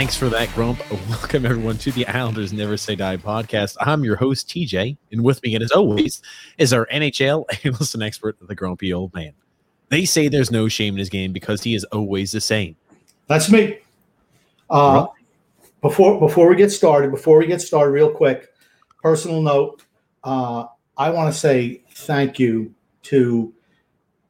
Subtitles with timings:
[0.00, 0.80] Thanks for that, Grump.
[1.10, 3.76] Welcome, everyone, to the Islanders Never Say Die podcast.
[3.80, 6.22] I'm your host, TJ, and with me, and as always,
[6.56, 9.34] is our NHL analyst and expert, the grumpy old man.
[9.90, 12.76] They say there's no shame in his game because he is always the same.
[13.26, 13.80] That's me.
[14.70, 15.08] Uh,
[15.82, 18.48] before before we get started, before we get started, real quick,
[19.02, 19.84] personal note.
[20.24, 20.64] Uh,
[20.96, 23.52] I want to say thank you to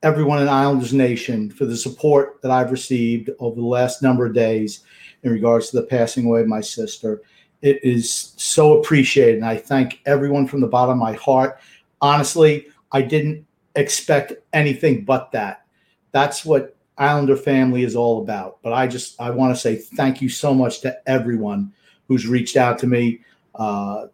[0.03, 4.35] everyone in Islanders Nation for the support that I've received over the last number of
[4.35, 4.83] days
[5.23, 7.23] in regards to the passing away of my sister.
[7.63, 11.61] It is so appreciated, and I thank everyone from the bottom of my heart.
[12.01, 15.67] Honestly, I didn't expect anything but that.
[16.13, 18.59] That's what Islander family is all about.
[18.63, 21.73] But I just I want to say thank you so much to everyone
[22.09, 23.21] who's reached out to me.
[23.55, 24.07] Uh,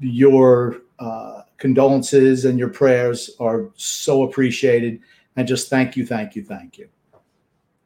[0.00, 5.00] your uh, condolences and your prayers are so appreciated.
[5.36, 6.88] And just thank you, thank you, thank you.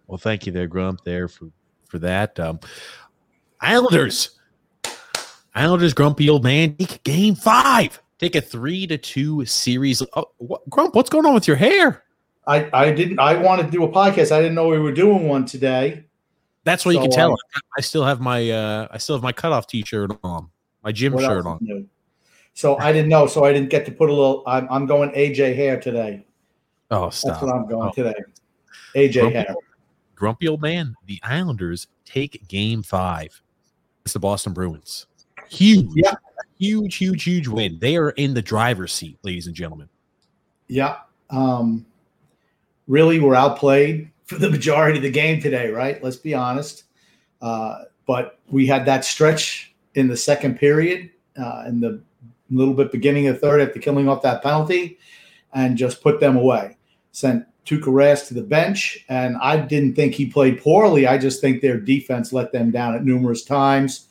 [0.07, 1.51] Well, thank you there, Grump, there for
[1.91, 2.38] for that.
[2.38, 2.60] Um,
[3.60, 4.38] Islanders,
[5.55, 8.00] Islanders, grumpy old man, game five.
[8.19, 10.02] Take a three to two series.
[10.14, 12.05] Oh, what, Grump, what's going on with your hair?
[12.46, 13.18] I, I didn't.
[13.18, 14.33] I wanted to do a podcast.
[14.33, 16.05] I didn't know we were doing one today.
[16.64, 17.33] That's what so, you can tell.
[17.33, 20.50] Uh, I still have my uh, I still have my cutoff t-shirt on,
[20.83, 21.58] my gym shirt on.
[21.61, 21.86] New?
[22.55, 23.27] So I didn't know.
[23.27, 24.42] So I didn't get to put a little.
[24.46, 26.27] I'm, I'm going AJ hair today.
[26.91, 27.33] Oh, stop!
[27.33, 27.92] That's what I'm going oh.
[27.92, 28.14] today.
[28.94, 29.55] AJ grumpy, hair.
[30.21, 30.95] Grumpy old man.
[31.07, 33.41] The Islanders take Game Five.
[34.05, 35.07] It's the Boston Bruins.
[35.49, 36.15] Huge, yeah.
[36.59, 37.79] huge, huge, huge win.
[37.81, 39.89] They are in the driver's seat, ladies and gentlemen.
[40.69, 40.98] Yeah.
[41.30, 41.86] Um,
[42.86, 46.05] really, we're outplayed for the majority of the game today, right?
[46.05, 46.85] Let's be honest.
[47.41, 51.09] Uh, but we had that stretch in the second period,
[51.42, 52.03] uh, in the
[52.51, 54.98] little bit beginning of the third after killing off that penalty,
[55.55, 56.77] and just put them away.
[57.13, 61.07] Sent Tuukka Rask to the bench, and I didn't think he played poorly.
[61.07, 64.09] I just think their defense let them down at numerous times.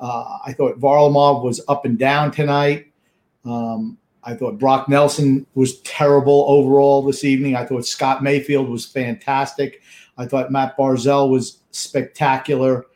[0.00, 2.92] Uh, I thought Varlamov was up and down tonight.
[3.44, 7.54] Um, I thought Brock Nelson was terrible overall this evening.
[7.54, 9.82] I thought Scott Mayfield was fantastic.
[10.18, 12.86] I thought Matt Barzal was spectacular.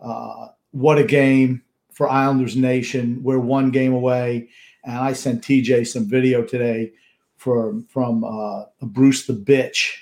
[0.00, 3.22] Uh, what a game for Islanders Nation.
[3.22, 4.48] We're one game away.
[4.84, 6.92] And I sent TJ some video today
[7.38, 9.94] from from uh, Bruce the Bitch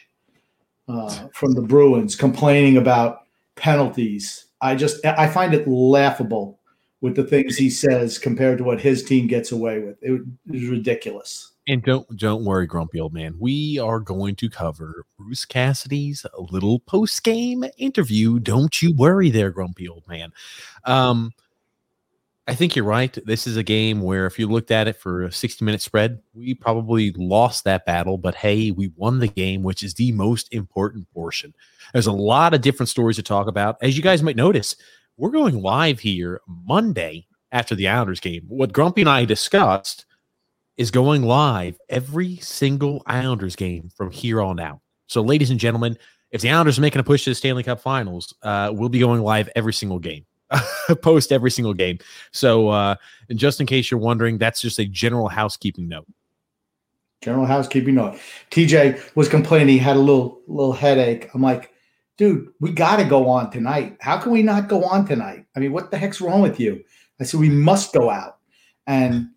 [0.89, 3.23] uh, from the Bruins complaining about
[3.55, 4.47] penalties.
[4.61, 6.59] I just I find it laughable
[7.01, 9.97] with the things he says compared to what his team gets away with.
[10.03, 11.53] It is ridiculous.
[11.69, 13.35] And don't don't worry, grumpy old man.
[13.39, 18.39] We are going to cover Bruce Cassidy's little post game interview.
[18.39, 20.33] Don't you worry, there, grumpy old man.
[20.85, 21.33] Um,
[22.49, 23.17] I think you're right.
[23.27, 26.21] This is a game where if you looked at it for a 60 minute spread,
[26.33, 28.19] we probably lost that battle.
[28.19, 31.55] But hey, we won the game, which is the most important portion.
[31.93, 33.79] There's a lot of different stories to talk about.
[33.83, 34.77] As you guys might notice,
[35.17, 38.45] we're going live here Monday after the Islanders game.
[38.47, 40.05] What Grumpy and I discussed
[40.77, 44.81] is going live every single Islanders game from here on out.
[45.09, 45.97] So, ladies and gentlemen,
[46.31, 48.99] if the Islanders are making a push to the Stanley Cup Finals, uh, we'll be
[48.99, 50.27] going live every single game,
[51.03, 51.99] post every single game.
[52.33, 52.97] So, uh,
[53.29, 56.07] and just in case you're wondering, that's just a general housekeeping note.
[57.23, 58.19] General housekeeping note.
[58.51, 61.29] TJ was complaining he had a little little headache.
[61.35, 61.73] I'm like,
[62.17, 63.97] dude, we got to go on tonight.
[64.01, 65.47] How can we not go on tonight?
[65.57, 66.83] I mean, what the heck's wrong with you?
[67.21, 68.39] I said, we must go out.
[68.87, 69.29] And,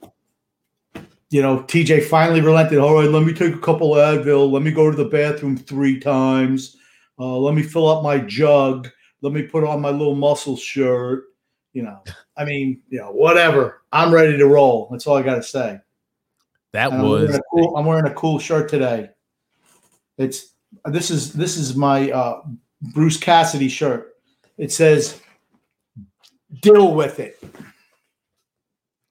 [1.30, 2.80] you know, TJ finally relented.
[2.80, 4.52] All right, let me take a couple Advil.
[4.52, 6.76] Let me go to the bathroom three times.
[7.18, 8.90] Uh, let me fill up my jug.
[9.22, 11.26] Let me put on my little muscle shirt.
[11.74, 12.04] You know,
[12.38, 13.84] I mean, you know, whatever.
[13.92, 14.88] I'm ready to roll.
[14.92, 15.80] That's all I got to say.
[16.74, 17.24] That and was.
[17.24, 19.10] I'm wearing, cool, I'm wearing a cool shirt today.
[20.18, 20.54] It's
[20.86, 22.42] this is this is my uh,
[22.94, 24.16] Bruce Cassidy shirt.
[24.58, 25.20] It says,
[26.62, 27.42] "Deal with it."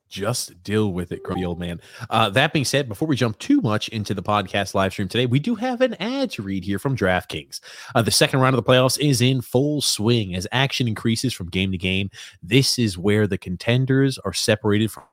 [0.09, 1.81] Just deal with it, grumpy old man.
[2.09, 5.27] Uh, that being said, before we jump too much into the podcast live stream today,
[5.27, 7.61] we do have an ad to read here from DraftKings.
[7.95, 11.49] Uh, the second round of the playoffs is in full swing as action increases from
[11.49, 12.11] game to game.
[12.43, 15.05] This is where the contenders are separated from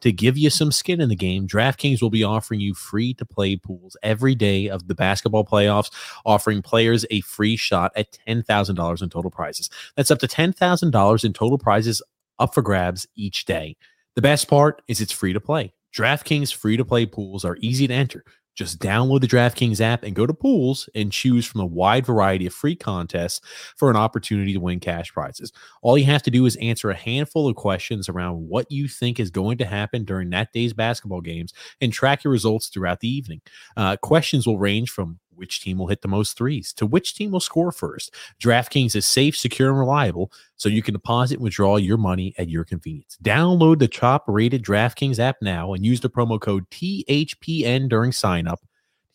[0.00, 3.24] to give you some skin in the game, DraftKings will be offering you free to
[3.24, 5.90] play pools every day of the basketball playoffs,
[6.24, 9.70] offering players a free shot at $10,000 in total prizes.
[9.96, 12.02] That's up to $10,000 in total prizes
[12.38, 13.76] up for grabs each day.
[14.20, 15.72] The best part is it's free to play.
[15.96, 18.22] DraftKings free to play pools are easy to enter.
[18.54, 22.44] Just download the DraftKings app and go to pools and choose from a wide variety
[22.44, 23.40] of free contests
[23.78, 25.54] for an opportunity to win cash prizes.
[25.80, 29.18] All you have to do is answer a handful of questions around what you think
[29.18, 33.08] is going to happen during that day's basketball games and track your results throughout the
[33.08, 33.40] evening.
[33.74, 37.32] Uh, questions will range from which team will hit the most threes, to which team
[37.32, 38.14] will score first.
[38.40, 42.48] DraftKings is safe, secure, and reliable, so you can deposit and withdraw your money at
[42.48, 43.16] your convenience.
[43.24, 48.46] Download the top rated DraftKings app now and use the promo code THPN during sign
[48.46, 48.60] up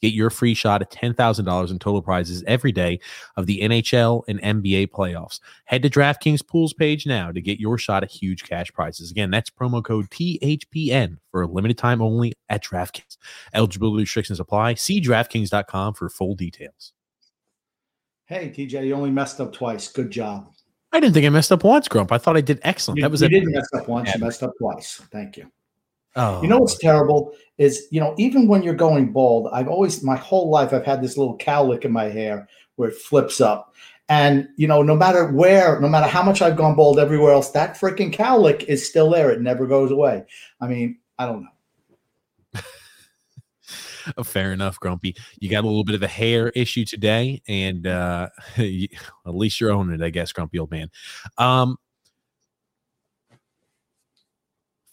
[0.06, 3.00] Get your free shot at $10,000 in total prizes every day
[3.38, 5.40] of the NHL and NBA playoffs.
[5.64, 9.10] Head to DraftKings Pools page now to get your shot at huge cash prizes.
[9.10, 13.18] Again, that's promo code THPN for a limited time only at DraftKings.
[13.56, 14.76] Eligibility restrictions apply.
[14.76, 16.94] See DraftKings.com for full details.
[18.28, 19.92] Hey, TJ, you only messed up twice.
[19.92, 20.52] Good job.
[20.92, 22.12] I didn't think I messed up once, Grump.
[22.12, 23.00] I thought I did excellent.
[23.00, 24.14] You, that was you a- didn't mess up once.
[24.14, 25.02] You messed up twice.
[25.12, 25.52] Thank you.
[26.16, 30.02] Oh, You know what's terrible is, you know, even when you're going bald, I've always,
[30.04, 32.48] my whole life, I've had this little cowlick in my hair
[32.78, 33.74] where it flips up.
[34.08, 37.52] And, you know, no matter where, no matter how much I've gone bald everywhere else,
[37.52, 39.32] that freaking cowlick is still there.
[39.32, 40.24] It never goes away.
[40.62, 42.62] I mean, I don't know.
[44.18, 45.16] Oh, fair enough, Grumpy.
[45.40, 48.90] You got a little bit of a hair issue today, and uh, you-
[49.26, 50.90] at least you're owning it, I guess, Grumpy old man.
[51.38, 51.78] Um,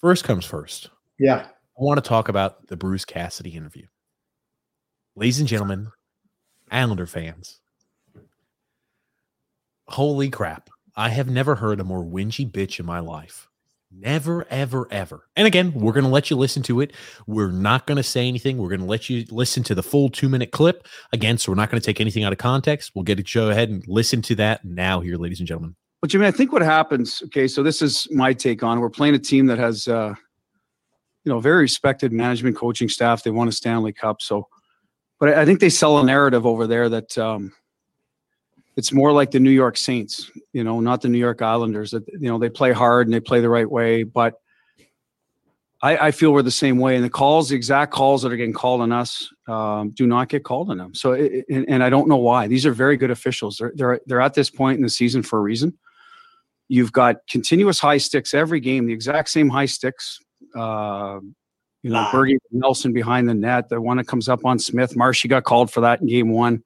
[0.00, 0.88] first comes first.
[1.22, 1.46] Yeah.
[1.46, 3.86] I want to talk about the Bruce Cassidy interview.
[5.14, 5.92] Ladies and gentlemen,
[6.68, 7.60] Islander fans,
[9.86, 10.68] holy crap.
[10.96, 13.48] I have never heard a more whingy bitch in my life.
[13.92, 15.28] Never, ever, ever.
[15.36, 16.92] And again, we're going to let you listen to it.
[17.28, 18.58] We're not going to say anything.
[18.58, 20.88] We're going to let you listen to the full two minute clip.
[21.12, 22.92] Again, so we're not going to take anything out of context.
[22.96, 23.30] We'll get it.
[23.32, 25.76] Go ahead and listen to that now, here, ladies and gentlemen.
[26.00, 27.22] But Jimmy, I think what happens.
[27.26, 28.80] Okay, so this is my take on.
[28.80, 30.14] We're playing a team that has, uh,
[31.24, 33.22] you know, very respected management, coaching staff.
[33.22, 34.48] They won a Stanley Cup, so.
[35.20, 37.52] But I think they sell a narrative over there that um,
[38.76, 40.30] it's more like the New York Saints.
[40.52, 41.92] You know, not the New York Islanders.
[41.92, 44.34] That you know they play hard and they play the right way, but.
[45.84, 48.36] I, I feel we're the same way, and the calls, the exact calls that are
[48.36, 50.94] getting called on us, um, do not get called on them.
[50.94, 52.46] So, it, and, and I don't know why.
[52.46, 53.56] These are very good officials.
[53.56, 55.76] They're they're they're at this point in the season for a reason.
[56.68, 60.20] You've got continuous high sticks every game, the exact same high sticks.
[60.54, 61.20] Uh,
[61.82, 62.10] you know, Lie.
[62.12, 64.96] Bergie Nelson behind the net, the one that comes up on Smith.
[64.96, 66.62] Marshy got called for that in game one.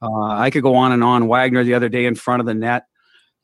[0.00, 1.28] Uh, I could go on and on.
[1.28, 2.84] Wagner the other day in front of the net.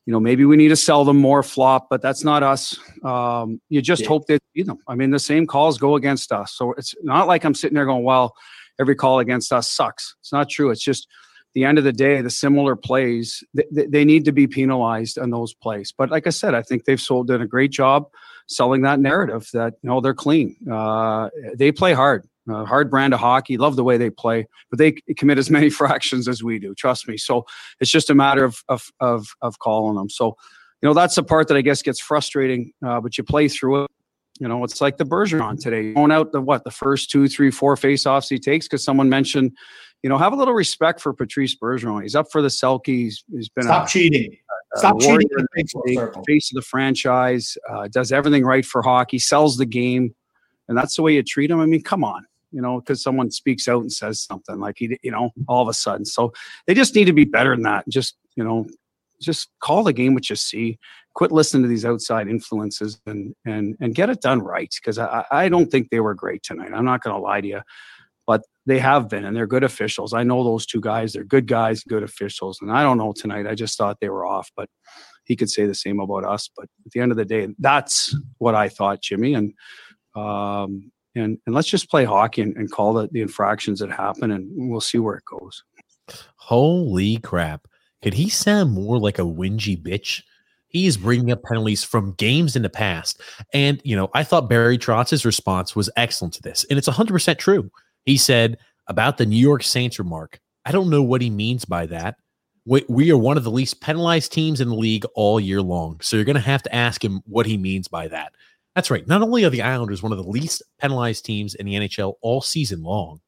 [0.06, 2.78] You know, maybe we need to sell them more flop, but that's not us.
[3.04, 4.08] Um, you just Yeah.
[4.08, 4.78] hope they see them.
[4.88, 6.54] I mean, the same calls go against us.
[6.54, 8.34] So it's not like I'm sitting there going, well,
[8.80, 10.16] every call against us sucks.
[10.20, 10.70] It's not true.
[10.70, 11.06] It's just
[11.54, 15.30] the end of the day, the similar plays, they, they need to be penalized on
[15.30, 15.92] those plays.
[15.96, 18.06] But like I said, I think they've sold done a great job
[18.46, 20.56] selling that narrative that you know they're clean.
[20.70, 23.56] Uh, they play hard, uh, hard brand of hockey.
[23.56, 26.74] Love the way they play, but they commit as many fractions as we do.
[26.74, 27.16] Trust me.
[27.16, 27.46] So
[27.80, 30.10] it's just a matter of of of, of calling them.
[30.10, 30.36] So
[30.82, 32.72] you know that's the part that I guess gets frustrating.
[32.84, 33.90] Uh, but you play through it.
[34.40, 37.50] You know, it's like the Bergeron today, going out the what the first two, three,
[37.50, 39.52] four face-offs he takes because someone mentioned,
[40.02, 42.02] you know, have a little respect for Patrice Bergeron.
[42.02, 42.86] He's up for the Selke.
[42.86, 44.34] He's, he's been Stop a, cheating.
[44.74, 49.18] A Stop cheating the baseball face of the franchise, uh, does everything right for hockey,
[49.18, 50.14] sells the game,
[50.68, 51.60] and that's the way you treat him.
[51.60, 54.96] I mean, come on, you know, because someone speaks out and says something like he,
[55.02, 56.04] you know, all of a sudden.
[56.04, 56.32] So
[56.66, 57.88] they just need to be better than that.
[57.88, 58.66] Just you know,
[59.20, 60.78] just call the game what you see.
[61.14, 64.72] Quit listening to these outside influences and and and get it done right.
[64.80, 66.72] Because I I don't think they were great tonight.
[66.72, 67.60] I'm not going to lie to you.
[68.70, 70.14] They have been, and they're good officials.
[70.14, 71.12] I know those two guys.
[71.12, 72.60] They're good guys, good officials.
[72.62, 73.48] And I don't know tonight.
[73.48, 74.48] I just thought they were off.
[74.54, 74.68] But
[75.24, 76.48] he could say the same about us.
[76.56, 79.34] But at the end of the day, that's what I thought, Jimmy.
[79.34, 79.54] And
[80.14, 84.30] um, and and let's just play hockey and, and call the, the infractions that happen,
[84.30, 85.64] and we'll see where it goes.
[86.36, 87.66] Holy crap.
[88.02, 90.22] Could he sound more like a whingy bitch?
[90.68, 93.20] He is bringing up penalties from games in the past.
[93.52, 96.64] And, you know, I thought Barry Trotz's response was excellent to this.
[96.70, 97.68] And it's 100% true.
[98.04, 101.86] He said about the New York Saints remark, I don't know what he means by
[101.86, 102.16] that.
[102.66, 106.00] We, we are one of the least penalized teams in the league all year long.
[106.00, 108.32] So you're going to have to ask him what he means by that.
[108.74, 109.06] That's right.
[109.06, 112.40] Not only are the Islanders one of the least penalized teams in the NHL all
[112.40, 113.20] season long,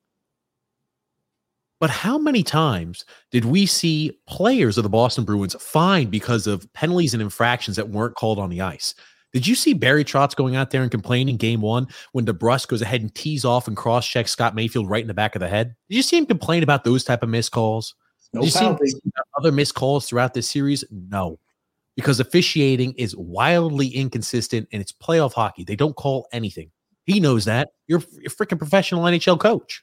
[1.81, 6.73] but how many times did we see players of the Boston Bruins fined because of
[6.75, 8.95] penalties and infractions that weren't called on the ice?
[9.33, 12.83] Did you see Barry Trotz going out there and complaining game one when DeBrusk goes
[12.83, 15.49] ahead and tees off and cross checks Scott Mayfield right in the back of the
[15.49, 15.75] head?
[15.89, 17.95] Did you see him complain about those type of missed calls?
[18.35, 18.93] No Did you see penalty.
[19.39, 20.85] other missed calls throughout this series?
[20.91, 21.39] No,
[21.97, 25.65] because officiating is wildly inconsistent and it's playoff hockey.
[25.65, 26.71] They don't call anything.
[27.05, 27.71] He knows that.
[27.89, 29.83] You're a freaking professional NHL coach.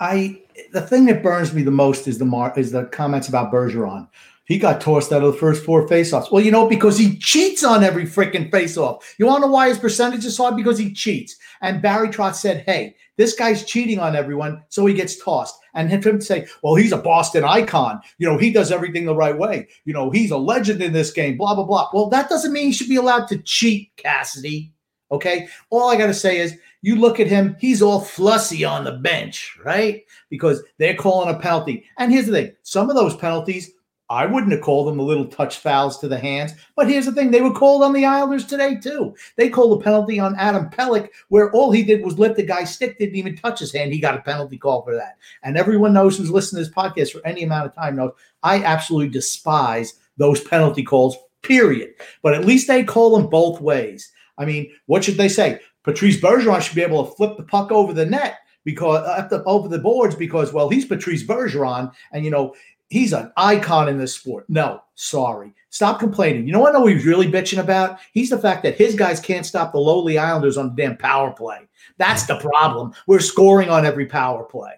[0.00, 0.40] I
[0.72, 4.08] the thing that burns me the most is the mar- is the comments about Bergeron.
[4.48, 6.32] He got tossed out of the first four faceoffs.
[6.32, 9.02] Well, you know, because he cheats on every freaking faceoff.
[9.18, 10.52] You want to know why his percentage is high?
[10.52, 11.36] Because he cheats.
[11.60, 15.90] And Barry Trotz said, "Hey, this guy's cheating on everyone, so he gets tossed." And
[15.90, 18.00] him to say, well, he's a Boston icon.
[18.16, 19.68] You know, he does everything the right way.
[19.84, 21.90] You know, he's a legend in this game, blah, blah, blah.
[21.92, 24.72] Well, that doesn't mean he should be allowed to cheat, Cassidy.
[25.12, 25.46] Okay.
[25.70, 28.92] All I got to say is you look at him, he's all flussy on the
[28.92, 30.02] bench, right?
[30.30, 31.84] Because they're calling a penalty.
[31.96, 33.70] And here's the thing some of those penalties
[34.10, 36.52] I wouldn't have called them the little touch fouls to the hands.
[36.76, 39.14] But here's the thing they were called on the Islanders today, too.
[39.36, 42.74] They called a penalty on Adam Pelech where all he did was lift the guy's
[42.74, 43.92] stick, didn't even touch his hand.
[43.92, 45.18] He got a penalty call for that.
[45.42, 48.12] And everyone knows who's listened to this podcast for any amount of time knows
[48.42, 51.90] I absolutely despise those penalty calls, period.
[52.22, 54.10] But at least they call them both ways.
[54.38, 55.60] I mean, what should they say?
[55.82, 59.30] Patrice Bergeron should be able to flip the puck over the net because uh, up
[59.30, 62.54] the, over the boards because well he's Patrice Bergeron and you know
[62.88, 64.44] he's an icon in this sport.
[64.48, 65.54] No, sorry.
[65.70, 66.46] Stop complaining.
[66.46, 67.98] You know what I know he's really bitching about?
[68.12, 71.30] He's the fact that his guys can't stop the lowly Islanders on the damn power
[71.30, 71.60] play.
[71.98, 72.92] That's the problem.
[73.06, 74.72] We're scoring on every power play.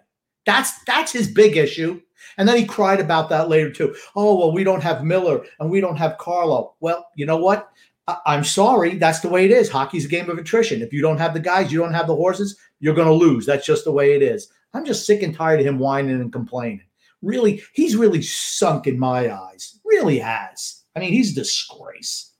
[0.46, 2.00] That's that's his big issue.
[2.38, 3.94] And then he cried about that later too.
[4.16, 6.74] Oh, well, we don't have Miller and we don't have Carlo.
[6.80, 7.70] Well, you know what?
[8.08, 8.96] I- I'm sorry.
[8.96, 9.68] That's the way it is.
[9.68, 10.82] Hockey's a game of attrition.
[10.82, 13.46] If you don't have the guys, you don't have the horses, you're going to lose.
[13.46, 14.48] That's just the way it is.
[14.72, 16.82] I'm just sick and tired of him whining and complaining
[17.22, 19.78] really, he's really sunk in my eyes.
[19.84, 20.82] Really has.
[20.96, 22.32] I mean, he's a disgrace.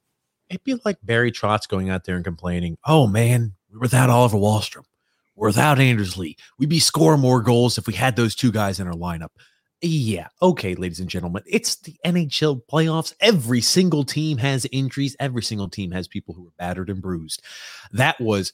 [0.49, 4.37] It'd be like Barry Trotz going out there and complaining, oh man, we're without Oliver
[4.37, 4.85] Wahlstrom.
[5.37, 6.37] We're without Anders Lee.
[6.59, 9.31] We'd be scoring more goals if we had those two guys in our lineup.
[9.83, 13.15] Yeah, okay, ladies and gentlemen, it's the NHL playoffs.
[13.21, 15.17] Every single team has injuries.
[15.19, 17.43] Every single team has people who are battered and bruised.
[17.93, 18.53] That was,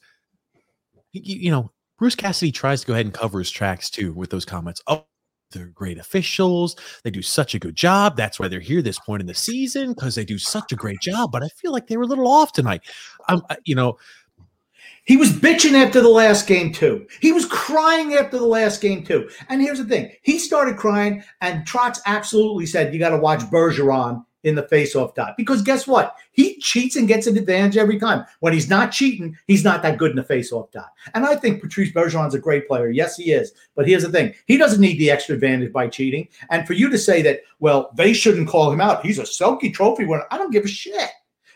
[1.11, 4.29] you, you know, Bruce Cassidy tries to go ahead and cover his tracks too with
[4.29, 4.81] those comments.
[4.87, 5.05] Oh,
[5.51, 6.75] they're great officials.
[7.03, 8.17] They do such a good job.
[8.17, 11.01] That's why they're here this point in the season because they do such a great
[11.01, 11.31] job.
[11.31, 12.81] But I feel like they were a little off tonight.
[13.29, 13.97] Um, you know,
[15.05, 17.07] he was bitching after the last game too.
[17.21, 19.29] He was crying after the last game too.
[19.47, 23.39] And here's the thing: he started crying, and Trotz absolutely said, "You got to watch
[23.41, 25.35] Bergeron in the face-off dot.
[25.35, 26.15] Because guess what?
[26.31, 28.25] He cheats and gets an advantage every time.
[28.39, 30.91] When he's not cheating, he's not that good in the face-off dot.
[31.15, 32.89] And I think Patrice Bergeron's a great player.
[32.89, 33.51] Yes, he is.
[33.75, 36.27] But here's the thing: he doesn't need the extra advantage by cheating.
[36.49, 39.05] And for you to say that, well, they shouldn't call him out.
[39.05, 40.25] He's a Selke Trophy winner.
[40.31, 41.09] I don't give a shit.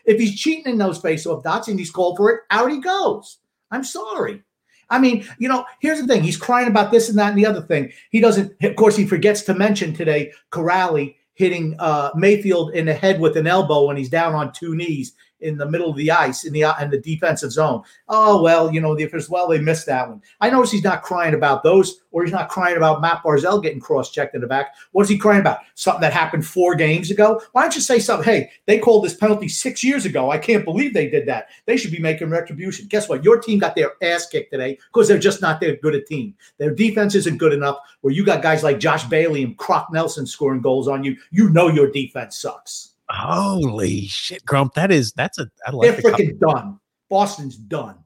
[0.04, 3.38] If he's cheating in those face-off dots and he's called for it, out he goes.
[3.70, 4.42] I'm sorry.
[4.90, 6.22] I mean, you know, here's the thing.
[6.22, 7.92] He's crying about this and that and the other thing.
[8.10, 12.94] He doesn't, of course, he forgets to mention today Kuraly hitting uh, Mayfield in the
[12.94, 16.10] head with an elbow when he's down on two knees in the middle of the
[16.10, 17.82] ice in the uh, in the defensive zone.
[18.08, 20.22] Oh well, you know the as well they missed that one.
[20.40, 23.80] I notice he's not crying about those, or he's not crying about Matt Barzal getting
[23.80, 24.74] cross-checked in the back.
[24.92, 25.58] What is he crying about?
[25.74, 27.42] Something that happened four games ago.
[27.52, 28.24] Why don't you say something?
[28.24, 30.30] Hey, they called this penalty six years ago.
[30.30, 31.48] I can't believe they did that.
[31.66, 32.86] They should be making retribution.
[32.86, 33.24] Guess what?
[33.24, 36.34] Your team got their ass kicked today because they're just not that good a team.
[36.58, 37.78] Their defense isn't good enough.
[38.00, 41.50] Where you got guys like Josh Bailey and Brock Nelson scoring goals on you, you
[41.50, 42.91] know your defense sucks.
[43.12, 44.72] Holy shit, Grump!
[44.74, 46.80] That is that's a I like they're freaking done.
[47.10, 47.98] Boston's done.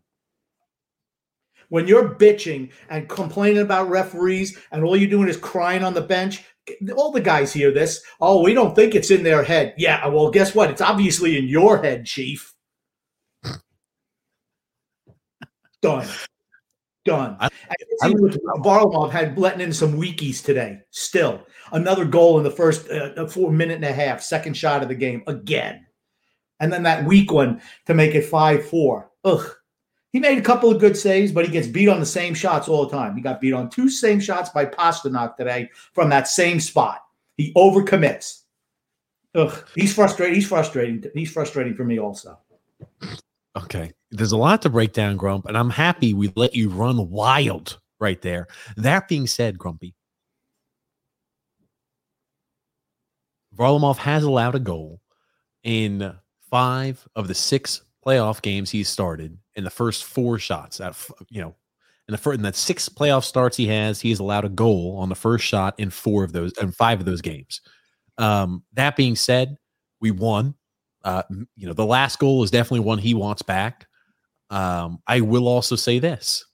[1.68, 6.00] When you're bitching and complaining about referees, and all you're doing is crying on the
[6.00, 6.44] bench,
[6.96, 8.02] all the guys hear this.
[8.20, 9.74] Oh, we don't think it's in their head.
[9.76, 10.70] Yeah, well, guess what?
[10.70, 12.52] It's obviously in your head, Chief.
[15.82, 16.08] done.
[17.06, 17.36] Done.
[17.38, 17.48] I,
[18.02, 20.80] I, Varlamov had letting in some weakies today.
[20.90, 24.88] Still, another goal in the first uh, four minute and a half, second shot of
[24.88, 25.86] the game again,
[26.60, 29.10] and then that weak one to make it five four.
[29.24, 29.48] Ugh.
[30.12, 32.68] He made a couple of good saves, but he gets beat on the same shots
[32.68, 33.14] all the time.
[33.14, 37.02] He got beat on two same shots by Pastrnak today from that same spot.
[37.36, 38.42] He overcommits.
[39.34, 40.34] Ugh, he's frustrated.
[40.34, 41.04] He's frustrating.
[41.14, 42.38] He's frustrating for me also.
[43.56, 43.92] Okay.
[44.16, 47.78] There's a lot to break down, Grump, and I'm happy we let you run wild
[48.00, 48.48] right there.
[48.76, 49.94] That being said, Grumpy,
[53.54, 55.00] Varlamov has allowed a goal
[55.64, 56.14] in
[56.50, 60.80] five of the six playoff games he's started in the first four shots.
[60.80, 61.54] Of, you know,
[62.08, 64.96] in the first, in the six playoff starts he has, he has allowed a goal
[64.98, 67.60] on the first shot in four of those and five of those games.
[68.16, 69.58] Um, that being said,
[70.00, 70.54] we won.
[71.04, 71.22] Uh,
[71.56, 73.85] you know, the last goal is definitely one he wants back.
[74.50, 76.44] Um, I will also say this: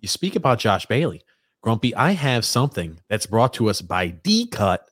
[0.00, 1.22] you speak about Josh Bailey,
[1.62, 1.94] Grumpy.
[1.94, 4.82] I have something that's brought to us by D Cut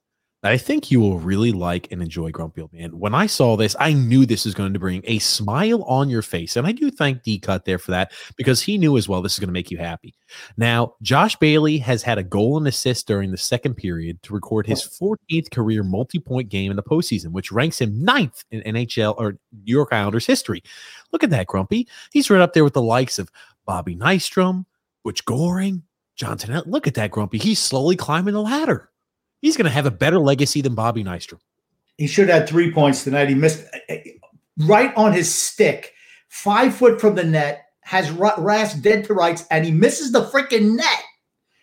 [0.43, 2.99] I think you will really like and enjoy, Grumpy Old Man.
[2.99, 6.23] When I saw this, I knew this is going to bring a smile on your
[6.23, 6.57] face.
[6.57, 9.35] And I do thank D Cut there for that because he knew as well this
[9.35, 10.15] is going to make you happy.
[10.57, 14.67] Now, Josh Bailey has had a goal and assist during the second period to record
[14.67, 19.17] his 14th career multi point game in the postseason, which ranks him ninth in NHL
[19.19, 20.63] or New York Islanders history.
[21.13, 21.87] Look at that, Grumpy.
[22.13, 23.31] He's right up there with the likes of
[23.67, 24.65] Bobby Nystrom,
[25.05, 25.83] Butch Goring,
[26.21, 27.39] John Tennant, look at that grumpy.
[27.39, 28.91] He's slowly climbing the ladder.
[29.41, 31.41] He's going to have a better legacy than Bobby Nystrom.
[31.97, 33.29] He should have had three points tonight.
[33.29, 33.97] He missed uh, uh,
[34.59, 35.95] right on his stick,
[36.29, 40.77] five foot from the net, has Rask dead to rights, and he misses the freaking
[40.77, 41.03] net.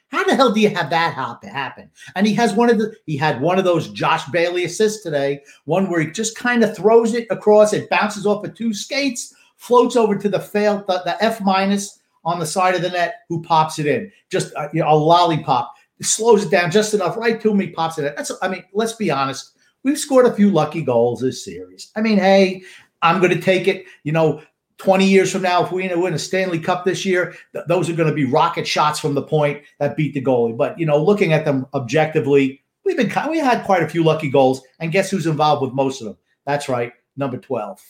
[0.10, 1.90] How the hell do you have that happen?
[2.16, 5.42] And he has one of the he had one of those Josh Bailey assists today,
[5.66, 9.34] one where he just kind of throws it across, it bounces off of two skates,
[9.58, 13.16] floats over to the fail the, the F minus on the side of the net,
[13.28, 14.12] who pops it in.
[14.30, 15.74] Just uh, you know, a lollipop.
[16.02, 17.56] Slows it down just enough, right to.
[17.58, 18.14] He pops it in.
[18.16, 19.58] That's I mean, let's be honest.
[19.84, 21.92] We've scored a few lucky goals this series.
[21.96, 22.64] I mean, hey,
[23.02, 23.86] I'm going to take it.
[24.04, 24.42] You know,
[24.78, 27.94] 20 years from now, if we win a Stanley Cup this year, th- those are
[27.94, 30.56] going to be rocket shots from the point that beat the goalie.
[30.56, 34.30] But you know, looking at them objectively, we've been we had quite a few lucky
[34.30, 36.18] goals, and guess who's involved with most of them?
[36.46, 37.82] That's right, number 12.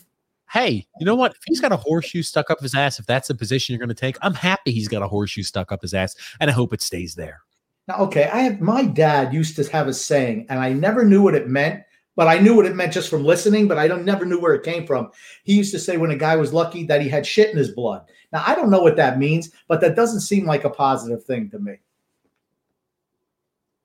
[0.50, 1.32] Hey, you know what?
[1.34, 3.90] If he's got a horseshoe stuck up his ass, if that's the position you're going
[3.90, 6.74] to take, I'm happy he's got a horseshoe stuck up his ass, and I hope
[6.74, 7.42] it stays there.
[7.88, 11.22] Now, okay, I have my dad used to have a saying, and I never knew
[11.22, 11.84] what it meant
[12.17, 14.56] but I knew what it meant just from listening, but I don't never knew where
[14.56, 15.12] it came from.
[15.44, 17.70] He used to say when a guy was lucky that he had shit in his
[17.70, 18.01] blood.
[18.34, 21.48] Now I don't know what that means, but that doesn't seem like a positive thing
[21.51, 21.75] to me.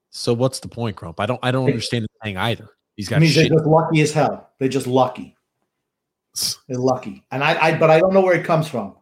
[0.09, 1.21] So what's the point, Grump?
[1.21, 2.71] I don't I don't understand the thing either.
[2.97, 4.50] He's got means they're just lucky as hell.
[4.59, 5.37] They're just lucky.
[6.66, 7.23] They're lucky.
[7.30, 8.97] And I, I but I don't know where it comes from.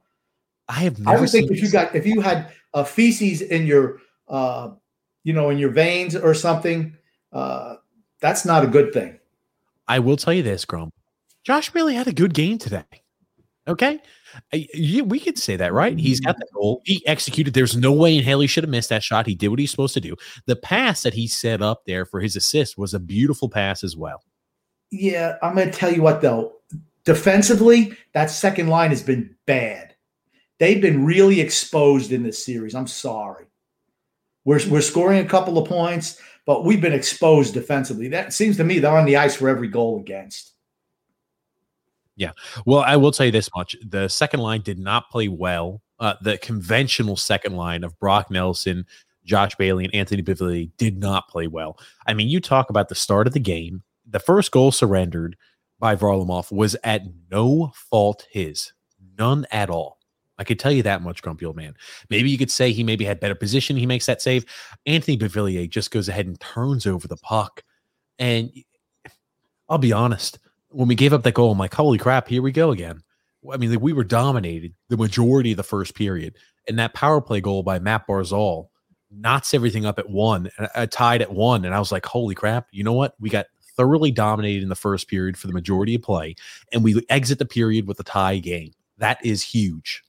[0.69, 3.65] I have never I would think if you got if you had a feces in
[3.65, 4.71] your uh
[5.25, 6.97] you know in your veins or something,
[7.33, 7.77] uh
[8.21, 9.19] that's not a good thing.
[9.89, 10.93] I will tell you this, Grump.
[11.43, 12.85] Josh really had a good game today.
[13.67, 14.01] Okay.
[14.53, 15.99] We could say that, right?
[15.99, 16.83] He's got the goal.
[16.85, 17.55] He executed.
[17.55, 19.27] There's no way in hell he should have missed that shot.
[19.27, 20.17] He did what he's supposed to do.
[20.47, 23.97] The pass that he set up there for his assist was a beautiful pass as
[23.97, 24.23] well.
[24.91, 25.37] Yeah.
[25.43, 26.55] I'm going to tell you what, though.
[27.05, 29.95] Defensively, that second line has been bad.
[30.59, 32.75] They've been really exposed in this series.
[32.75, 33.47] I'm sorry.
[34.45, 38.09] We're, we're scoring a couple of points but we've been exposed defensively.
[38.09, 40.55] That seems to me they're on the ice for every goal against.
[42.17, 42.33] Yeah.
[42.67, 43.77] Well, I will tell you this much.
[43.87, 45.81] The second line did not play well.
[46.01, 48.85] Uh, the conventional second line of Brock Nelson,
[49.25, 51.79] Josh Bailey, and Anthony Beauvillier did not play well.
[52.09, 53.85] I mean, you talk about the start of the game.
[54.05, 55.37] The first goal surrendered
[55.79, 58.73] by Varlamov was at no fault his,
[59.17, 60.00] none at all.
[60.41, 61.75] I could tell you that much, grumpy old man.
[62.09, 63.77] Maybe you could say he maybe had better position.
[63.77, 64.47] He makes that save.
[64.87, 67.63] Anthony Beauvillier just goes ahead and turns over the puck.
[68.19, 68.51] And
[69.69, 70.39] I'll be honest,
[70.71, 73.03] when we gave up that goal, I'm like, holy crap, here we go again.
[73.53, 76.37] I mean, we were dominated the majority of the first period.
[76.67, 78.69] And that power play goal by Matt Barzal
[79.11, 81.67] knots everything up at one, uh, tied at one.
[81.67, 83.15] And I was like, holy crap, you know what?
[83.21, 86.35] We got thoroughly dominated in the first period for the majority of play.
[86.73, 88.73] And we exit the period with a tie game.
[88.97, 90.03] That is huge.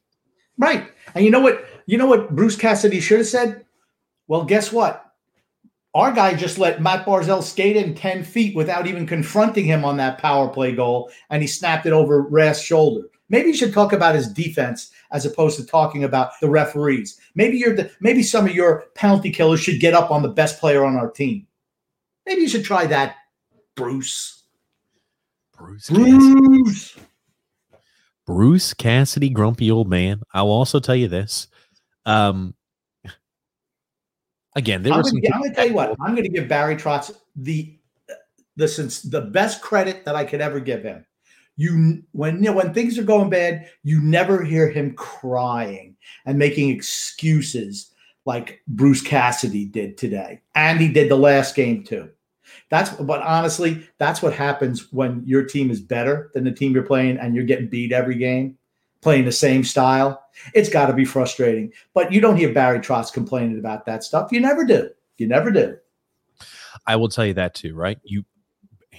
[0.58, 0.90] Right.
[1.14, 1.64] And you know what?
[1.86, 3.64] You know what Bruce Cassidy should have said?
[4.28, 5.12] Well, guess what?
[5.94, 9.98] Our guy just let Matt Barzal skate in 10 feet without even confronting him on
[9.98, 13.08] that power play goal, and he snapped it over Rask's shoulder.
[13.28, 17.20] Maybe you should talk about his defense as opposed to talking about the referees.
[17.34, 20.60] Maybe you're the, maybe some of your penalty killers should get up on the best
[20.60, 21.46] player on our team.
[22.24, 23.16] Maybe you should try that,
[23.74, 24.44] Bruce.
[25.56, 25.90] Bruce.
[25.90, 26.34] Bruce.
[26.34, 26.96] Bruce
[28.26, 30.22] Cassidy, grumpy old man.
[30.32, 31.48] I will also tell you this.
[32.06, 32.54] Um,
[34.56, 35.12] again, there I'm was.
[35.12, 35.96] Gonna, I'm going to tell you what.
[36.00, 37.78] I'm going to give Barry Trotz the
[38.56, 41.04] the since the best credit that I could ever give him.
[41.56, 46.38] You when you know, when things are going bad, you never hear him crying and
[46.38, 47.92] making excuses
[48.24, 52.10] like Bruce Cassidy did today, and he did the last game too.
[52.72, 56.82] That's but honestly, that's what happens when your team is better than the team you're
[56.82, 58.56] playing and you're getting beat every game,
[59.02, 60.24] playing the same style.
[60.54, 61.70] It's got to be frustrating.
[61.92, 64.32] But you don't hear Barry Trotz complaining about that stuff.
[64.32, 64.88] You never do.
[65.18, 65.76] You never do.
[66.86, 67.98] I will tell you that too, right?
[68.04, 68.24] You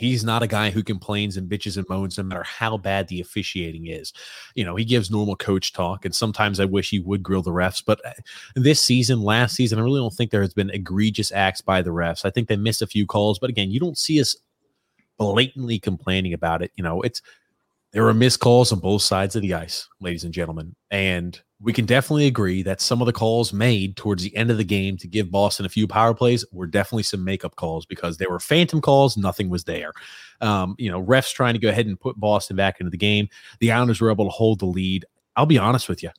[0.03, 3.21] He's not a guy who complains and bitches and moans no matter how bad the
[3.21, 4.11] officiating is.
[4.53, 7.51] You know, he gives normal coach talk, and sometimes I wish he would grill the
[7.51, 7.81] refs.
[7.85, 8.11] But uh,
[8.55, 11.91] this season, last season, I really don't think there has been egregious acts by the
[11.91, 12.25] refs.
[12.25, 14.35] I think they missed a few calls, but again, you don't see us
[15.17, 16.71] blatantly complaining about it.
[16.75, 17.21] You know, it's
[17.93, 20.75] there were missed calls on both sides of the ice, ladies and gentlemen.
[20.89, 24.57] And we can definitely agree that some of the calls made towards the end of
[24.57, 28.17] the game to give Boston a few power plays were definitely some makeup calls because
[28.17, 29.15] they were phantom calls.
[29.15, 29.91] Nothing was there.
[30.41, 33.29] Um, you know, refs trying to go ahead and put Boston back into the game.
[33.59, 35.05] The Islanders were able to hold the lead.
[35.35, 36.09] I'll be honest with you.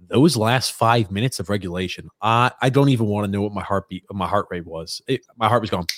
[0.00, 3.64] Those last five minutes of regulation, I, I don't even want to know what my
[3.64, 5.02] heartbeat, my heart rate was.
[5.08, 5.88] It, my heart was going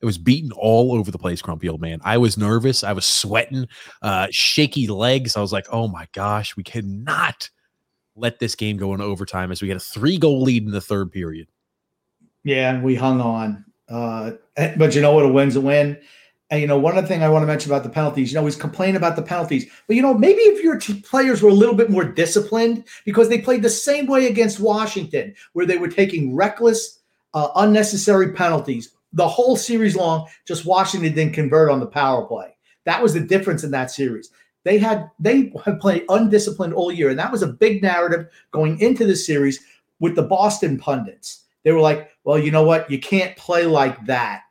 [0.00, 2.00] it was beaten all over the place, grumpy old man.
[2.04, 2.82] I was nervous.
[2.82, 3.66] I was sweating,
[4.02, 5.36] uh, shaky legs.
[5.36, 7.50] I was like, oh my gosh, we cannot
[8.16, 10.80] let this game go into overtime as we had a three goal lead in the
[10.80, 11.48] third period.
[12.44, 13.64] Yeah, we hung on.
[13.88, 14.32] Uh,
[14.76, 15.26] but you know what?
[15.26, 15.98] A win's a win.
[16.50, 18.44] And you know, one other thing I want to mention about the penalties, you know,
[18.44, 21.54] he's complaining about the penalties, but you know, maybe if your t- players were a
[21.54, 25.88] little bit more disciplined because they played the same way against Washington, where they were
[25.88, 26.98] taking reckless,
[27.34, 30.28] uh, unnecessary penalties the whole series long.
[30.46, 32.56] Just Washington didn't convert on the power play.
[32.84, 34.30] That was the difference in that series.
[34.64, 38.78] They had they had played undisciplined all year, and that was a big narrative going
[38.80, 39.60] into the series
[40.00, 41.44] with the Boston pundits.
[41.64, 42.90] They were like, "Well, you know what?
[42.90, 44.42] You can't play like that."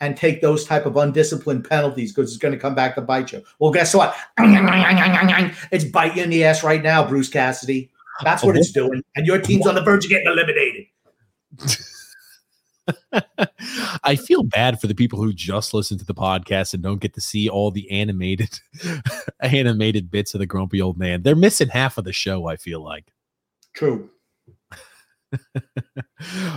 [0.00, 3.32] and take those type of undisciplined penalties because it's going to come back to bite
[3.32, 3.42] you.
[3.58, 4.16] Well, guess what?
[4.38, 7.90] It's biting you in the ass right now, Bruce Cassidy.
[8.22, 8.88] That's what it's uh-huh.
[8.88, 9.02] doing.
[9.16, 10.86] And your team's on the verge of getting eliminated.
[14.04, 17.14] I feel bad for the people who just listen to the podcast and don't get
[17.14, 18.58] to see all the animated
[19.40, 21.22] animated bits of the grumpy old man.
[21.22, 23.12] They're missing half of the show, I feel like.
[23.74, 24.10] True.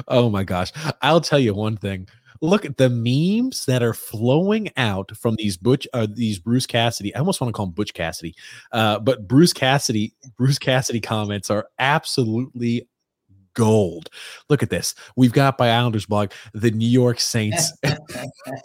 [0.08, 0.72] oh my gosh.
[1.02, 2.08] I'll tell you one thing
[2.43, 7.15] look at the memes that are flowing out from these Butch, uh, these Bruce Cassidy.
[7.15, 8.36] I almost want to call him Butch Cassidy,
[8.74, 12.88] uh, but Bruce Cassidy, Bruce Cassidy comments are absolutely
[13.54, 14.10] gold.
[14.50, 14.96] Look at this.
[15.16, 17.72] We've got by Islanders blog the New York Saints.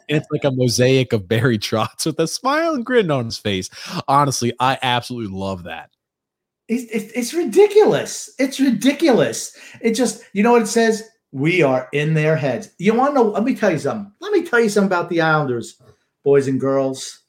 [0.09, 3.71] it's like a mosaic of Barry Trotz with a smile and grin on his face.
[4.07, 5.91] Honestly, I absolutely love that.
[6.69, 8.31] It's, it's, it's ridiculous.
[8.39, 9.57] It's ridiculous.
[9.81, 11.09] It just, you know what it says?
[11.33, 12.71] We are in their heads.
[12.79, 13.31] You want to know?
[13.31, 14.13] Let me tell you something.
[14.21, 15.81] Let me tell you something about the Islanders,
[16.25, 17.23] boys and girls.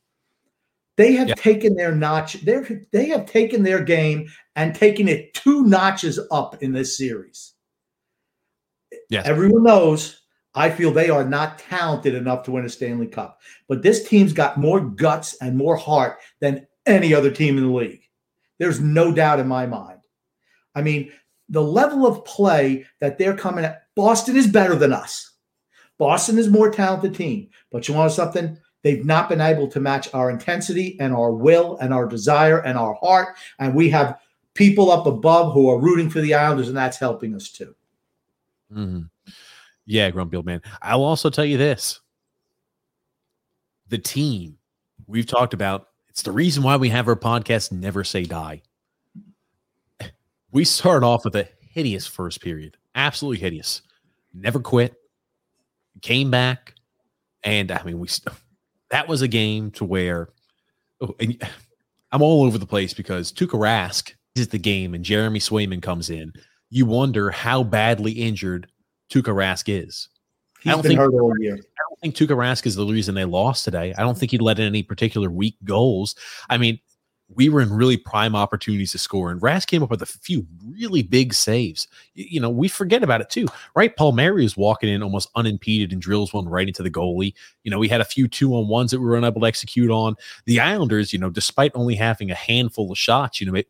[0.98, 2.34] They have taken their notch.
[2.42, 4.28] They they have taken their game
[4.60, 7.54] and taking it two notches up in this series.
[9.10, 9.26] Yes.
[9.26, 10.20] Everyone knows.
[10.54, 14.34] I feel they are not talented enough to win a Stanley Cup, but this team's
[14.34, 18.02] got more guts and more heart than any other team in the league.
[18.58, 20.02] There's no doubt in my mind.
[20.76, 21.14] I mean,
[21.48, 25.38] the level of play that they're coming at, Boston is better than us.
[25.98, 28.58] Boston is more talented team, but you want something?
[28.84, 32.78] They've not been able to match our intensity and our will and our desire and
[32.78, 33.38] our heart.
[33.60, 34.20] And we have
[34.60, 37.74] people up above who are rooting for the Islanders, and that's helping us too.
[38.72, 39.32] Mm-hmm.
[39.86, 40.62] Yeah, Grumpy Old Man.
[40.82, 42.02] I'll also tell you this
[43.88, 44.58] the team
[45.08, 48.62] we've talked about, it's the reason why we have our podcast, Never Say Die.
[50.52, 53.82] We started off with a hideous first period, absolutely hideous
[54.34, 54.94] never quit,
[56.02, 56.76] came back,
[57.44, 58.10] and I mean, we
[58.92, 60.30] that was a game to where
[61.00, 61.42] oh, and
[62.12, 64.14] I'm all over the place because Tuukka Rask
[64.48, 66.34] the game and Jeremy Swayman comes in.
[66.70, 68.68] You wonder how badly injured
[69.12, 70.10] Tuukka Rask is.
[70.62, 71.54] He's I don't think, hurt all year.
[71.54, 73.94] I don't think Tuukka Rask is the reason they lost today.
[73.98, 76.16] I don't think he let in any particular weak goals.
[76.50, 76.80] I mean,
[77.36, 79.30] we were in really prime opportunities to score.
[79.32, 81.88] And Rask came up with a few really big saves.
[82.16, 83.96] You, know, we forget about it too, right?
[83.96, 87.34] Palmieri is walking in almost unimpeded and drills one right into the goalie.
[87.64, 89.92] You know, we had a few two on ones that we were unable to execute
[89.92, 90.16] on.
[90.46, 93.62] The Islanders, you know, despite only having a handful of shots, you know,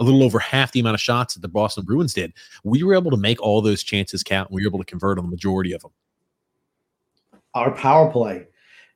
[0.00, 2.32] a little over half the amount of shots that the Boston Bruins did,
[2.64, 4.50] we were able to make all those chances count.
[4.50, 5.92] we were able to convert on the majority of them.
[7.54, 8.46] Our power play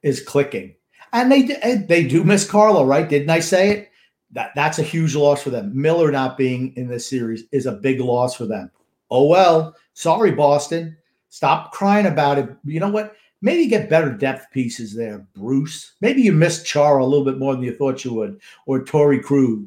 [0.02, 0.74] is clicking.
[1.12, 3.08] And they eh, they do miss Carlo, right?
[3.08, 3.90] Didn't I say it?
[4.34, 5.70] that that's a huge loss for them.
[5.74, 8.70] Miller not being in this series is a big loss for them.
[9.10, 10.96] Oh well, sorry Boston.
[11.30, 12.48] Stop crying about it.
[12.64, 13.14] You know what?
[13.40, 15.94] Maybe get better depth pieces there, Bruce.
[16.00, 19.22] Maybe you missed Chara a little bit more than you thought you would, or Torey
[19.22, 19.66] Krug.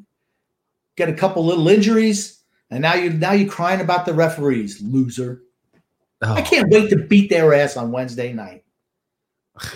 [0.97, 5.43] Get a couple little injuries, and now you now you're crying about the referees, loser.
[6.21, 6.33] Oh.
[6.33, 8.63] I can't wait to beat their ass on Wednesday night.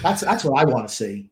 [0.02, 1.32] That's that's what I want to see.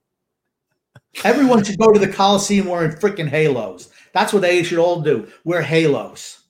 [1.24, 3.90] Everyone should go to the Coliseum wearing freaking halos.
[4.14, 5.28] That's what they should all do.
[5.44, 6.44] Wear halos.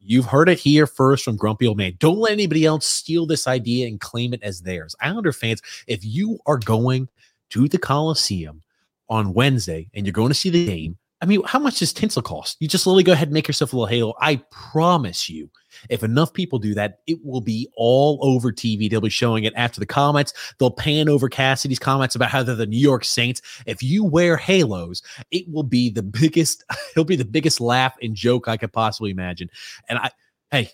[0.00, 1.94] You've heard it here first from Grumpy Old Man.
[1.98, 4.94] Don't let anybody else steal this idea and claim it as theirs.
[5.00, 7.08] Islander fans, if you are going
[7.50, 8.62] to the Coliseum
[9.08, 12.20] on Wednesday and you're going to see the game, I mean, how much does tinsel
[12.20, 12.58] cost?
[12.60, 14.12] You just literally go ahead and make yourself a little halo.
[14.20, 15.48] I promise you,
[15.88, 18.90] if enough people do that, it will be all over TV.
[18.90, 20.34] They'll be showing it after the comments.
[20.58, 23.40] They'll pan over Cassidy's comments about how they're the New York Saints.
[23.64, 28.14] If you wear halos, it will be the biggest, it'll be the biggest laugh and
[28.14, 29.48] joke I could possibly imagine.
[29.88, 30.10] And I,
[30.50, 30.72] hey,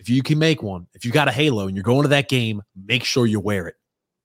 [0.00, 2.28] if you can make one, if you got a halo and you're going to that
[2.28, 3.76] game, make sure you wear it.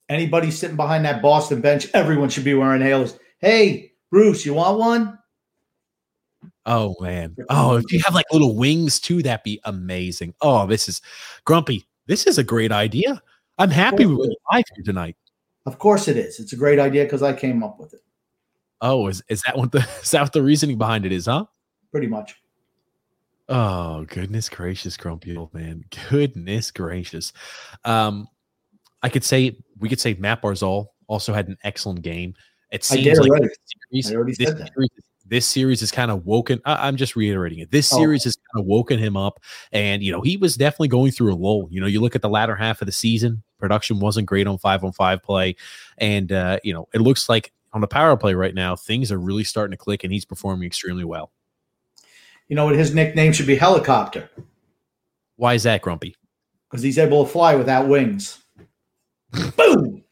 [0.09, 3.19] Anybody sitting behind that Boston bench, everyone should be wearing halos.
[3.37, 5.18] Hey, Bruce, you want one?
[6.65, 7.35] Oh man.
[7.49, 10.33] Oh, if you have like little wings too, that'd be amazing.
[10.41, 11.01] Oh, this is
[11.45, 11.87] grumpy.
[12.07, 13.21] This is a great idea.
[13.57, 15.15] I'm happy with live here tonight.
[15.65, 16.39] Of course it is.
[16.39, 18.01] It's a great idea because I came up with it.
[18.81, 21.45] Oh, is, is that what the is that what the reasoning behind it is, huh?
[21.91, 22.35] Pretty much.
[23.47, 25.83] Oh goodness gracious, grumpy old man.
[26.09, 27.33] Goodness gracious.
[27.83, 28.27] Um,
[29.01, 32.35] I could say we could say Matt Barzal also had an excellent game.
[32.71, 33.49] It I seems did like already.
[33.91, 34.71] series, I already this said that.
[35.29, 36.59] This series has kind of woken.
[36.65, 37.71] I, I'm just reiterating it.
[37.71, 37.97] This Oh.
[37.97, 39.39] series has kind of woken him up,
[39.71, 41.67] and you know he was definitely going through a lull.
[41.71, 44.57] You know, you look at the latter half of the season, production wasn't great on
[44.57, 45.55] five on five play,
[45.97, 49.19] and uh, you know it looks like on the power play right now things are
[49.19, 51.31] really starting to click, and he's performing extremely well.
[52.47, 52.75] You know what?
[52.75, 54.27] His nickname should be Helicopter
[55.35, 56.15] Why is that, Grumpy?
[56.69, 58.43] because he's able to fly without wings.
[59.57, 60.03] Boom!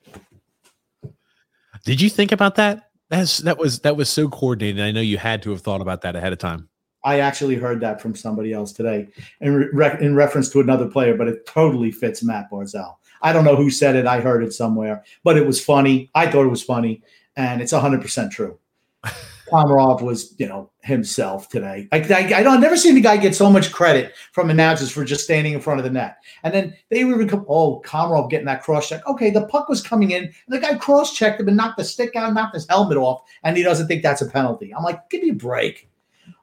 [1.86, 2.87] Did you think about that?
[3.10, 4.82] That's that was that was so coordinated.
[4.82, 6.70] I know you had to have thought about that ahead of time.
[7.04, 9.08] I actually heard that from somebody else today
[9.40, 12.96] in, re- in reference to another player, but it totally fits Matt Barzal.
[13.22, 14.06] I don't know who said it.
[14.06, 16.10] I heard it somewhere, but it was funny.
[16.16, 17.02] I thought it was funny,
[17.36, 18.60] and it's 100% true.
[19.52, 21.88] Komarov was, you know, himself today.
[21.92, 24.92] I, I, I don't I've never seen the guy get so much credit from announcers
[24.92, 26.18] for just standing in front of the net.
[26.44, 29.06] And then they were oh, Komarov getting that cross check.
[29.08, 32.16] Okay, the puck was coming in, the guy cross checked him and knocked the stick
[32.16, 34.74] out, knocked his helmet off, and he doesn't think that's a penalty.
[34.74, 35.90] I'm like, give me a break.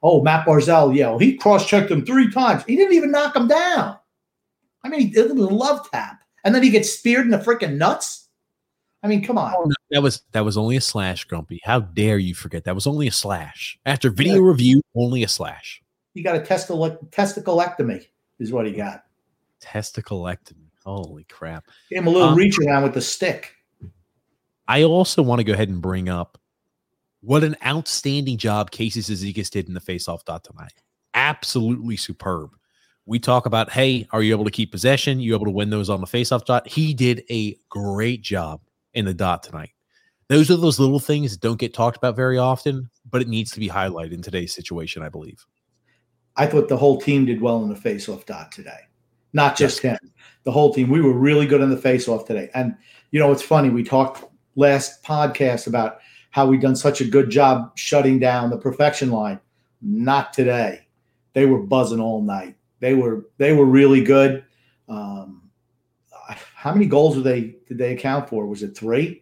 [0.01, 2.63] Oh, Matt Barzal, yeah, well, he cross checked him three times.
[2.65, 3.97] He didn't even knock him down.
[4.83, 6.21] I mean, it was a love tap.
[6.43, 8.24] And then he gets speared in the freaking nuts.
[9.05, 9.71] I mean, come on.
[9.91, 11.61] That was that was only a slash, Grumpy.
[11.63, 13.77] How dare you forget that was only a slash.
[13.85, 15.83] After video review, only a slash.
[16.15, 18.07] He got a testicle testiclectomy,
[18.39, 19.03] is what he got.
[19.61, 20.69] Testiclectomy.
[20.83, 21.65] Holy crap.
[21.91, 23.53] Gave him a little Um, reach around with the stick.
[24.67, 26.39] I also want to go ahead and bring up
[27.21, 30.81] what an outstanding job Casey Cizikas did in the faceoff dot tonight.
[31.13, 32.49] Absolutely superb.
[33.05, 35.19] We talk about, hey, are you able to keep possession?
[35.19, 36.67] You able to win those on the faceoff dot?
[36.67, 38.61] He did a great job
[38.95, 39.71] in the dot tonight.
[40.27, 43.51] Those are those little things that don't get talked about very often, but it needs
[43.51, 45.45] to be highlighted in today's situation, I believe.
[46.35, 48.79] I thought the whole team did well in the face-off dot today.
[49.33, 49.99] Not just him.
[50.43, 50.89] The whole team.
[50.89, 52.49] We were really good in the face-off today.
[52.55, 52.75] And
[53.11, 53.69] you know, it's funny.
[53.69, 54.23] We talked
[54.55, 55.99] last podcast about
[56.31, 59.39] how we done such a good job shutting down the perfection line.
[59.81, 60.87] Not today.
[61.33, 62.55] They were buzzing all night.
[62.79, 64.43] They were they were really good.
[64.89, 65.44] Um,
[66.65, 68.47] how many goals were they did they account for?
[68.47, 69.21] Was it three?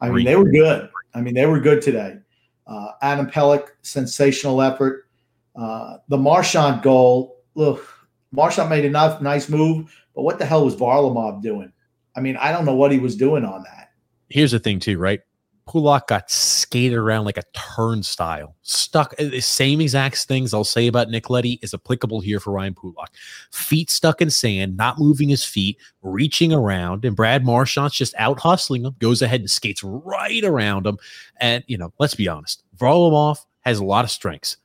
[0.00, 0.90] I mean, they were good.
[1.14, 2.18] I mean, they were good today.
[2.66, 5.06] Uh, Adam Pelech, sensational effort.
[5.54, 7.86] Uh, the Marchand goal, look,
[8.32, 11.72] Marchand made a nice, nice move, but what the hell was Varlamov doing?
[12.16, 13.92] I mean, I don't know what he was doing on that.
[14.28, 15.20] Here's the thing, too, right?
[15.68, 16.28] Pulock got
[16.70, 19.12] skated around like a turnstile, stuck.
[19.18, 22.74] uh, The same exact things I'll say about Nick Leddy is applicable here for Ryan
[22.74, 23.12] Pulock.
[23.50, 28.38] Feet stuck in sand, not moving his feet, reaching around, and Brad Marchand's just out
[28.38, 30.96] hustling him, goes ahead and skates right around him.
[31.40, 34.56] And, you know, let's be honest, Varlamov has a lot of strengths.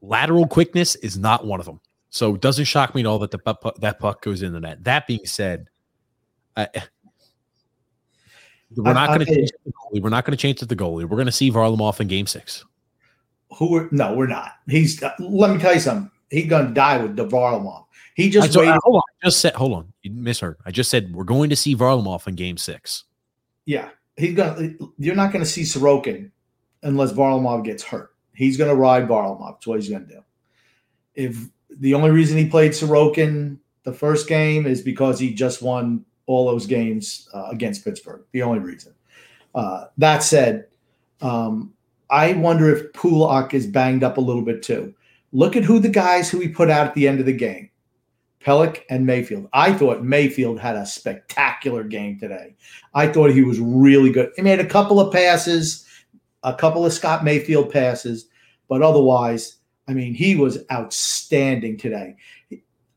[0.00, 1.78] Lateral quickness is not one of them.
[2.08, 4.82] So it doesn't shock me at all that the that puck goes in the net.
[4.84, 5.68] That being said,
[6.56, 6.68] I,
[8.74, 10.02] we're not going to change the goalie.
[10.02, 11.04] We're not going to change the goalie.
[11.04, 12.64] We're going to see Varlamov in Game Six.
[13.58, 13.70] Who?
[13.70, 14.52] Were, no, we're not.
[14.68, 15.02] He's.
[15.02, 16.10] Uh, let me tell you something.
[16.30, 17.84] He's gonna die with the Varlamov.
[18.14, 18.78] He just so- waited.
[18.82, 19.02] hold on.
[19.22, 19.54] Just said.
[19.54, 19.92] Hold on.
[20.02, 20.56] You misheard.
[20.66, 23.04] I just said we're going to see Varlamov in Game Six.
[23.64, 24.70] Yeah, he's gonna.
[24.98, 26.30] You're not gonna see Sorokin
[26.82, 28.10] unless Varlamov gets hurt.
[28.34, 29.54] He's gonna ride Varlamov.
[29.54, 30.22] That's what he's gonna do.
[31.14, 31.38] If
[31.70, 36.46] the only reason he played Sorokin the first game is because he just won all
[36.46, 38.22] those games uh, against Pittsburgh.
[38.32, 38.94] The only reason.
[39.54, 40.66] Uh, that said,
[41.20, 41.72] um,
[42.10, 44.94] I wonder if Pulock is banged up a little bit too.
[45.32, 47.70] Look at who the guys who he put out at the end of the game.
[48.46, 49.48] Pelech and Mayfield.
[49.52, 52.54] I thought Mayfield had a spectacular game today.
[52.94, 54.30] I thought he was really good.
[54.36, 55.84] He made a couple of passes,
[56.44, 58.28] a couple of Scott Mayfield passes,
[58.68, 59.56] but otherwise,
[59.88, 62.16] I mean, he was outstanding today.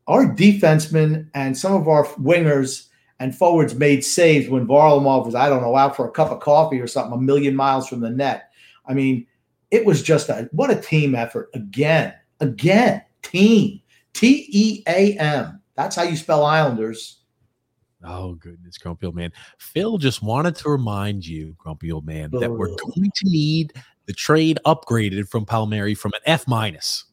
[0.06, 2.86] Our defensemen and some of our wingers
[3.20, 6.40] and forwards made saves when Varlamov was, I don't know, out for a cup of
[6.40, 8.50] coffee or something, a million miles from the net.
[8.86, 9.26] I mean,
[9.70, 13.80] it was just a what a team effort again, again, team,
[14.14, 15.60] T E A M.
[15.76, 17.18] That's how you spell Islanders.
[18.02, 19.32] Oh goodness, grumpy old man.
[19.58, 22.76] Phil just wanted to remind you, grumpy old man, that we're oh.
[22.76, 23.74] going to need
[24.06, 27.04] the trade upgraded from Palmieri from an F minus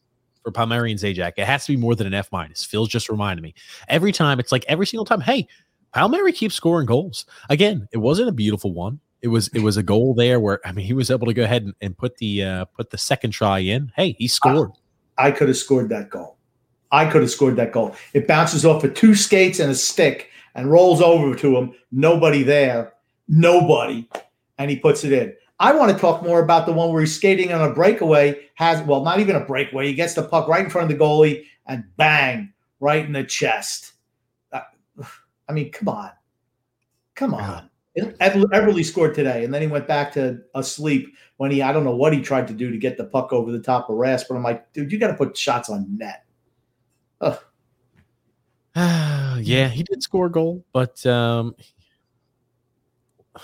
[0.42, 1.34] for Palmieri and Zajac.
[1.36, 2.64] It has to be more than an F minus.
[2.64, 3.54] Phil's just reminded me
[3.88, 4.40] every time.
[4.40, 5.20] It's like every single time.
[5.20, 5.46] Hey,
[5.94, 7.26] Palmieri keeps scoring goals.
[7.48, 9.00] Again, it wasn't a beautiful one.
[9.20, 11.42] It was it was a goal there where I mean he was able to go
[11.42, 13.90] ahead and, and put the uh put the second try in.
[13.96, 14.70] Hey, he scored.
[15.16, 16.36] I could have scored that goal.
[16.92, 17.96] I could have scored that goal.
[18.14, 21.74] It bounces off of two skates and a stick and rolls over to him.
[21.92, 22.94] Nobody there.
[23.26, 24.08] Nobody.
[24.58, 25.34] And he puts it in.
[25.60, 28.80] I want to talk more about the one where he's skating on a breakaway, has
[28.86, 29.88] well, not even a breakaway.
[29.88, 33.24] He gets the puck right in front of the goalie and bang, right in the
[33.24, 33.92] chest.
[35.48, 36.10] I mean, come on.
[37.14, 37.70] Come on.
[37.96, 41.96] Eberle scored today, and then he went back to asleep when he, I don't know
[41.96, 44.36] what he tried to do to get the puck over the top of Rask, but
[44.36, 46.24] I'm like, dude, you got to put shots on net.
[47.20, 47.38] Ugh.
[48.76, 51.56] yeah, he did score a goal, but um,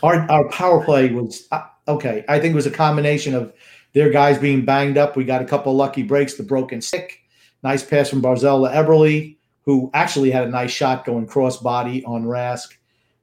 [0.03, 2.25] our our power play was uh, okay.
[2.29, 3.53] I think it was a combination of
[3.95, 5.17] their guys being banged up.
[5.17, 7.21] We got a couple lucky breaks, the broken stick,
[7.65, 12.25] nice pass from Barzal to Eberle, who actually had a nice shot going crossbody on
[12.25, 12.77] Rask.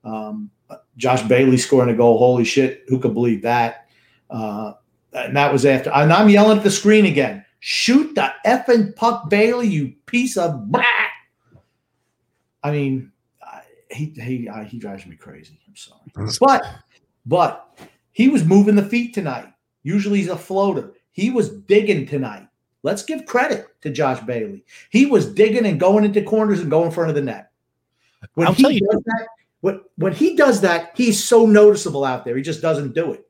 [0.04, 0.50] Um,
[0.98, 2.18] Josh Bailey scoring a goal.
[2.18, 3.88] Holy shit, who could believe that?
[4.30, 4.74] Uh,
[5.14, 5.92] and that was after.
[5.92, 7.46] And I'm yelling at the screen again.
[7.60, 10.72] Shoot the effing puck, Bailey, you piece of.
[10.72, 10.84] Blah.
[12.64, 13.12] I mean,
[13.92, 15.60] he he uh, he drives me crazy.
[15.68, 16.02] I'm sorry,
[16.40, 16.66] but
[17.26, 17.80] but
[18.12, 19.52] he was moving the feet tonight.
[19.84, 20.94] Usually he's a floater.
[21.12, 22.48] He was digging tonight.
[22.84, 24.64] Let's give credit to Josh Bailey.
[24.90, 27.52] He was digging and going into corners and going in front of the net.
[28.36, 29.04] When I'll he does you.
[29.06, 29.28] that,
[29.62, 32.36] when, when he does that, he's so noticeable out there.
[32.36, 33.28] He just doesn't do it.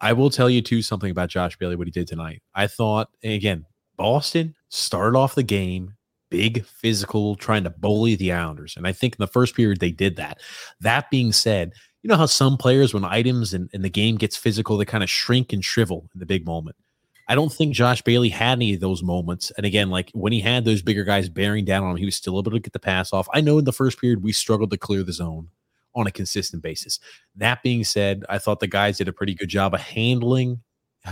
[0.00, 2.42] I will tell you too something about Josh Bailey, what he did tonight.
[2.54, 3.64] I thought again,
[3.96, 5.94] Boston started off the game
[6.32, 8.74] big, physical, trying to bully the Islanders.
[8.78, 10.40] And I think in the first period, they did that.
[10.80, 14.34] That being said, you know how some players, when items and, and the game gets
[14.34, 16.74] physical, they kind of shrink and shrivel in the big moment.
[17.28, 19.50] I don't think Josh Bailey had any of those moments.
[19.56, 22.16] And again, like when he had those bigger guys bearing down on him, he was
[22.16, 23.28] still able to get the pass off.
[23.32, 25.48] I know in the first period, we struggled to clear the zone
[25.94, 26.98] on a consistent basis.
[27.36, 30.60] That being said, I thought the guys did a pretty good job of handling.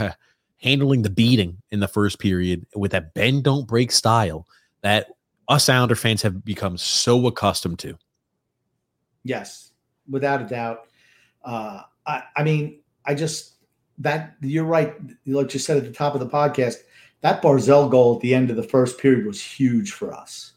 [0.63, 4.47] Handling the beating in the first period with that bend don't break style
[4.83, 5.07] that
[5.49, 7.99] us Islander fans have become so accustomed to.
[9.25, 9.73] Yes,
[10.09, 10.87] without a doubt.
[11.43, 13.55] Uh, I, I mean, I just
[14.01, 14.95] that you're right.
[15.27, 16.77] Like you said at the top of the podcast,
[17.21, 20.55] that Barzal goal at the end of the first period was huge for us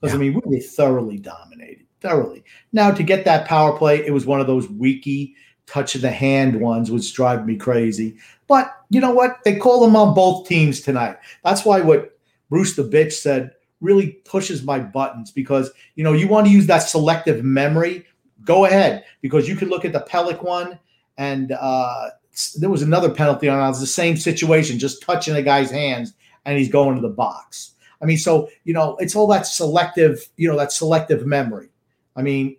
[0.00, 0.18] because yeah.
[0.18, 2.44] I mean we were thoroughly dominated, thoroughly.
[2.72, 5.34] Now to get that power play, it was one of those weaky
[5.66, 8.16] touch of the hand ones, which drive me crazy.
[8.46, 9.38] But you know what?
[9.44, 11.16] They call them on both teams tonight.
[11.42, 12.16] That's why what
[12.48, 16.66] Bruce the bitch said really pushes my buttons because you know you want to use
[16.66, 18.06] that selective memory.
[18.44, 20.78] Go ahead because you can look at the Pelech one
[21.16, 22.10] and uh,
[22.58, 23.58] there was another penalty on.
[23.58, 27.08] It was the same situation, just touching a guy's hands and he's going to the
[27.08, 27.72] box.
[28.02, 31.68] I mean, so you know, it's all that selective, you know, that selective memory.
[32.16, 32.56] I mean,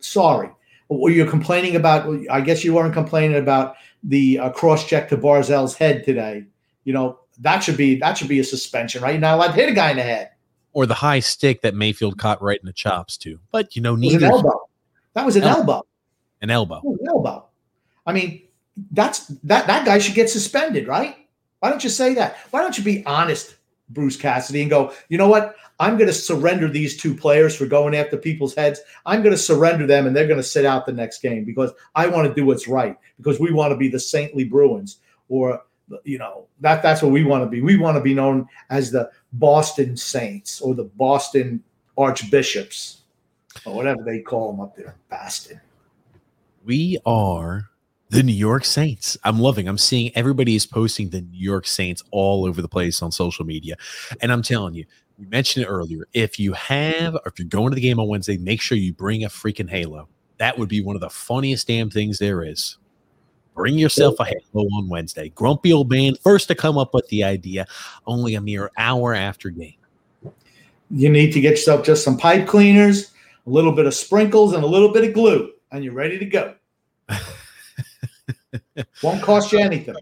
[0.00, 0.50] sorry,
[0.88, 2.08] were you complaining about?
[2.30, 6.46] I guess you weren't complaining about the uh, cross check to Barzal's head today.
[6.84, 9.12] You know, that should be that should be a suspension, right?
[9.12, 10.30] You're not allowed to hit a guy in the head
[10.74, 13.38] or the high stick that Mayfield caught right in the chops too.
[13.50, 14.26] But you know, neither.
[14.26, 14.68] An elbow.
[15.14, 15.82] That was an el- elbow.
[16.42, 16.82] An elbow.
[16.84, 17.46] An elbow.
[18.06, 18.42] I mean,
[18.90, 21.16] that's that that guy should get suspended, right?
[21.60, 22.38] Why don't you say that?
[22.50, 23.56] Why don't you be honest,
[23.88, 25.56] Bruce Cassidy, and go, you know what?
[25.80, 28.80] I'm going to surrender these two players for going after people's heads.
[29.06, 31.72] I'm going to surrender them, and they're going to sit out the next game because
[31.94, 35.62] I want to do what's right because we want to be the saintly Bruins or
[36.04, 37.60] you know that that's what we want to be.
[37.60, 41.62] We want to be known as the Boston Saints or the Boston
[41.98, 43.02] Archbishops
[43.64, 45.60] or whatever they call them up there, Boston.
[46.64, 47.68] We are
[48.14, 49.18] the New York Saints.
[49.24, 49.66] I'm loving.
[49.66, 53.44] I'm seeing everybody is posting the New York Saints all over the place on social
[53.44, 53.74] media,
[54.20, 54.84] and I'm telling you,
[55.18, 56.06] we mentioned it earlier.
[56.12, 58.92] If you have, or if you're going to the game on Wednesday, make sure you
[58.92, 60.08] bring a freaking halo.
[60.38, 62.78] That would be one of the funniest damn things there is.
[63.56, 65.30] Bring yourself a halo on Wednesday.
[65.30, 67.66] Grumpy old man, first to come up with the idea,
[68.06, 69.74] only a mere hour after game.
[70.88, 73.10] You need to get yourself just some pipe cleaners,
[73.44, 76.26] a little bit of sprinkles, and a little bit of glue, and you're ready to
[76.26, 76.54] go.
[79.02, 79.96] Won't cost you anything.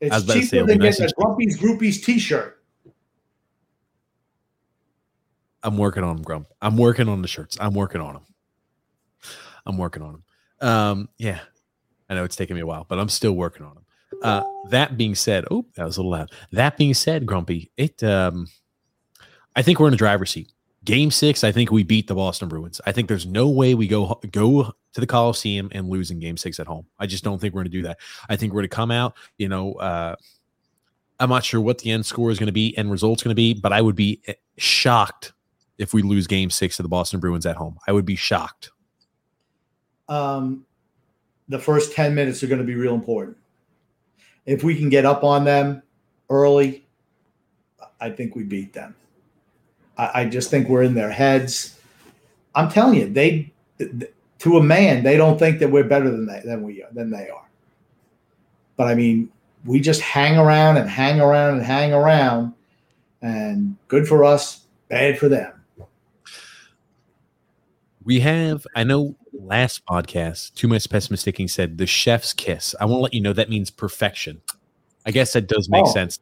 [0.00, 2.62] It's cheaper say, than getting a Grumpy's Groupies t-shirt.
[5.62, 6.48] I'm working on them, Grump.
[6.60, 7.56] I'm working on the shirts.
[7.58, 8.26] I'm working on them.
[9.64, 10.68] I'm working on them.
[10.68, 11.40] Um, yeah,
[12.08, 13.84] I know it's taking me a while, but I'm still working on them.
[14.22, 16.30] Uh, that being said, oh, that was a little loud.
[16.52, 18.46] That being said, Grumpy, it um,
[19.56, 20.52] I think we're in the driver's seat.
[20.84, 22.80] Game six, I think we beat the Boston Bruins.
[22.84, 26.36] I think there's no way we go go to the Coliseum and lose in Game
[26.36, 26.86] six at home.
[26.98, 27.98] I just don't think we're going to do that.
[28.28, 29.14] I think we're going to come out.
[29.38, 30.16] You know, uh,
[31.20, 33.34] I'm not sure what the end score is going to be, end result's going to
[33.34, 35.32] be, but I would be eh, shocked
[35.78, 37.78] if we lose Game six to the Boston Bruins at home.
[37.86, 38.70] I would be shocked.
[40.08, 40.66] Um,
[41.48, 43.36] the first 10 minutes are going to be real important.
[44.46, 45.82] If we can get up on them
[46.28, 46.86] early,
[48.00, 48.94] I think we beat them.
[49.98, 51.78] I, I just think we're in their heads.
[52.54, 53.52] I'm telling you, they
[54.38, 57.10] to a man, they don't think that we're better than they than we are than
[57.10, 57.46] they are.
[58.76, 59.28] but I mean,
[59.64, 62.52] we just hang around and hang around and hang around,
[63.22, 65.52] and good for us, bad for them.
[68.04, 72.74] We have, I know last podcast, Too Much Pessimisticking said the chef's kiss.
[72.78, 74.42] I want to let you know that means perfection.
[75.06, 75.92] I guess that does make Oh.
[75.92, 76.18] sense.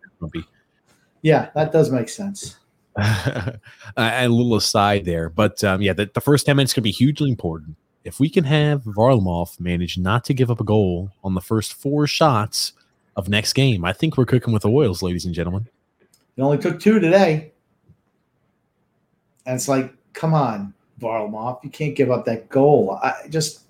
[1.22, 2.56] Yeah, that does make sense.
[3.96, 7.30] a little aside there, but um, yeah, the, the first 10 minutes could be hugely
[7.30, 7.76] important.
[8.04, 11.74] If we can have Varlamov manage not to give up a goal on the first
[11.74, 12.72] four shots
[13.16, 15.68] of next game, I think we're cooking with the oils, ladies and gentlemen.
[16.36, 17.52] It only took two today.
[19.46, 22.98] And it's like, come on, Varlamov, you can't give up that goal.
[23.02, 23.60] I just,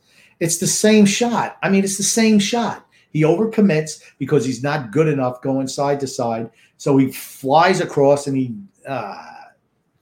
[0.41, 1.59] it's the same shot.
[1.63, 2.87] I mean, it's the same shot.
[3.13, 6.51] He overcommits because he's not good enough going side to side.
[6.79, 8.55] So he flies across and he,
[8.87, 9.25] uh,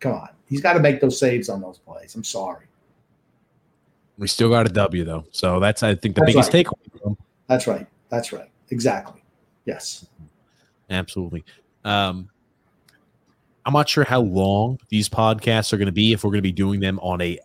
[0.01, 2.15] come on, he's got to make those saves on those plays.
[2.15, 2.67] I'm sorry.
[4.19, 6.67] We still got a W though, so that's I think the That's biggest right.
[6.67, 7.17] takeaway.
[7.47, 7.87] That's right.
[8.11, 8.51] That's right.
[8.71, 9.23] Exactly.
[9.65, 10.07] Yes.
[10.91, 11.45] Absolutely.
[11.85, 12.29] Um,
[13.65, 16.13] I'm not sure how long these podcasts are going to be.
[16.13, 17.39] If we're going to be doing them on a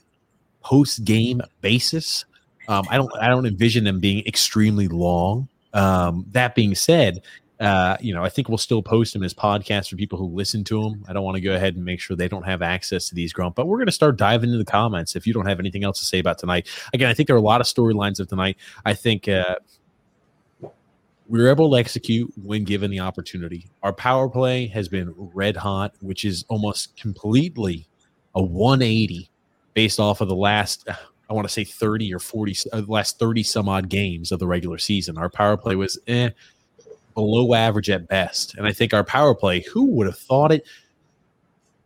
[0.61, 2.25] post game basis,
[2.67, 3.11] um, I don't.
[3.21, 5.47] I don't envision them being extremely long.
[5.73, 7.21] Um, that being said,
[7.59, 10.63] uh, you know, I think we'll still post them as podcasts for people who listen
[10.65, 11.05] to them.
[11.07, 13.31] I don't want to go ahead and make sure they don't have access to these
[13.31, 15.15] grump, but we're going to start diving into the comments.
[15.15, 17.39] If you don't have anything else to say about tonight, again, I think there are
[17.39, 18.57] a lot of storylines of tonight.
[18.83, 19.55] I think uh,
[21.27, 23.67] we were able to execute when given the opportunity.
[23.83, 27.87] Our power play has been red hot, which is almost completely
[28.35, 29.29] a 180
[29.73, 30.87] based off of the last,
[31.29, 34.47] I want to say 30 or 40, uh, last 30 some odd games of the
[34.47, 35.17] regular season.
[35.17, 36.29] Our power play was eh,
[37.15, 38.55] below average at best.
[38.55, 40.65] And I think our power play, who would have thought it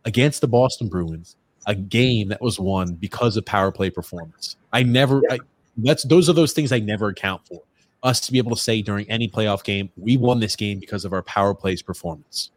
[0.04, 4.56] against the Boston Bruins, a game that was won because of power play performance?
[4.72, 5.38] I never, I,
[5.78, 7.62] that's those are those things I never account for
[8.02, 11.04] us to be able to say during any playoff game, we won this game because
[11.04, 12.50] of our power plays performance.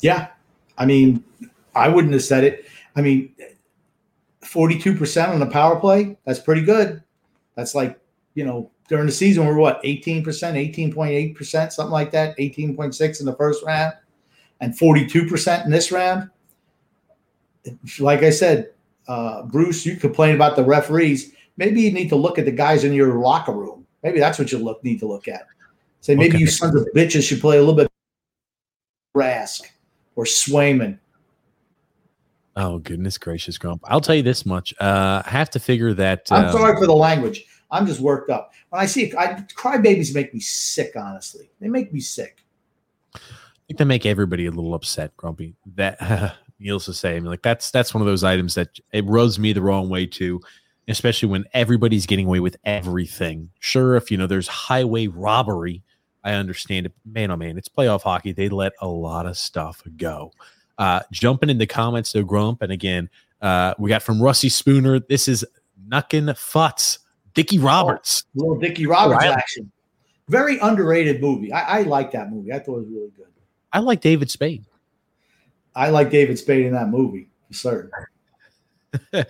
[0.00, 0.28] Yeah.
[0.78, 1.24] I mean,
[1.74, 2.66] I wouldn't have said it.
[2.94, 3.34] I mean,
[4.42, 7.02] 42% on the power play, that's pretty good.
[7.54, 7.98] That's like,
[8.34, 13.34] you know, during the season, we're what, 18%, 18.8%, something like that, 18.6 in the
[13.34, 13.94] first round,
[14.60, 16.30] and 42% in this round.
[17.98, 18.70] Like I said,
[19.08, 21.32] uh, Bruce, you complain about the referees.
[21.56, 23.86] Maybe you need to look at the guys in your locker room.
[24.02, 25.46] Maybe that's what you look need to look at.
[26.00, 26.38] Say maybe Okay.
[26.38, 27.88] you sons of bitches should play a little bit
[29.16, 29.62] Rask
[30.14, 30.98] or Swayman.
[32.54, 33.82] Oh goodness gracious, Grump!
[33.84, 36.28] I'll tell you this much: uh, I have to figure that.
[36.30, 37.44] I'm um, sorry for the language.
[37.70, 38.52] I'm just worked up.
[38.70, 41.50] When I see I crybabies make me sick, honestly.
[41.60, 42.44] They make me sick.
[43.14, 43.18] I
[43.66, 45.56] think they make everybody a little upset, Grumpy.
[45.74, 47.24] That Neil's the same.
[47.24, 50.40] Like that's that's one of those items that it rubs me the wrong way too,
[50.88, 53.50] especially when everybody's getting away with everything.
[53.60, 55.82] Sure, if you know there's highway robbery,
[56.24, 56.92] I understand it.
[57.04, 58.32] Man, oh man, it's playoff hockey.
[58.32, 60.32] They let a lot of stuff go.
[60.78, 63.08] Uh, jumping in the comments to Grump, and again,
[63.40, 65.00] uh, we got from Rusty Spooner.
[65.00, 65.44] This is
[65.88, 66.98] Nuckin Futz,
[67.36, 68.24] Dickie oh, Roberts.
[68.34, 69.70] Little Dickie Roberts Oh, action.
[70.28, 71.52] Very underrated movie.
[71.52, 72.52] I, I like that movie.
[72.52, 73.26] I thought it was really good.
[73.72, 74.64] I like David Spade.
[75.76, 77.90] I like David Spade in that movie for certain.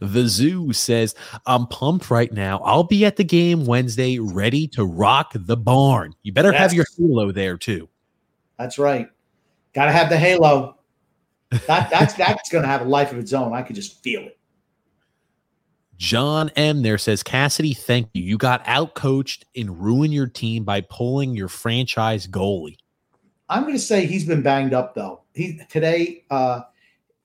[0.00, 1.14] the zoo says,
[1.46, 2.60] I'm pumped right now.
[2.64, 6.14] I'll be at the game Wednesday, ready to rock the barn.
[6.22, 7.88] You better have your halo there too.
[8.58, 9.08] That's right.
[9.74, 10.78] Got to have the halo.
[11.66, 13.52] That that's that's going to have a life of its own.
[13.52, 14.38] I could just feel it.
[16.00, 18.22] John M there says, Cassidy, thank you.
[18.22, 22.78] You got out coached and ruined your team by pulling your franchise goalie.
[23.50, 25.20] I'm going to say he's been banged up though.
[25.34, 26.62] He today uh,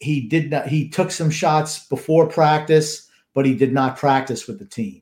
[0.02, 0.68] he did not.
[0.68, 5.02] He took some shots before practice, but he did not practice with the team.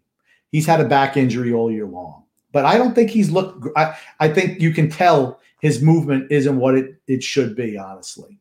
[0.51, 2.25] He's had a back injury all year long.
[2.51, 3.67] But I don't think he's looked.
[3.75, 7.75] I, I think you can tell his movement isn't what it it should be.
[7.75, 8.37] Honestly,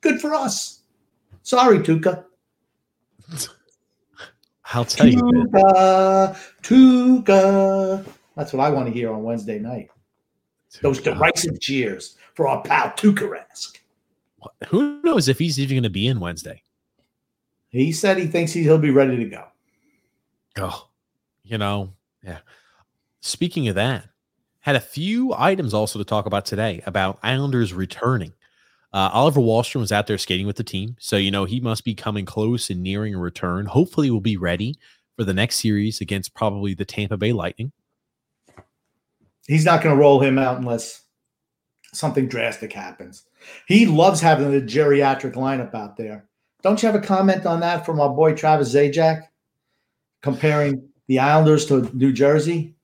[0.00, 0.80] good for us.
[1.42, 2.24] Sorry, Tuukka.
[4.72, 5.16] I'll tell you.
[5.16, 5.46] man.
[5.46, 8.04] Tuukka, Tuukka.
[8.36, 9.90] That's what I want to hear on Wednesday night.
[10.82, 13.78] Those derisive cheers for our pal Tuukka Rask.
[14.68, 16.62] Who knows if he's even going to be in Wednesday?
[17.70, 19.44] He said he thinks he'll be ready to go.
[20.58, 20.88] Oh,
[21.42, 21.92] you know,
[22.22, 22.38] yeah.
[23.20, 24.08] Speaking of that,
[24.60, 28.32] had a few items also to talk about today about Islanders returning.
[28.92, 31.84] Uh, Oliver Wahlstrom was out there skating with the team, so you know he must
[31.84, 33.66] be coming close and nearing a return.
[33.66, 34.76] Hopefully, we'll be ready
[35.16, 37.72] for the next series against probably the Tampa Bay Lightning.
[39.46, 41.02] He's not going to roll him out unless
[41.92, 43.24] something drastic happens.
[43.66, 46.28] He loves having the geriatric lineup out there.
[46.62, 49.22] Don't you have a comment on that from our boy Travis Zajac
[50.22, 52.74] comparing the Islanders to New Jersey?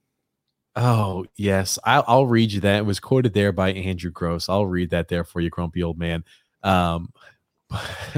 [0.76, 2.78] Oh yes, I'll, I'll read you that.
[2.78, 4.48] It was quoted there by Andrew Gross.
[4.48, 6.24] I'll read that there for you, grumpy old man.
[6.62, 7.12] Um,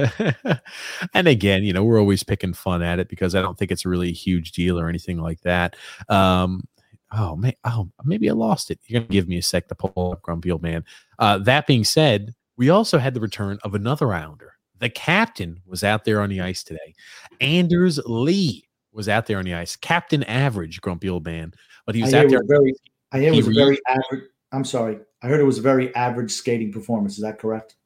[1.14, 3.86] and again, you know, we're always picking fun at it because I don't think it's
[3.86, 5.76] really a huge deal or anything like that.
[6.08, 6.66] Um,
[7.12, 8.80] oh man, oh maybe I lost it.
[8.86, 10.84] You're gonna give me a sec to pull up grumpy old man.
[11.18, 14.54] Uh, that being said, we also had the return of another rounder.
[14.78, 16.94] The captain was out there on the ice today.
[17.40, 19.76] Anders Lee was out there on the ice.
[19.76, 21.52] Captain average, grumpy old man.
[21.84, 22.42] But he was I out there.
[22.46, 22.74] Very,
[23.12, 24.24] I hear it was a re- very average.
[24.52, 24.98] I'm sorry.
[25.22, 27.16] I heard it was a very average skating performance.
[27.16, 27.76] Is that correct?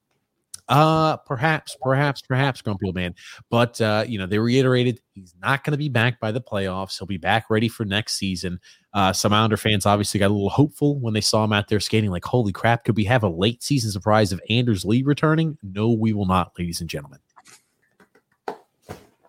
[0.68, 3.16] Uh, perhaps, perhaps, perhaps, Grumpy Old Man.
[3.50, 6.96] But uh, you know, they reiterated he's not going to be back by the playoffs.
[6.96, 8.61] He'll be back ready for next season.
[8.94, 11.80] Uh, some Islander fans obviously got a little hopeful when they saw him out there
[11.80, 12.11] skating.
[12.11, 15.58] Like, holy crap, could we have a late season surprise of Anders Lee returning?
[15.62, 17.18] No, we will not, ladies and gentlemen.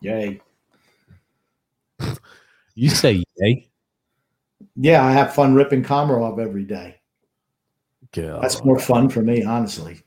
[0.02, 0.42] Yay.
[2.76, 3.70] You say yay.
[4.76, 7.02] Yeah, I have fun ripping Komarov every day.
[8.14, 8.42] God.
[8.42, 10.02] That's more fun for me, honestly.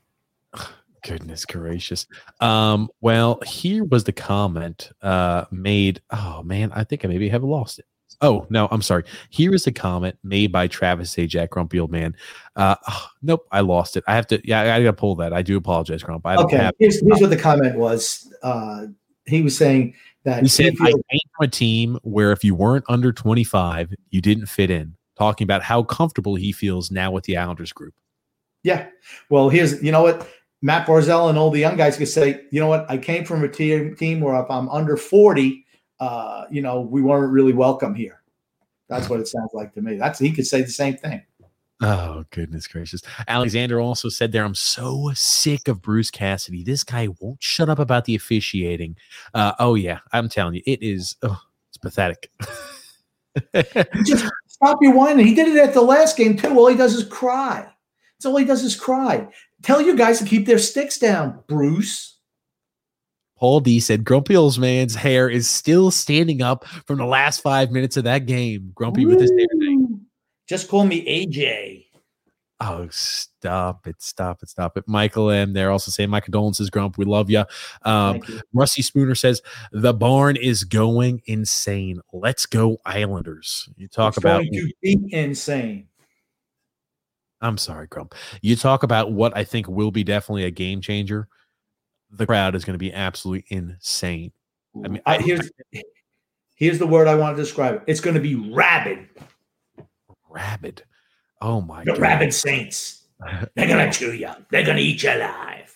[1.03, 2.07] Goodness gracious.
[2.39, 6.01] Um, well, here was the comment uh made.
[6.09, 7.85] Oh man, I think I maybe have lost it.
[8.21, 9.03] Oh no, I'm sorry.
[9.29, 12.15] Here is the comment made by Travis Zajac, Grumpy Old Man.
[12.55, 14.03] Uh oh, nope, I lost it.
[14.07, 15.33] I have to yeah, I gotta pull that.
[15.33, 16.25] I do apologize, Grump.
[16.25, 18.33] I don't Okay, have here's, here's what the comment was.
[18.41, 18.87] Uh,
[19.25, 19.93] he was saying
[20.25, 24.21] that he said I came from a team where if you weren't under 25, you
[24.21, 24.95] didn't fit in.
[25.17, 27.93] Talking about how comfortable he feels now with the Islanders group.
[28.63, 28.87] Yeah.
[29.29, 30.27] Well, here's you know what
[30.61, 32.41] Matt Barzal and all the young guys could say.
[32.51, 32.85] You know what?
[32.89, 35.65] I came from a team team where if I'm under forty,
[36.01, 38.21] uh, you know, we weren't really welcome here.
[38.89, 39.95] That's what it sounds like to me.
[39.95, 41.23] That's he could say the same thing.
[41.81, 43.01] Oh, goodness gracious.
[43.27, 46.63] Alexander also said there, I'm so sick of Bruce Cassidy.
[46.63, 48.95] This guy won't shut up about the officiating.
[49.33, 52.31] Uh, oh, yeah, I'm telling you, it is, oh, it's pathetic.
[54.05, 55.27] Just stop your whining.
[55.27, 56.57] He did it at the last game too.
[56.57, 57.67] All he does is cry.
[58.17, 59.27] That's all he does is cry.
[59.61, 62.17] Tell you guys to keep their sticks down, Bruce.
[63.37, 67.71] Paul D said, Grumpy Old Man's hair is still standing up from the last five
[67.71, 68.71] minutes of that game.
[68.73, 69.47] Grumpy with his hair.
[69.59, 69.94] day.
[70.47, 71.85] Just call me AJ.
[72.61, 74.87] Oh, stop it, stop it, stop it.
[74.87, 75.53] Michael M.
[75.53, 76.97] They're also saying, My condolences, Grump.
[76.97, 77.43] We love you.
[77.83, 78.41] Um, you.
[78.53, 79.41] Rusty Spooner says,
[79.71, 81.99] The barn is going insane.
[82.13, 83.67] Let's go, Islanders.
[83.75, 85.87] You talk It's about going to be insane.
[87.41, 88.15] I'm sorry, Grump.
[88.41, 91.27] You talk about what I think will be definitely a game changer.
[92.09, 94.31] The crowd is going to be absolutely insane.
[94.83, 95.51] I mean, I, here's
[96.55, 97.81] here's the word I want to describe it.
[97.87, 99.09] It's going to be rabid.
[100.35, 100.83] Rabid.
[101.41, 101.99] Oh my The god.
[101.99, 103.03] rabid saints.
[103.55, 104.29] They're going to chew you.
[104.51, 105.75] They're going to eat you alive.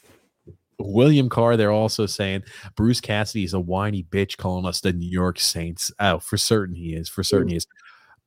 [0.77, 2.43] William Carr, they're also saying
[2.75, 5.91] Bruce Cassidy is a whiny bitch calling us the New York Saints.
[5.99, 7.09] Oh, for certain he is.
[7.09, 7.67] For certain he is.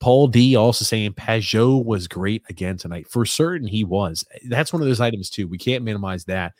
[0.00, 3.08] Paul D also saying Pageau was great again tonight.
[3.08, 4.24] For certain he was.
[4.48, 5.46] That's one of those items too.
[5.48, 6.52] We can't minimize that.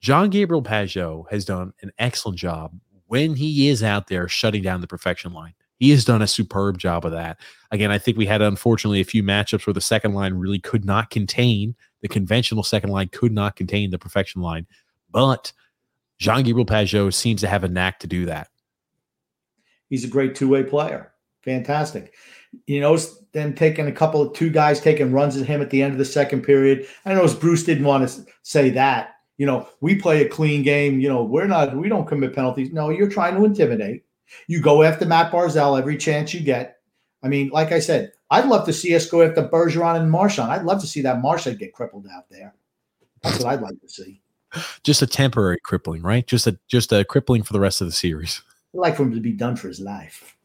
[0.00, 2.72] John Gabriel Pageau has done an excellent job
[3.06, 5.54] when he is out there shutting down the perfection line.
[5.78, 7.38] He has done a superb job of that.
[7.70, 10.84] Again, I think we had unfortunately a few matchups where the second line really could
[10.84, 14.66] not contain the conventional second line could not contain the perfection line.
[15.10, 15.52] But
[16.18, 18.48] Jean Gabriel Pageau seems to have a knack to do that.
[19.88, 21.12] He's a great two way player.
[21.42, 22.14] Fantastic.
[22.66, 22.96] You know,
[23.32, 25.98] them taking a couple of two guys taking runs at him at the end of
[25.98, 26.86] the second period.
[27.04, 29.14] I know Bruce didn't want to say that.
[29.36, 30.98] You know, we play a clean game.
[30.98, 32.72] You know, we're not, we don't commit penalties.
[32.72, 34.04] No, you're trying to intimidate.
[34.46, 36.76] You go after Matt Barzal every chance you get.
[37.22, 40.52] I mean, like I said, I'd love to see us go after Bergeron and Marchand.
[40.52, 42.54] I'd love to see that Marchand get crippled out there.
[43.22, 44.20] That's what I'd like to see.
[44.82, 46.26] Just a temporary crippling, right?
[46.26, 48.42] Just a just a crippling for the rest of the series.
[48.74, 50.36] I'd like for him to be done for his life.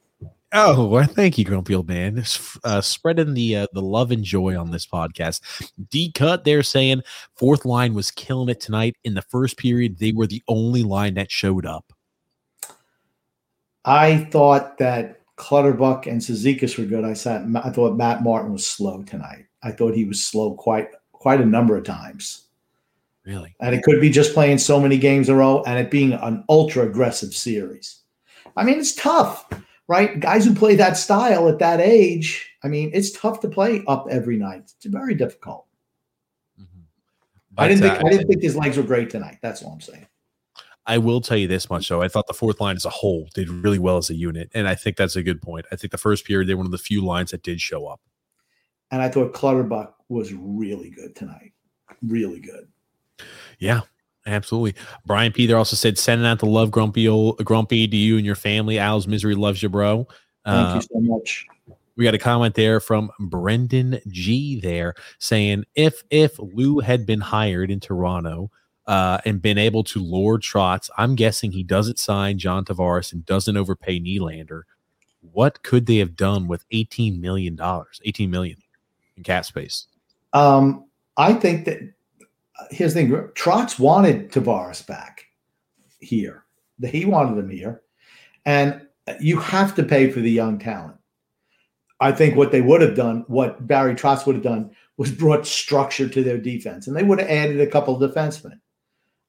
[0.56, 2.24] Oh, well, thank you, Grumpy Old Man.
[2.64, 5.42] Uh, spreading the uh, the love and joy on this podcast.
[5.90, 7.02] D cut, they're saying
[7.36, 8.96] fourth line was killing it tonight.
[9.04, 11.92] In the first period, they were the only line that showed up.
[13.86, 17.04] I thought that Clutterbuck and Cizikas were good.
[17.04, 19.46] I said I thought Matt Martin was slow tonight.
[19.64, 22.46] I thought he was slow quite quite a number of times.
[23.26, 23.56] Really?
[23.62, 26.14] And it could be just playing so many games in a row and it being
[26.14, 28.02] an ultra aggressive series.
[28.58, 29.50] I mean, it's tough,
[29.88, 30.20] right?
[30.20, 34.08] Guys who play that style at that age, I mean, it's tough to play up
[34.10, 34.64] every night.
[34.76, 35.66] It's very difficult.
[37.58, 39.38] I didn't think uh, I didn't think his legs were great tonight.
[39.42, 40.08] That's all I'm saying.
[40.86, 42.02] I will tell you this much though.
[42.02, 44.50] I thought the fourth line as a whole did really well as a unit.
[44.54, 45.66] And I think that's a good point.
[45.72, 47.88] I think the first period, they were one of the few lines that did show
[47.88, 48.02] up.
[48.92, 51.54] And I thought Clutterbuck was really good tonight.
[52.06, 52.68] Really good.
[53.60, 53.82] Yeah,
[54.26, 54.76] absolutely.
[55.06, 58.36] Brian Peter also said, sending out the love, grumpy old grumpy to you and your
[58.36, 58.78] family.
[58.78, 60.08] Al's misery loves you, bro.
[60.46, 61.48] Thank Uh, you so much.
[61.96, 67.22] We got a comment there from Brendan G there saying if if Lou had been
[67.22, 68.52] hired in Toronto
[68.86, 73.26] uh, and been able to lure Trotz, I'm guessing he doesn't sign John Tavares and
[73.26, 74.64] doesn't overpay Nylander.
[75.22, 78.58] What could they have done with 18 million dollars, 18 million
[79.16, 79.88] in cap space?
[80.34, 81.80] Um, I think that
[82.72, 85.26] here's the thing: Trotz wanted Tavares back
[86.00, 86.44] here.
[86.84, 87.82] He wanted him here,
[88.46, 88.86] and
[89.20, 90.98] you have to pay for the young talent.
[92.00, 95.48] I think what they would have done, what Barry Trotz would have done, was brought
[95.48, 98.60] structure to their defense, and they would have added a couple of defensemen.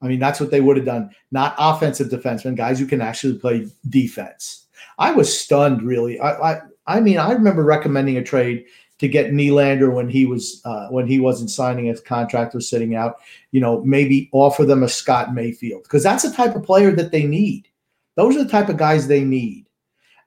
[0.04, 1.10] I mean, that's what they would have done.
[1.32, 4.66] Not offensive defensemen, guys who can actually play defense.
[4.98, 6.20] I was stunned, really.
[6.20, 8.66] I, I, I mean, I remember recommending a trade
[8.98, 12.94] to get Nylander when he was uh, when he wasn't signing his contract or sitting
[12.94, 13.16] out.
[13.50, 17.10] You know, maybe offer them a Scott Mayfield because that's the type of player that
[17.10, 17.68] they need.
[18.16, 19.66] Those are the type of guys they need,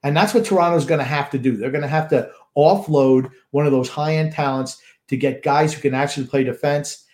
[0.04, 1.56] and that's what Toronto's going to have to do.
[1.56, 5.74] They're going to have to offload one of those high end talents to get guys
[5.74, 7.06] who can actually play defense,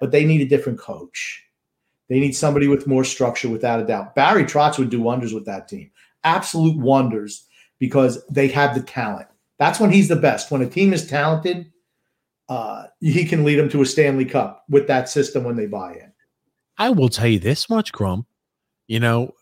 [0.00, 1.47] but they need a different coach.
[2.08, 4.14] They need somebody with more structure, without a doubt.
[4.14, 5.90] Barry Trotz would do wonders with that team,
[6.24, 7.44] absolute wonders,
[7.78, 9.28] because they have the talent.
[9.58, 10.50] That's when he's the best.
[10.50, 11.70] When a team is talented,
[12.48, 15.94] uh, he can lead them to a Stanley Cup with that system when they buy
[15.94, 16.12] in.
[16.78, 18.26] I will tell you this much, Grump.
[18.86, 19.34] You know,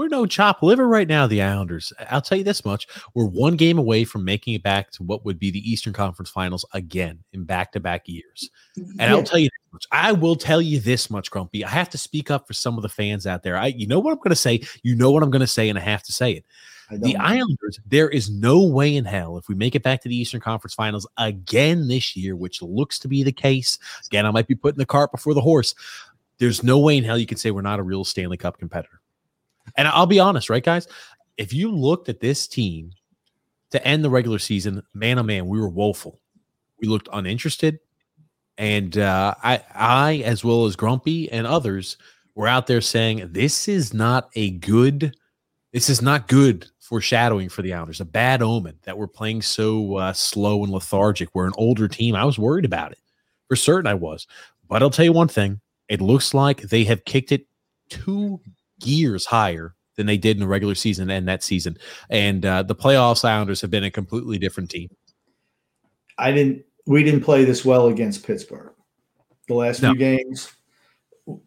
[0.00, 1.92] we're no chop liver right now, the Islanders.
[2.08, 2.86] I'll tell you this much.
[3.14, 6.30] We're one game away from making it back to what would be the Eastern Conference
[6.30, 8.48] Finals again in back to back years.
[8.76, 9.14] And yeah.
[9.14, 9.84] I'll tell you this much.
[9.92, 11.66] I will tell you this much, Grumpy.
[11.66, 13.58] I have to speak up for some of the fans out there.
[13.58, 15.82] I you know what I'm gonna say, you know what I'm gonna say, and I
[15.82, 16.46] have to say it.
[16.90, 20.16] The Islanders, there is no way in hell if we make it back to the
[20.16, 23.78] Eastern Conference Finals again this year, which looks to be the case.
[24.06, 25.74] Again, I might be putting the cart before the horse.
[26.38, 28.99] There's no way in hell you can say we're not a real Stanley Cup competitor.
[29.76, 30.86] And I'll be honest, right, guys?
[31.36, 32.92] If you looked at this team
[33.70, 36.20] to end the regular season, man oh man, we were woeful.
[36.80, 37.78] We looked uninterested.
[38.58, 41.96] And uh, I, I, as well as Grumpy and others,
[42.34, 45.14] were out there saying this is not a good,
[45.72, 48.00] this is not good foreshadowing for the Islanders.
[48.00, 51.28] A bad omen that we're playing so uh, slow and lethargic.
[51.34, 52.14] We're an older team.
[52.14, 52.98] I was worried about it.
[53.48, 54.26] For certain, I was.
[54.68, 57.46] But I'll tell you one thing: it looks like they have kicked it
[57.88, 58.40] two
[58.80, 61.76] gears higher than they did in the regular season and that season.
[62.08, 64.88] And uh, the playoffs Islanders have been a completely different team.
[66.16, 66.64] I didn't.
[66.86, 68.72] We didn't play this well against Pittsburgh.
[69.48, 69.90] The last no.
[69.90, 70.52] few games,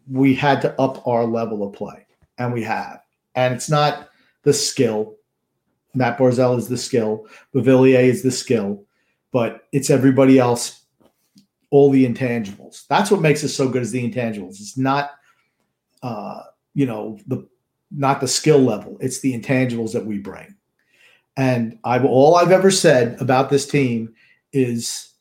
[0.08, 2.06] we had to up our level of play,
[2.38, 3.00] and we have.
[3.34, 4.08] And it's not
[4.42, 5.16] the skill.
[5.94, 7.26] Matt Barzal is the skill.
[7.54, 8.84] Beauvillier is the skill,
[9.32, 10.82] but it's everybody else.
[11.70, 12.86] All the intangibles.
[12.86, 13.82] That's what makes us so good.
[13.82, 14.60] Is the intangibles.
[14.60, 15.10] It's not.
[16.02, 16.42] Uh,
[16.74, 17.46] you know the
[17.90, 20.54] not the skill level it's the intangibles that we bring.
[21.36, 24.14] And i've all i've ever said about this team
[24.52, 25.12] is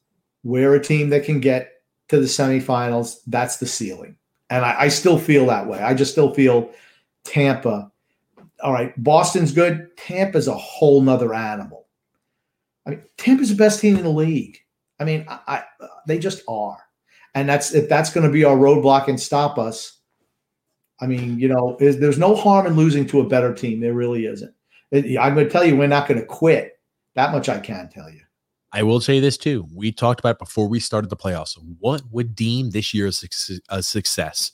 [0.44, 1.72] we're a team that can get
[2.10, 4.18] to the semifinals that's the ceiling.
[4.50, 5.80] And I, I still feel that way.
[5.80, 6.70] I just still feel
[7.24, 7.92] tampa
[8.62, 11.88] all right boston's good tampa's a whole nother animal.
[12.86, 14.60] I mean tampa's the best team in the league.
[15.00, 15.64] I mean I, I
[16.08, 16.78] they just are.
[17.36, 20.00] And that's if that's going to be our roadblock and stop us
[21.04, 23.82] I mean, you know, there's no harm in losing to a better team.
[23.82, 24.54] There really isn't.
[24.94, 26.80] I'm going to tell you, we're not going to quit.
[27.16, 28.22] That much I can tell you.
[28.72, 29.68] I will say this too.
[29.76, 31.58] We talked about before we started the playoffs.
[31.80, 34.52] What would deem this year a success?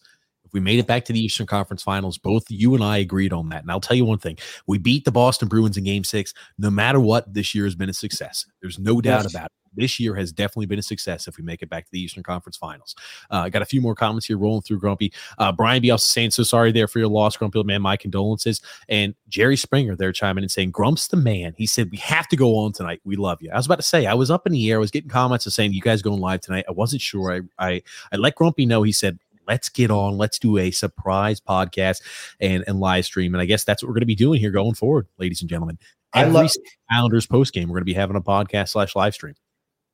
[0.49, 3.31] If we made it back to the Eastern Conference Finals, both you and I agreed
[3.31, 3.61] on that.
[3.61, 6.33] And I'll tell you one thing: we beat the Boston Bruins in Game Six.
[6.57, 8.47] No matter what, this year has been a success.
[8.61, 9.33] There's no doubt yes.
[9.33, 11.91] about it this year has definitely been a success if we make it back to
[11.91, 12.95] the Eastern Conference Finals.
[13.31, 15.13] Uh, I got a few more comments here rolling through Grumpy.
[15.37, 15.91] Uh, Brian B.
[15.91, 17.81] also saying, so sorry there for your loss, Grumpy, man.
[17.81, 18.61] My condolences.
[18.87, 21.53] And Jerry Springer there chiming in saying, Grump's the man.
[21.57, 23.01] He said, we have to go on tonight.
[23.03, 23.51] We love you.
[23.51, 24.77] I was about to say, I was up in the air.
[24.77, 26.65] I was getting comments and saying, you guys going live tonight.
[26.67, 27.33] I wasn't sure.
[27.59, 27.81] I, I,
[28.11, 28.83] I let Grumpy know.
[28.83, 29.19] He said,
[29.49, 30.17] let's get on.
[30.17, 32.01] Let's do a surprise podcast
[32.39, 33.33] and, and live stream.
[33.33, 35.49] And I guess that's what we're going to be doing here going forward, ladies and
[35.49, 35.77] gentlemen.
[36.15, 36.51] Every I love
[36.89, 39.35] Islanders post game, we're going to be having a podcast slash live stream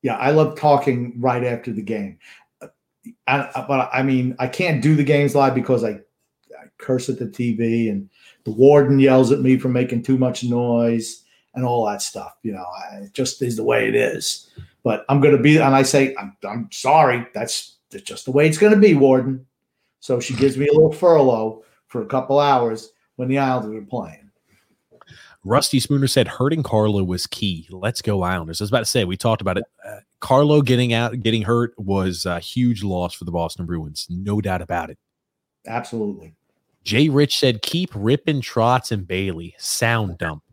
[0.05, 2.19] yeah, I love talking right after the game.
[2.61, 2.67] Uh,
[3.25, 7.17] I, but I mean, I can't do the games live because I, I curse at
[7.17, 8.07] the TV and
[8.43, 11.23] the warden yells at me for making too much noise
[11.55, 12.35] and all that stuff.
[12.43, 14.47] You know, I, it just is the way it is.
[14.83, 17.25] But I'm going to be, and I say, I'm, I'm sorry.
[17.33, 19.45] That's, that's just the way it's going to be, warden.
[19.99, 23.86] So she gives me a little furlough for a couple hours when the Islanders are
[23.86, 24.25] playing.
[25.43, 27.67] Rusty Spooner said hurting Carlo was key.
[27.69, 28.59] Let's go Islanders.
[28.59, 29.63] I was about to say we talked about it.
[29.88, 34.41] Uh, Carlo getting out, getting hurt was a huge loss for the Boston Bruins, no
[34.41, 34.97] doubt about it.
[35.67, 36.33] Absolutely.
[36.83, 39.55] Jay Rich said keep ripping Trotz and Bailey.
[39.59, 40.43] Sound dump.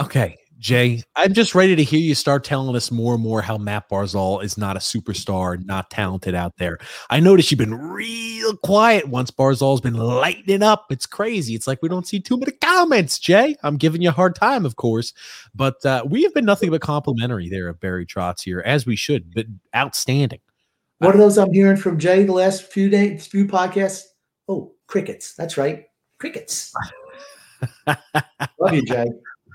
[0.00, 3.58] Okay, Jay, I'm just ready to hear you start telling us more and more how
[3.58, 6.78] Matt Barzal is not a superstar, not talented out there.
[7.10, 10.86] I noticed you've been real quiet once Barzal's been lighting up.
[10.90, 11.54] It's crazy.
[11.54, 13.56] It's like we don't see too many comments, Jay.
[13.62, 15.12] I'm giving you a hard time, of course,
[15.54, 18.96] but uh, we have been nothing but complimentary there of Barry Trotz here, as we
[18.96, 20.40] should, but outstanding.
[20.98, 24.04] What are those I'm hearing from Jay the last few days, few podcasts?
[24.48, 25.34] Oh, crickets.
[25.34, 25.84] That's right.
[26.18, 26.72] Crickets.
[27.86, 29.06] Love you, Jay.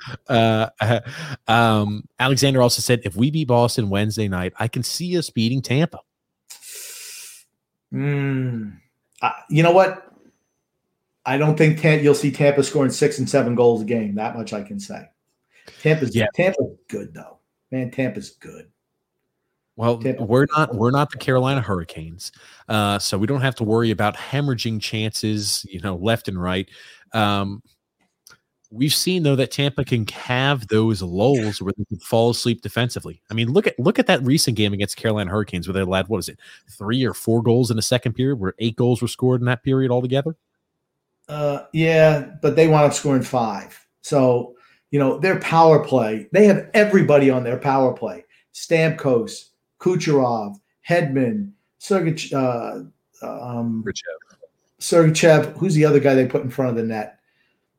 [0.27, 0.69] Uh,
[1.47, 5.61] um, Alexander also said, if we beat Boston Wednesday night, I can see us beating
[5.61, 5.99] Tampa.
[7.93, 8.77] Mm,
[9.21, 10.05] uh, you know what?
[11.25, 14.15] I don't think Tampa, you'll see Tampa scoring six and seven goals a game.
[14.15, 15.09] That much I can say.
[15.81, 16.27] Tampa's yeah.
[16.35, 17.39] Tampa's good though.
[17.71, 18.69] Man, Tampa's good.
[19.75, 20.23] Well, Tampa.
[20.23, 22.31] we're not we're not the Carolina Hurricanes,
[22.67, 26.67] uh, so we don't have to worry about hemorrhaging chances, you know, left and right.
[27.13, 27.61] Um,
[28.71, 33.21] we've seen though that Tampa can have those lulls where they can fall asleep defensively.
[33.29, 36.07] I mean, look at look at that recent game against Carolina Hurricanes where they led
[36.07, 36.39] what is it,
[36.69, 39.63] three or four goals in the second period, where eight goals were scored in that
[39.63, 40.35] period altogether.
[41.27, 43.85] Uh, yeah, but they wound up scoring five.
[44.01, 44.55] So
[44.91, 49.49] you know their power play, they have everybody on their power play: Stamkos,
[49.79, 50.55] Kucherov,
[50.87, 52.81] Hedman, Sergey, uh,
[53.21, 53.83] um,
[54.79, 55.57] Sergachev.
[55.57, 57.18] Who's the other guy they put in front of the net?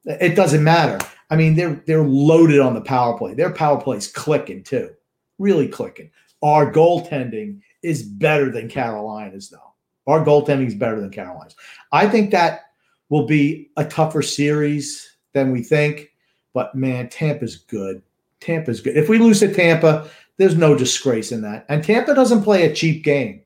[0.04, 0.98] It doesn't matter.
[1.30, 3.34] I mean, they're they're loaded on the power play.
[3.34, 4.90] Their power play is clicking too,
[5.38, 6.10] really clicking.
[6.42, 9.74] Our goaltending is better than Carolina's, though.
[10.06, 11.54] Our goaltending is better than Carolina's.
[11.92, 12.62] I think that
[13.10, 16.10] will be a tougher series than we think.
[16.52, 18.02] But man, Tampa's good.
[18.40, 18.96] Tampa's good.
[18.96, 21.66] If we lose to Tampa, there's no disgrace in that.
[21.68, 23.42] And Tampa doesn't play a cheap game.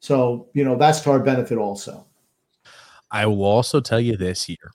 [0.00, 2.06] So, you know, that's to our benefit also.
[3.10, 4.72] I will also tell you this year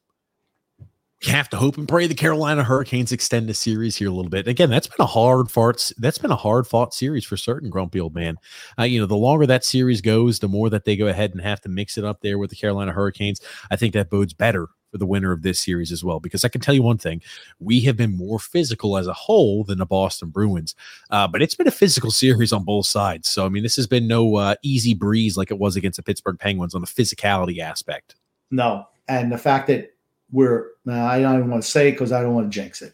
[1.23, 4.29] you have to hope and pray the Carolina Hurricanes extend the series here a little
[4.29, 4.47] bit.
[4.47, 5.91] Again, that's been a hard fought.
[5.97, 8.37] That's been a hard fought series for certain, Grumpy old man.
[8.79, 11.41] Uh, you know, the longer that series goes, the more that they go ahead and
[11.41, 13.39] have to mix it up there with the Carolina Hurricanes.
[13.69, 16.19] I think that bodes better for the winner of this series as well.
[16.19, 17.21] Because I can tell you one thing:
[17.59, 20.73] we have been more physical as a whole than the Boston Bruins,
[21.11, 23.29] uh, but it's been a physical series on both sides.
[23.29, 26.03] So I mean, this has been no uh, easy breeze like it was against the
[26.03, 28.15] Pittsburgh Penguins on the physicality aspect.
[28.49, 29.91] No, and the fact that
[30.31, 32.93] we're I don't even want to say it because I don't want to jinx it.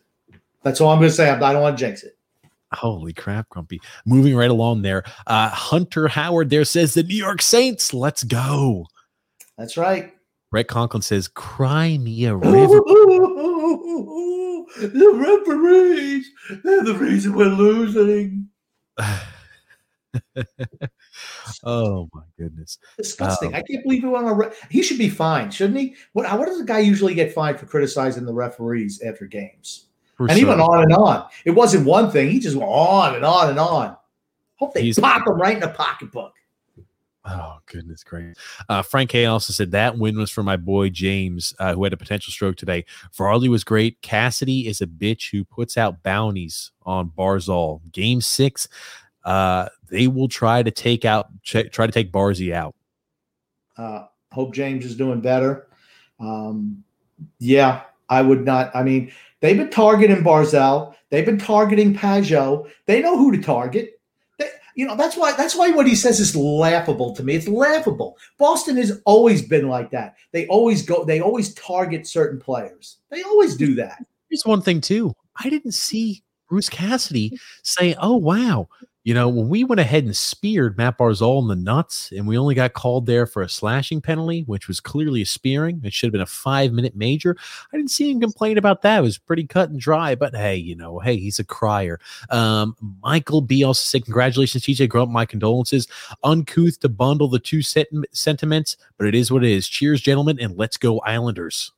[0.64, 1.30] That's all I'm going to say.
[1.30, 2.18] I don't want to jinx it.
[2.74, 3.80] Holy crap, Grumpy.
[4.06, 5.04] Moving right along there.
[5.26, 8.88] Uh, Hunter Howard there says the New York Saints, let's go.
[9.58, 10.14] That's right.
[10.52, 12.82] Brett Conklin says, Cry me a river.
[14.78, 16.30] the referees,
[16.64, 18.50] they're the reason we're losing.
[21.63, 22.78] oh my goodness!
[22.97, 23.49] Disgusting!
[23.49, 24.36] Um, I can't believe he went on a.
[24.36, 25.95] Re- he should be fined, shouldn't he?
[26.13, 26.26] What?
[26.38, 29.88] What does a guy usually get fined for criticizing the referees after games?
[30.20, 30.38] And sure.
[30.38, 31.28] he went on and on.
[31.45, 32.32] It wasn't one thing.
[32.32, 33.97] He just went on and on and on.
[34.55, 36.34] Hope they He's, pop him right in the pocketbook.
[37.30, 38.38] Oh goodness great.
[38.70, 41.91] Uh, Frank K also said that win was for my boy James, uh, who had
[41.91, 42.86] a potential stroke today.
[43.13, 44.01] Varley was great.
[44.01, 47.82] Cassidy is a bitch who puts out bounties on Barzal.
[47.91, 48.70] Game six,
[49.26, 52.76] uh, they will try to take out try to take Barzy out.
[53.78, 55.68] Uh, hope James is doing better.
[56.20, 56.84] Um,
[57.40, 58.76] yeah, I would not.
[58.76, 60.96] I mean, they've been targeting Barzal.
[61.10, 62.70] They've been targeting Pageau.
[62.86, 64.00] They know who to target.
[64.38, 67.36] They, you know, that's why that's why what he says is laughable to me.
[67.36, 68.18] It's laughable.
[68.38, 70.16] Boston has always been like that.
[70.32, 71.06] They always go.
[71.06, 72.98] They always target certain players.
[73.10, 74.06] They always do that.
[74.30, 75.14] Here's one thing too.
[75.36, 78.68] I didn't see Bruce Cassidy say, "Oh wow,
[79.08, 82.38] you know, when we went ahead and speared Matt Barzal in the nuts, and we
[82.38, 86.08] only got called there for a slashing penalty, which was clearly a spearing, it should
[86.08, 87.38] have been a five minute major.
[87.72, 88.97] I didn't see him complain about that.
[88.97, 92.01] It was pretty cut and dry, but hey, you know, hey, he's a crier.
[92.32, 95.10] Um, Michael B also said, Congratulations, TJ Grump.
[95.10, 95.88] My condolences.
[96.26, 99.70] Uncouth to bundle the two set- sentiments, but it is what it is.
[99.70, 101.72] Cheers, gentlemen, and let's go, Islanders.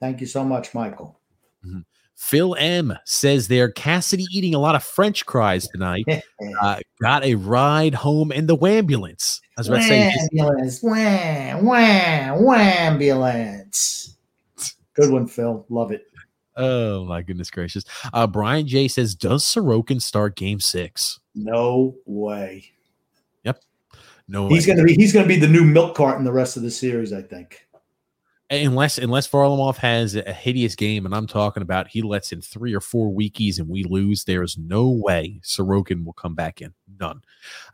[0.00, 1.20] Thank you so much, Michael.
[1.64, 1.82] Mm-hmm.
[2.16, 6.04] Phil M says there Cassidy eating a lot of French fries tonight.
[6.62, 9.40] uh, got a ride home in the ambulance.
[9.56, 14.16] I was about to say ambulance, wham, wham, ambulance.
[14.94, 15.66] Good one, Phil.
[15.68, 16.02] Love it.
[16.56, 17.84] Oh my goodness gracious.
[18.12, 21.18] Uh, Brian J says, does Sorokin start game six?
[21.34, 22.64] No way.
[23.42, 23.60] Yep.
[24.28, 24.74] No He's way.
[24.74, 27.22] gonna be he's gonna be the new milk carton the rest of the series, I
[27.22, 27.66] think
[28.62, 32.74] unless unless Varlamov has a hideous game, and I'm talking about he lets in three
[32.74, 36.72] or four weekies and we lose, there is no way Sorokin will come back in.
[37.00, 37.22] None.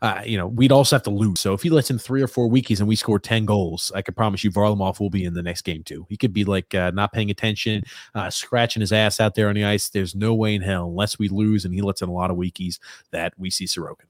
[0.01, 1.39] Uh, you know, we'd also have to lose.
[1.39, 4.01] So if he lets in three or four weekies and we score 10 goals, I
[4.01, 6.05] can promise you Varlamov will be in the next game too.
[6.09, 7.83] He could be like uh, not paying attention,
[8.15, 9.89] uh, scratching his ass out there on the ice.
[9.89, 12.37] There's no way in hell, unless we lose and he lets in a lot of
[12.37, 12.79] weekies,
[13.11, 14.05] that we see Sorokin.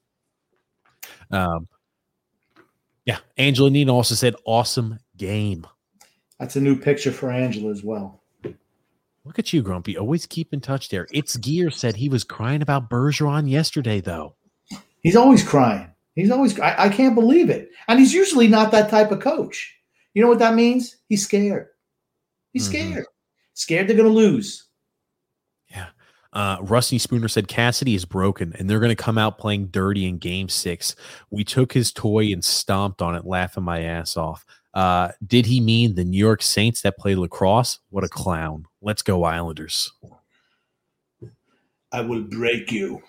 [1.31, 1.67] Um,
[3.05, 5.65] yeah, Angela Nina also said, awesome game.
[6.41, 8.23] That's a new picture for Angela as well.
[9.23, 9.95] Look at you, Grumpy.
[9.95, 11.07] Always keep in touch there.
[11.13, 14.33] It's Gear said he was crying about Bergeron yesterday, though.
[15.03, 15.87] He's always crying.
[16.15, 17.69] He's always, I, I can't believe it.
[17.87, 19.71] And he's usually not that type of coach.
[20.15, 20.97] You know what that means?
[21.09, 21.67] He's scared.
[22.53, 22.69] He's Mhm.
[22.69, 23.05] scared.
[23.53, 24.65] Scared they're going to lose.
[25.69, 25.89] Yeah.
[26.33, 30.07] Uh, Rusty Spooner said Cassidy is broken and they're going to come out playing dirty
[30.07, 30.95] in game six.
[31.29, 34.43] We took his toy and stomped on it, laughing my ass off.
[34.73, 37.79] Uh, did he mean the New York Saints that play lacrosse?
[37.89, 38.65] What a clown.
[38.81, 39.91] Let's go, Islanders.
[41.91, 43.01] I will break you.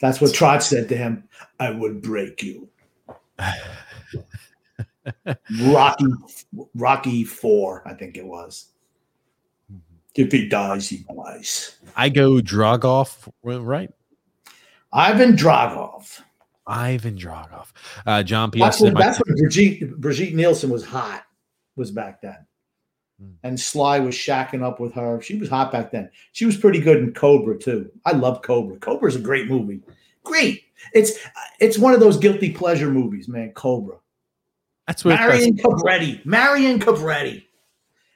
[0.00, 1.28] That's what Trotz said to him.
[1.60, 2.68] I will break you.
[5.60, 6.06] Rocky,
[6.74, 8.68] Rocky Four, I think it was.
[10.14, 11.76] If he dies, he dies.
[11.96, 13.90] I go Dragoff, right?
[14.92, 16.20] Ivan Dragov.
[16.66, 17.72] Ivan Dragoff.
[18.06, 18.60] Uh, John P.
[18.60, 21.24] That's when, that's when Brigitte, Brigitte Nielsen was hot.
[21.76, 22.36] Was back then,
[23.18, 23.30] Hmm.
[23.44, 25.20] and Sly was shacking up with her.
[25.22, 26.10] She was hot back then.
[26.32, 27.90] She was pretty good in Cobra too.
[28.04, 28.76] I love Cobra.
[28.76, 29.80] Cobra's a great movie.
[30.22, 30.64] Great.
[30.92, 31.12] It's
[31.60, 33.52] it's one of those guilty pleasure movies, man.
[33.52, 33.96] Cobra.
[34.86, 36.24] that's what Marion Cobretti.
[36.26, 37.44] Marion Cobretti.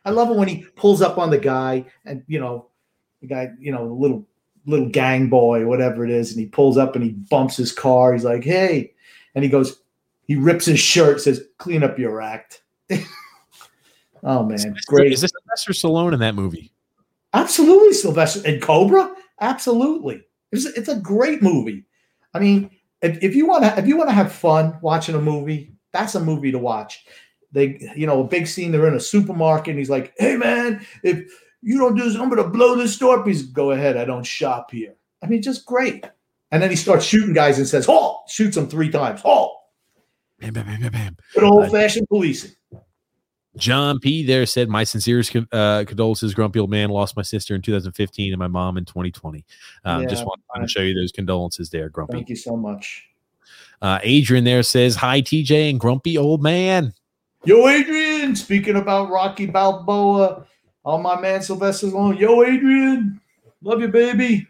[0.05, 2.69] I love it when he pulls up on the guy and you know,
[3.23, 4.27] the guy, you know, the little
[4.67, 8.13] little gang boy, whatever it is, and he pulls up and he bumps his car.
[8.13, 8.93] He's like, hey,
[9.35, 9.81] and he goes,
[10.27, 12.63] he rips his shirt, says, clean up your act.
[14.25, 15.13] oh man, great.
[15.13, 16.73] Is this Sylvester Stallone in that movie?
[17.33, 19.15] Absolutely, Sylvester and Cobra.
[19.41, 21.85] Absolutely, it's it's a great movie.
[22.35, 22.71] I mean,
[23.03, 26.15] if, if you want to if you want to have fun watching a movie, that's
[26.15, 27.05] a movie to watch.
[27.53, 28.71] They, you know, a big scene.
[28.73, 31.25] They're in a supermarket, and he's like, "Hey, man, if
[31.67, 34.25] you don't do this, I'm gonna blow this store up." He's, "Go ahead, I don't
[34.25, 36.05] shop here." I mean, just great.
[36.53, 39.21] And then he starts shooting guys and says, "Halt!" Shoots them three times.
[39.21, 39.59] Halt!
[40.39, 41.17] Bam, bam, bam, bam, bam.
[41.35, 42.53] Good old fashioned policing.
[43.57, 44.23] John P.
[44.23, 46.91] there said, My sincerest uh, condolences, grumpy old man.
[46.91, 49.45] Lost my sister in 2015 and my mom in 2020.
[49.85, 52.19] Um, Yeah, just want to show you those condolences there, grumpy.
[52.19, 53.09] Thank you so much.
[53.81, 56.93] Uh, Adrian there says, Hi, TJ and grumpy old man.
[57.45, 58.37] Yo, Adrian.
[58.37, 60.47] Speaking about Rocky Balboa,
[60.87, 62.19] all my man Sylvester Stallone.
[62.19, 63.21] Yo, Adrian.
[63.61, 64.47] Love you, baby.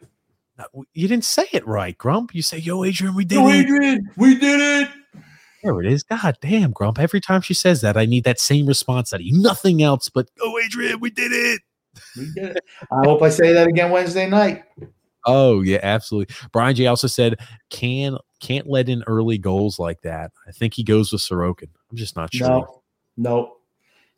[0.93, 2.34] You didn't say it right, Grump.
[2.34, 3.55] You say, Yo, Adrian, we did Yo, it.
[3.55, 4.11] Adrian.
[4.16, 4.91] We did it.
[5.64, 6.03] There it is.
[6.03, 6.99] God damn, Grump.
[6.99, 9.41] Every time she says that, I need that same response out of you.
[9.41, 11.62] Nothing else but, Oh, Adrian, we did it.
[12.16, 12.64] We did it.
[12.93, 14.62] I hope I say that again Wednesday night.
[15.24, 16.32] Oh yeah, absolutely.
[16.53, 20.30] Brian J also said can can't let in early goals like that.
[20.47, 21.68] I think he goes with Sorokin.
[21.91, 22.47] I'm just not sure.
[22.47, 22.82] No,
[23.16, 23.56] no,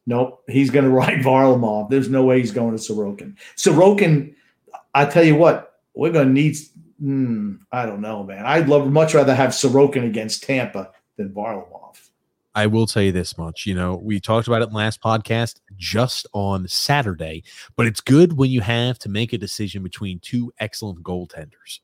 [0.09, 0.41] no.
[0.49, 1.91] He's going to ride Varlamov.
[1.91, 3.37] There's no way he's going to Sorokin.
[3.57, 4.35] Sorokin,
[4.95, 6.57] I tell you what, we're going to need.
[7.01, 8.45] Hmm, I don't know, man.
[8.45, 12.09] I'd love much rather have Sorokin against Tampa than Varlamov.
[12.55, 13.67] I will tell you this much.
[13.67, 17.45] You know, we talked about it in last podcast just on Saturday,
[17.77, 21.79] but it's good when you have to make a decision between two excellent goaltenders.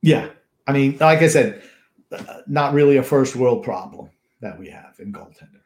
[0.00, 0.30] Yeah,
[0.66, 1.62] I mean, like I said,
[2.10, 4.08] uh, not really a first world problem
[4.40, 5.60] that we have in goaltender.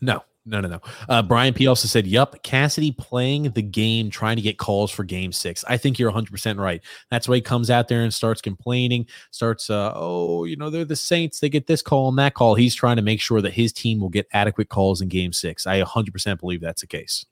[0.00, 0.80] No, no, no, no.
[1.08, 5.04] Uh, Brian P also said, Yup, Cassidy playing the game, trying to get calls for
[5.04, 5.64] game six.
[5.68, 6.80] I think you're 100% right.
[7.10, 10.84] That's why he comes out there and starts complaining, starts, uh, oh, you know, they're
[10.84, 11.40] the Saints.
[11.40, 12.54] They get this call and that call.
[12.54, 15.66] He's trying to make sure that his team will get adequate calls in game six.
[15.66, 17.26] I 100% believe that's the case.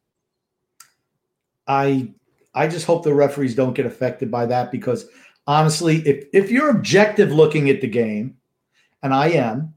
[1.66, 2.12] I
[2.54, 5.06] I just hope the referees don't get affected by that because
[5.46, 8.36] honestly, if if you're objective looking at the game,
[9.02, 9.74] and I am,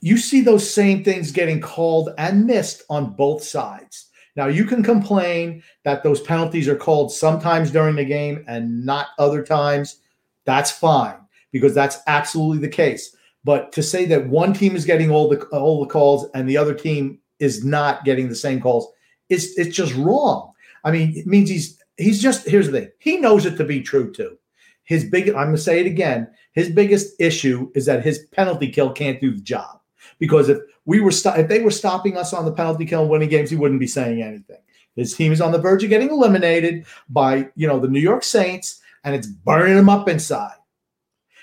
[0.00, 4.06] you see those same things getting called and missed on both sides.
[4.36, 9.08] Now you can complain that those penalties are called sometimes during the game and not
[9.18, 10.00] other times.
[10.44, 11.16] That's fine
[11.50, 13.16] because that's absolutely the case.
[13.44, 16.56] But to say that one team is getting all the all the calls and the
[16.56, 18.92] other team is not getting the same calls
[19.28, 20.52] is it's just wrong.
[20.84, 22.90] I mean, it means he's he's just here's the thing.
[22.98, 24.38] He knows it to be true too.
[24.84, 26.28] His big I'm gonna say it again.
[26.52, 29.77] His biggest issue is that his penalty kill can't do the job.
[30.18, 33.10] Because if we were sto- if they were stopping us on the penalty kill and
[33.10, 34.58] winning games, he wouldn't be saying anything.
[34.96, 38.24] His team is on the verge of getting eliminated by you know the New York
[38.24, 40.56] Saints, and it's burning him up inside.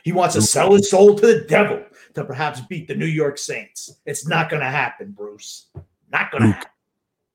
[0.03, 3.38] He wants to sell his soul to the devil to perhaps beat the New York
[3.38, 4.01] Saints.
[4.05, 5.67] It's not going to happen, Bruce.
[6.11, 6.65] Not gonna Luke.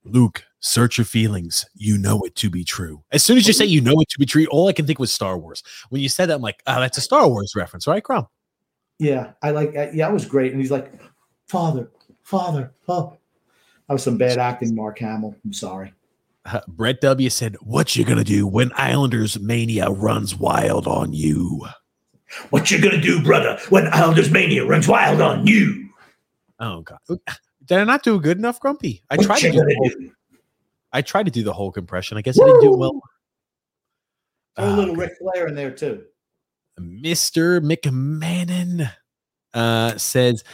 [0.05, 1.67] Luke, search your feelings.
[1.75, 3.03] You know it to be true.
[3.13, 4.99] As soon as you say you know it to be true, all I can think
[4.99, 5.63] was Star Wars.
[5.91, 8.27] When you said that, I'm like, oh, that's a Star Wars reference, right, Crom?
[8.99, 9.73] Yeah, I like.
[9.73, 10.53] Yeah, that was great.
[10.53, 10.93] And he's like,
[11.51, 11.91] "Father,
[12.23, 13.17] father, oh."
[13.89, 15.35] That was some bad acting, Mark Hamill.
[15.45, 15.93] I'm sorry.
[16.45, 21.67] Uh, Brett W said, "What you gonna do when Islanders mania runs wild on you?"
[22.51, 25.89] What you gonna do, brother, when Islanders mania runs wild on you?
[26.61, 29.03] Oh God, did I not do good enough, Grumpy?
[29.11, 29.59] I What tried to do.
[29.59, 30.13] The gonna whole, do?
[30.93, 32.17] I tried to do the whole compression.
[32.17, 33.01] I guess I didn't do well.
[34.57, 35.01] Throw a little okay.
[35.01, 36.05] Ric Flair in there too.
[36.79, 37.61] Mr.
[37.61, 38.91] McMahon
[39.55, 40.45] uh, says,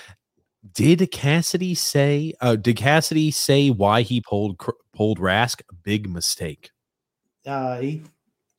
[0.72, 2.32] "Did Cassidy say?
[2.40, 4.58] Uh, did Cassidy say why he pulled
[4.94, 5.62] pulled Rask?
[5.82, 6.70] Big mistake."
[7.46, 8.02] Uh, he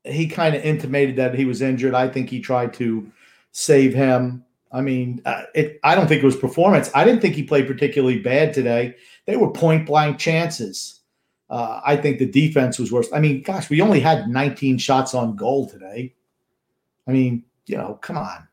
[0.04, 1.94] he kind of intimated that he was injured.
[1.94, 3.12] I think he tried to
[3.52, 4.44] save him.
[4.72, 5.80] I mean, uh, it.
[5.84, 6.90] I don't think it was performance.
[6.94, 8.96] I didn't think he played particularly bad today.
[9.26, 11.02] They were point blank chances.
[11.50, 13.08] Uh, I think the defense was worse.
[13.14, 16.14] I mean, gosh, we only had 19 shots on goal today.
[17.08, 18.47] I mean, you know, come on.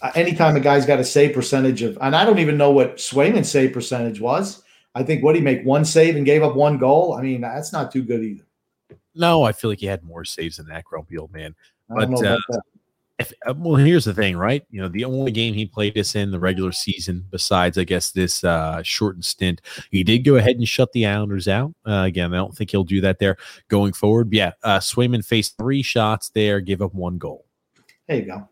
[0.00, 2.96] Uh, anytime a guy's got a save percentage of, and I don't even know what
[2.96, 4.62] Swayman's save percentage was.
[4.94, 7.14] I think what he make one save and gave up one goal.
[7.14, 8.44] I mean, that's not too good either.
[9.14, 11.54] No, I feel like he had more saves than that grumpy old man.
[11.90, 12.62] I don't But, uh, that.
[13.18, 14.64] If, uh, well, here's the thing, right?
[14.70, 18.10] You know, the only game he played this in the regular season, besides I guess
[18.10, 21.72] this uh, shortened stint, he did go ahead and shut the Islanders out.
[21.86, 23.36] Uh, again, I don't think he'll do that there
[23.68, 24.30] going forward.
[24.30, 27.44] But yeah, uh, Swayman faced three shots there, give up one goal.
[28.08, 28.48] There you go.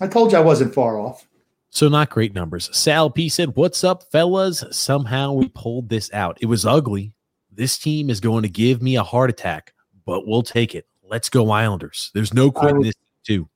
[0.00, 1.26] I told you I wasn't far off.
[1.70, 2.70] So not great numbers.
[2.76, 4.64] Sal P said, "What's up, fellas?
[4.70, 6.38] Somehow we pulled this out.
[6.40, 7.12] It was ugly.
[7.50, 9.74] This team is going to give me a heart attack,
[10.06, 10.86] but we'll take it.
[11.02, 12.10] Let's go Islanders.
[12.14, 13.48] There's no quitting this too.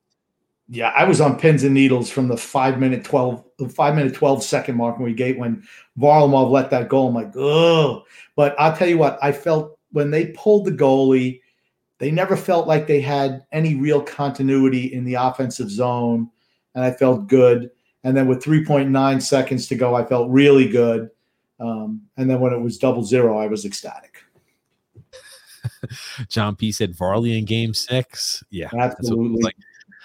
[0.69, 4.15] Yeah, I was on pins and needles from the five minute twelve, the five minute
[4.15, 5.67] twelve second mark when we gate when
[5.99, 7.09] Varlamov let that goal.
[7.09, 8.05] I'm like, oh.
[8.37, 11.41] But I'll tell you what, I felt when they pulled the goalie,
[11.99, 16.31] they never felt like they had any real continuity in the offensive zone,
[16.75, 17.71] and I felt good.
[18.05, 21.11] And then with 3.9 seconds to go, I felt really good.
[21.61, 24.23] Um, and then when it was double zero, I was ecstatic.
[26.29, 28.45] John P said Varley in game six.
[28.51, 29.43] Yeah, that's what it Absolutely.
[29.43, 29.57] like.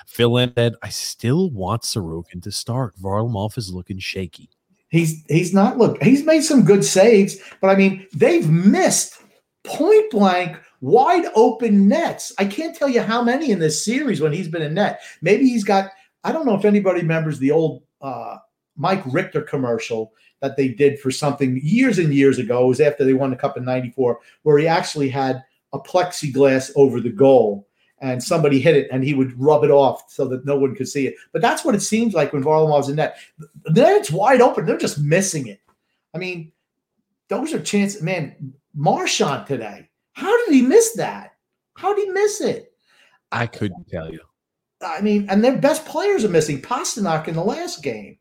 [0.07, 2.95] Phil said, I still want Sorokin to start.
[2.97, 4.49] Varlamov is looking shaky.
[4.89, 6.01] He's he's not look.
[6.03, 9.19] He's made some good saves, but I mean they've missed
[9.63, 12.33] point blank wide open nets.
[12.37, 15.01] I can't tell you how many in this series when he's been in net.
[15.21, 15.91] Maybe he's got.
[16.25, 18.37] I don't know if anybody remembers the old uh,
[18.75, 22.65] Mike Richter commercial that they did for something years and years ago.
[22.65, 26.69] It was after they won the Cup in '94, where he actually had a plexiglass
[26.75, 27.67] over the goal.
[28.01, 30.89] And somebody hit it, and he would rub it off so that no one could
[30.89, 31.15] see it.
[31.31, 33.15] But that's what it seems like when Varlamov's in net.
[33.63, 34.65] Then it's wide open.
[34.65, 35.61] They're just missing it.
[36.13, 36.51] I mean,
[37.29, 38.01] those are chances.
[38.01, 39.87] Man, Marchand today.
[40.13, 41.33] How did he miss that?
[41.75, 42.71] How did he miss it?
[43.31, 44.21] I couldn't tell you.
[44.81, 46.61] I mean, and their best players are missing.
[46.61, 48.17] Pastrnak in the last game.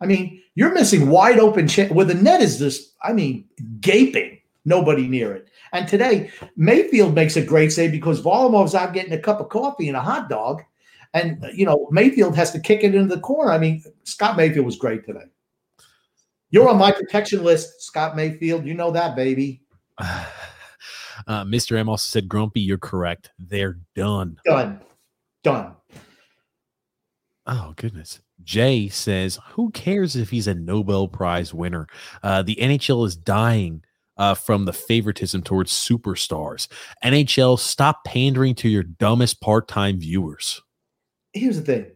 [0.00, 3.46] I mean, you're missing wide open chance where the net is just, I mean,
[3.80, 4.38] gaping.
[4.66, 5.48] Nobody near it.
[5.72, 9.88] And today, Mayfield makes a great save because Varlamov's out getting a cup of coffee
[9.88, 10.62] and a hot dog.
[11.12, 13.52] And, you know, Mayfield has to kick it into the corner.
[13.52, 15.26] I mean, Scott Mayfield was great today.
[16.50, 18.64] You're on my protection list, Scott Mayfield.
[18.64, 19.62] You know that, baby.
[21.26, 21.76] Uh, Mr.
[21.76, 23.30] M also said, Grumpy, you're correct.
[23.38, 24.38] They're done.
[24.44, 24.80] Done.
[25.42, 25.72] Done.
[27.46, 28.20] Oh, goodness.
[28.42, 31.86] Jay says, Who cares if he's a Nobel Prize winner?
[32.22, 33.82] Uh, the NHL is dying
[34.16, 36.68] uh, from the favoritism towards superstars.
[37.04, 40.62] NHL, stop pandering to your dumbest part time viewers.
[41.32, 41.90] Here's the thing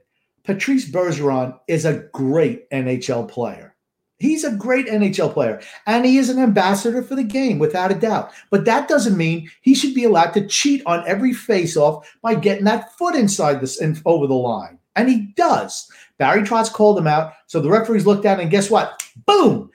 [0.45, 3.75] Patrice Bergeron is a great NHL player.
[4.19, 7.95] He's a great NHL player, and he is an ambassador for the game, without a
[7.95, 8.33] doubt.
[8.51, 12.65] But that doesn't mean he should be allowed to cheat on every faceoff by getting
[12.65, 14.79] that foot inside this and over the line.
[14.97, 15.89] And he does.
[16.19, 17.35] Barry Trotz called him out.
[17.47, 19.03] So the referees looked it, and guess what?
[19.25, 19.71] Boom!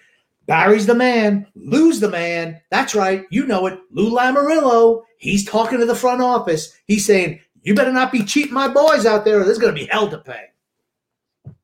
[0.45, 1.47] Barry's the man.
[1.55, 2.59] Lou's the man.
[2.69, 3.25] That's right.
[3.29, 3.79] You know it.
[3.91, 5.03] Lou Lamoriello.
[5.17, 6.73] He's talking to the front office.
[6.85, 9.79] He's saying, You better not be cheating my boys out there, or there's going to
[9.79, 10.47] be hell to pay.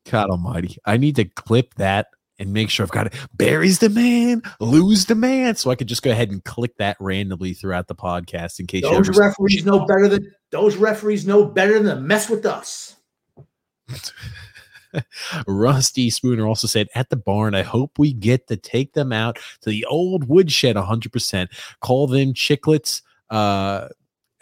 [0.09, 0.77] God almighty.
[0.85, 2.07] I need to clip that
[2.39, 3.13] and make sure I've got it.
[3.33, 5.55] Barry's the man, Lou's the man.
[5.55, 8.83] So I could just go ahead and click that randomly throughout the podcast in case
[8.83, 12.45] you Those ever- referees know better than those referees know better than to mess with
[12.45, 12.95] us.
[15.47, 19.37] Rusty Spooner also said at the barn, I hope we get to take them out
[19.61, 21.47] to the old woodshed 100%,
[21.81, 23.89] call them chicklets, uh,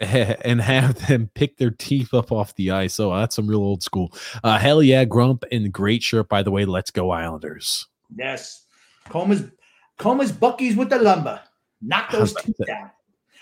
[0.00, 3.00] and have them pick their teeth up off the ice.
[3.00, 4.14] Oh, that's some real old school.
[4.44, 6.64] Uh, hell yeah, Grump and great shirt, by the way.
[6.64, 7.86] Let's go, Islanders.
[8.16, 8.64] Yes.
[9.08, 9.44] Coma's
[9.98, 11.40] Coma's Bucky's with the lumber.
[11.82, 12.90] Knock those two down.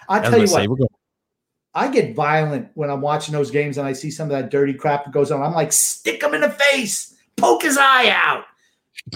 [0.08, 0.90] I tell you gonna what,
[1.74, 4.72] I get violent when I'm watching those games and I see some of that dirty
[4.72, 5.42] crap that goes on.
[5.42, 8.44] I'm like, stick him in the face, poke his eye out.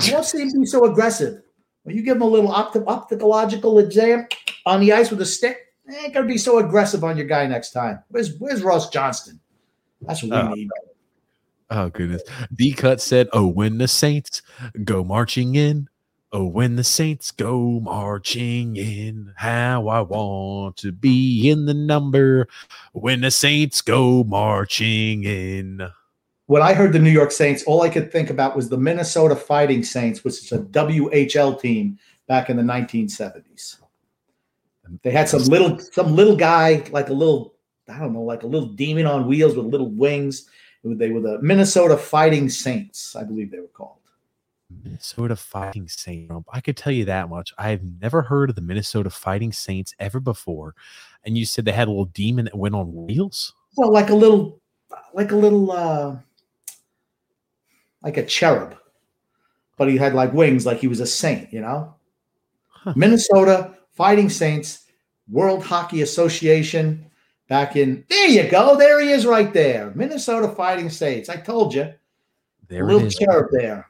[0.03, 1.43] You don't seem to be so aggressive.
[1.85, 4.27] When you give him a little opti- opticological exam
[4.67, 7.47] on the ice with a stick, Eh, ain't gonna be so aggressive on your guy
[7.47, 7.99] next time.
[8.09, 9.41] Where's Where's Ross Johnston?
[10.03, 10.55] That's what we Oh.
[10.55, 10.69] need.
[11.71, 12.23] Oh goodness.
[12.55, 14.43] D cut said, Oh, when the Saints
[14.85, 15.89] go marching in.
[16.33, 22.47] Oh, when the Saints go marching in, how I want to be in the number.
[22.93, 25.89] When the Saints go marching in.
[26.47, 29.35] When I heard the New York Saints, all I could think about was the Minnesota
[29.35, 33.80] Fighting Saints, which is a WHL team back in the 1970s.
[35.03, 37.55] They had some little some little guy, like a little,
[37.89, 40.49] I don't know, like a little demon on wheels with little wings.
[40.83, 43.99] They were the Minnesota Fighting Saints, I believe they were called.
[44.85, 46.33] Minnesota Fighting Saints.
[46.53, 47.53] I could tell you that much.
[47.59, 50.75] I've never heard of the Minnesota Fighting Saints ever before.
[51.25, 53.53] And you said they had a little demon that went on wheels?
[53.77, 54.61] Well, like a little,
[55.13, 56.17] like a little, uh
[58.03, 58.77] like a cherub,
[59.77, 61.95] but he had like wings, like he was a saint, you know.
[62.69, 62.95] Huh.
[62.97, 64.87] Minnesota Fighting Saints,
[65.29, 67.05] World Hockey Association,
[67.51, 68.29] back in there.
[68.29, 69.93] You go, there he is, right there.
[69.95, 71.29] Minnesota Fighting Saints.
[71.29, 71.93] I told you,
[72.69, 73.17] There little it is.
[73.17, 73.87] cherub there.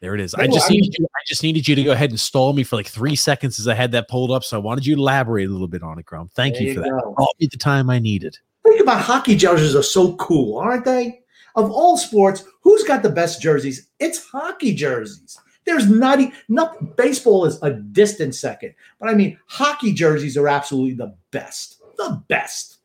[0.00, 0.34] There it is.
[0.34, 1.06] I just I needed you.
[1.14, 3.68] I just needed you to go ahead and stall me for like three seconds as
[3.68, 4.42] I had that pulled up.
[4.42, 6.28] So I wanted you to elaborate a little bit on it, Grum.
[6.34, 6.90] Thank There you for that.
[7.04, 7.14] go.
[7.16, 8.36] Brought me the time I needed.
[8.64, 11.20] Think about hockey jerseys are so cool, aren't they?
[11.54, 13.88] Of all sports, who's got the best jerseys?
[14.00, 15.38] It's hockey jerseys.
[15.68, 20.48] There's not, e- not baseball is a distant second, but I mean, hockey jerseys are
[20.48, 21.82] absolutely the best.
[21.98, 22.78] The best.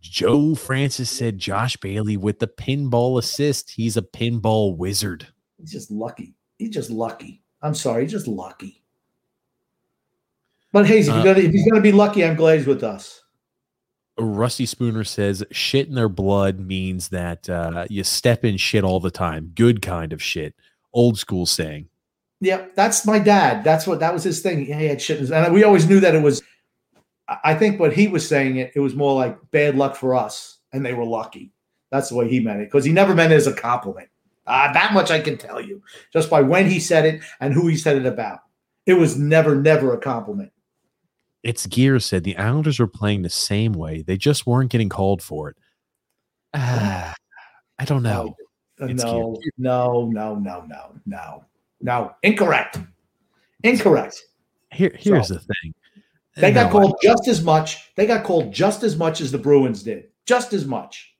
[0.00, 3.70] Joe Francis said Josh Bailey with the pinball assist.
[3.70, 5.26] He's a pinball wizard.
[5.58, 6.34] He's just lucky.
[6.58, 7.42] He's just lucky.
[7.60, 8.82] I'm sorry, he's just lucky.
[10.72, 13.22] But Hayes, if, Uh, gonna, if he's gonna be lucky, I'm glad he's with us.
[14.18, 19.00] Rusty Spooner says shit in their blood means that uh, you step in shit all
[19.00, 19.52] the time.
[19.54, 20.54] Good kind of shit.
[20.92, 21.88] Old school saying.
[22.40, 23.64] Yeah, that's my dad.
[23.64, 24.66] That's what that was his thing.
[24.66, 26.42] Yeah, he had shit, and we always knew that it was.
[27.28, 30.58] I- think what he was saying it, it was more like bad luck for us,
[30.72, 31.52] and they were lucky.
[31.90, 34.08] That's the way he meant it because he never meant it as a compliment.
[34.46, 35.82] Uh, that much I can tell you
[36.12, 38.40] just by when he said it and who he said it about.
[38.86, 40.50] It was never, never a compliment.
[41.42, 44.02] It's Gears said the Islanders were playing the same way.
[44.02, 45.56] They just weren't getting called for it.
[46.54, 47.14] Ah,
[47.78, 48.34] I don't know.
[48.80, 51.44] Uh, It's no, no, no, no, no, no,
[51.80, 52.14] no.
[52.22, 52.78] Incorrect.
[53.64, 54.22] Incorrect.
[54.72, 55.74] Here, here's So, the thing.
[56.36, 57.94] They got No, I- called just as much.
[57.96, 60.08] They got called just as much as the Bruins did.
[60.26, 61.14] Just as much.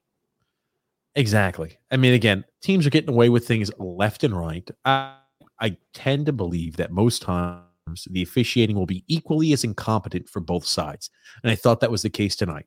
[1.16, 1.76] Exactly.
[1.90, 4.70] I mean, again, teams are getting away with things left and right.
[4.84, 5.16] I,
[5.60, 7.64] I tend to believe that most times
[8.10, 11.10] the officiating will be equally as incompetent for both sides.
[11.42, 12.66] And I thought that was the case tonight.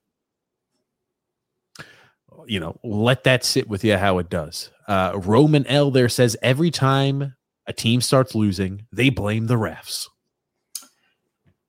[2.47, 4.71] You know, let that sit with you how it does.
[4.91, 7.33] Uh, Roman L there says every time
[7.65, 10.05] a team starts losing, they blame the refs.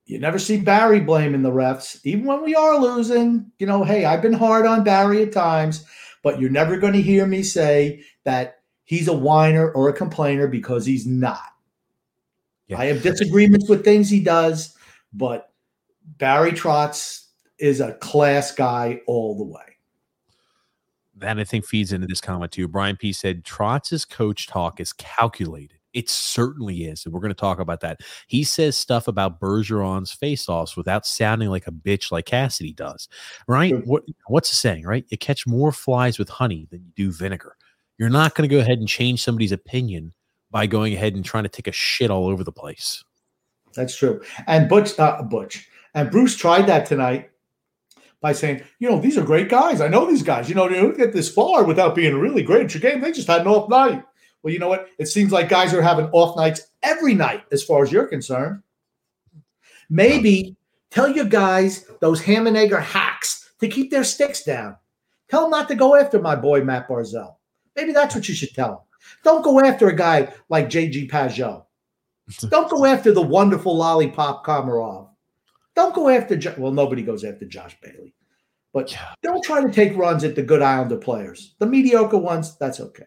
[0.03, 3.49] You never see Barry blaming the refs, even when we are losing.
[3.59, 5.85] You know, hey, I've been hard on Barry at times,
[6.21, 10.47] but you're never going to hear me say that he's a whiner or a complainer
[10.47, 11.39] because he's not.
[12.67, 12.77] Yeah.
[12.77, 14.75] I have disagreements with things he does,
[15.13, 15.53] but
[16.17, 17.27] Barry Trotz
[17.57, 19.72] is a class guy all the way.
[21.23, 22.67] That I think feeds into this comment too.
[22.67, 25.77] Brian P said Trotz's coach talk is calculated.
[25.93, 27.05] It certainly is.
[27.05, 28.01] And we're going to talk about that.
[28.27, 33.07] He says stuff about Bergeron's face-offs without sounding like a bitch like Cassidy does.
[33.47, 33.69] Right?
[33.69, 33.81] Sure.
[33.81, 35.05] What what's the saying, right?
[35.09, 37.55] You catch more flies with honey than you do vinegar.
[37.99, 40.13] You're not going to go ahead and change somebody's opinion
[40.49, 43.03] by going ahead and trying to take a shit all over the place.
[43.75, 44.21] That's true.
[44.47, 47.29] And Butch, uh, Butch, and Bruce tried that tonight
[48.23, 49.81] by saying, you know, these are great guys.
[49.81, 50.47] I know these guys.
[50.47, 53.01] You know, they don't get this far without being really great at your game.
[53.01, 54.01] They just had an off night.
[54.41, 54.87] Well, you know what?
[54.97, 58.63] It seems like guys are having off nights every night, as far as you're concerned.
[59.89, 60.55] Maybe
[60.89, 64.77] tell your guys, those ham and egger hacks, to keep their sticks down.
[65.29, 67.35] Tell them not to go after my boy Matt Barzal.
[67.75, 68.79] Maybe that's what you should tell them.
[69.25, 71.65] Don't go after a guy like JG Pageau.
[72.49, 75.09] Don't go after the wonderful lollipop Komarov.
[75.75, 78.13] Don't go after, Jo- well, nobody goes after Josh Bailey.
[78.73, 81.55] But don't try to take runs at the good Islander players.
[81.59, 83.05] The mediocre ones, that's okay.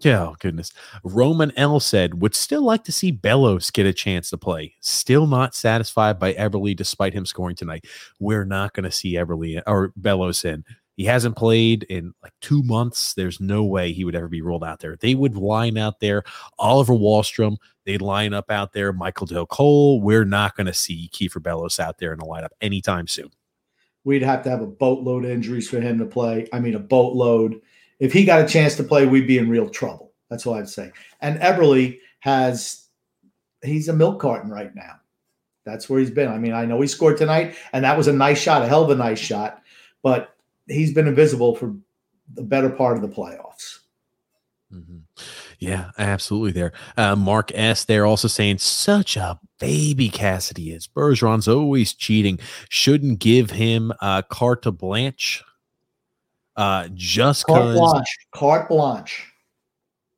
[0.00, 0.72] Yeah, oh, goodness.
[1.02, 4.74] Roman L said, would still like to see Bellows get a chance to play.
[4.80, 7.86] Still not satisfied by Eberle despite him scoring tonight.
[8.20, 10.64] We're not going to see Eberle or Bellows in.
[10.96, 13.14] He hasn't played in like two months.
[13.14, 14.96] There's no way he would ever be rolled out there.
[14.96, 16.22] They would line out there
[16.58, 20.00] Oliver Wahlstrom, They'd line up out there Michael Dal Colle.
[20.00, 23.30] We're not going to see Kieffer Bellows out there in the lineup anytime soon.
[24.04, 26.48] We'd have to have a boatload of injuries for him to play.
[26.52, 27.60] I mean, a boatload.
[28.00, 30.12] If he got a chance to play, we'd be in real trouble.
[30.30, 30.92] That's all I'd say.
[31.20, 32.88] And Eberle has,
[33.62, 34.96] he's a milk carton right now.
[35.64, 36.28] That's where he's been.
[36.28, 38.84] I mean, I know he scored tonight, and that was a nice shot, a hell
[38.84, 39.62] of a nice shot,
[40.02, 40.33] but
[40.68, 41.74] he's been invisible for
[42.32, 43.80] the better part of the playoffs.
[44.72, 44.98] Mm-hmm.
[45.60, 46.52] Yeah, absolutely.
[46.52, 47.84] There, uh, Mark S.
[47.84, 50.86] There also saying such a baby Cassidy is.
[50.86, 52.38] Bergeron's always cheating.
[52.68, 55.44] Shouldn't give him uh, carte blanche.
[56.56, 58.16] Uh, just carte blanche.
[58.32, 59.30] Carte blanche.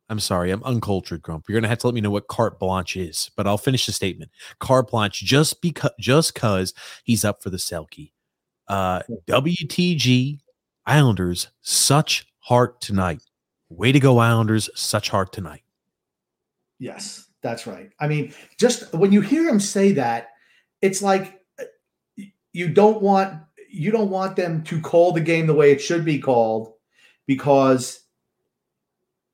[0.08, 1.46] I'm sorry, I'm uncultured, Grump.
[1.48, 3.92] You're gonna have to let me know what carte blanche is, but I'll finish the
[3.92, 4.30] statement.
[4.60, 8.12] Carte blanche, just because, just cause he's up for the Selke.
[8.68, 10.40] Uh, WTG
[10.86, 13.20] Islanders, such heart tonight.
[13.68, 15.62] Way to go, Islanders, such heart tonight.
[16.78, 17.90] Yes, that's right.
[17.98, 20.30] I mean, just when you hear him say that,
[20.82, 21.64] it's like uh,
[22.52, 26.04] you don't want you don't want them to call the game the way it should
[26.04, 26.72] be called
[27.26, 28.00] because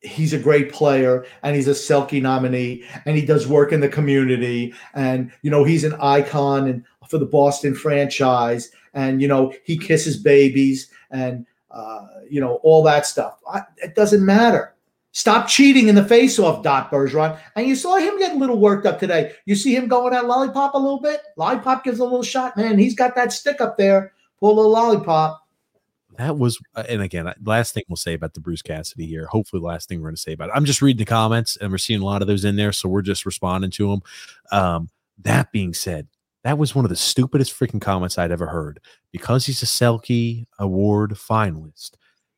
[0.01, 3.89] he's a great player and he's a Selke nominee and he does work in the
[3.89, 9.53] community and you know he's an icon and for the Boston franchise and you know
[9.65, 13.41] he kisses babies and uh, you know all that stuff.
[13.51, 14.75] I, it doesn't matter.
[15.15, 17.39] Stop cheating in the face-off, Dot Bergeron.
[17.55, 19.35] And you saw him get a little worked up today.
[19.45, 21.21] You see him going at lollipop a little bit.
[21.37, 22.79] Lollipop gives a little shot, man.
[22.79, 24.15] He's got that stick up there.
[24.41, 25.43] Pull a lollipop
[26.19, 29.63] that was uh, and again last thing we'll say about the bruce cassidy here hopefully
[29.63, 31.79] last thing we're going to say about it i'm just reading the comments and we're
[31.79, 34.03] seeing a lot of those in there so we're just responding to them
[34.51, 34.89] um,
[35.19, 36.07] that being said
[36.45, 38.81] that was one of the stupidest freaking comments i'd ever heard
[39.13, 41.93] because he's a selke award finalist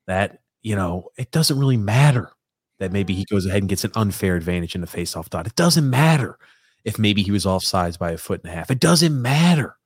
[0.06, 2.30] that you know it doesn't really matter
[2.78, 5.56] that maybe he goes ahead and gets an unfair advantage in the face-off dot it
[5.56, 6.38] doesn't matter
[6.84, 9.76] if maybe he was offsides by a foot and a half it doesn't matter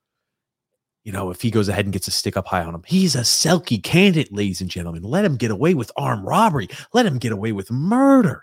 [1.08, 3.14] you know, if he goes ahead and gets a stick up high on him, he's
[3.14, 5.02] a Selke candidate, ladies and gentlemen.
[5.02, 6.68] Let him get away with armed robbery.
[6.92, 8.42] Let him get away with murder.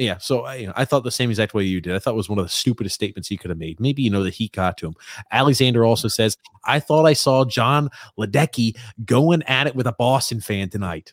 [0.00, 1.94] Yeah, so you know, I thought the same exact way you did.
[1.94, 3.78] I thought it was one of the stupidest statements he could have made.
[3.78, 4.94] Maybe you know the heat got to him.
[5.30, 10.40] Alexander also says, "I thought I saw Jon Ledecky going at it with a Boston
[10.40, 11.12] fan tonight."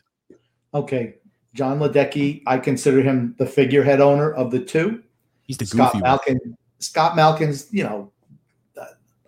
[0.72, 1.16] Okay,
[1.52, 5.02] Jon Ledecky, I consider him the figurehead owner of the two.
[5.42, 6.38] He's the Scott Malkin.
[6.42, 6.56] One.
[6.78, 8.10] Scott Malkin's, you know,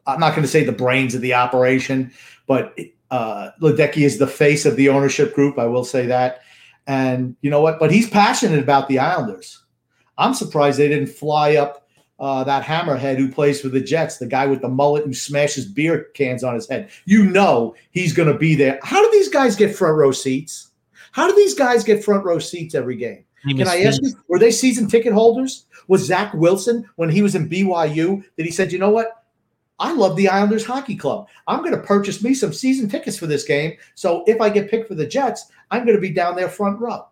[0.07, 2.12] I'm not going to say the brains of the operation,
[2.47, 2.78] but
[3.11, 5.59] uh, Ledecky is the face of the ownership group.
[5.59, 6.41] I will say that.
[6.91, 7.79] And you know what?
[7.79, 9.62] But he's passionate about the Islanders.
[10.19, 11.89] I'm surprised they didn't fly up
[12.19, 15.67] uh, that hammerhead who plays for the Jets, the guy with the mullet who smashes
[15.67, 16.91] beer cans on his head.
[17.05, 18.81] You know he's going to be there.
[18.83, 20.73] How do these guys get front row seats?
[21.12, 23.25] How do these guys get front row seats every game?
[23.43, 25.67] Can I ask you, were they season ticket holders?
[25.87, 29.20] Was Zach Wilson, when he was in BYU, that he said, you know what?
[29.81, 31.27] I love the Islanders Hockey Club.
[31.48, 33.77] I'm going to purchase me some season tickets for this game.
[33.94, 36.78] So if I get picked for the Jets, I'm going to be down there front
[36.78, 37.07] row.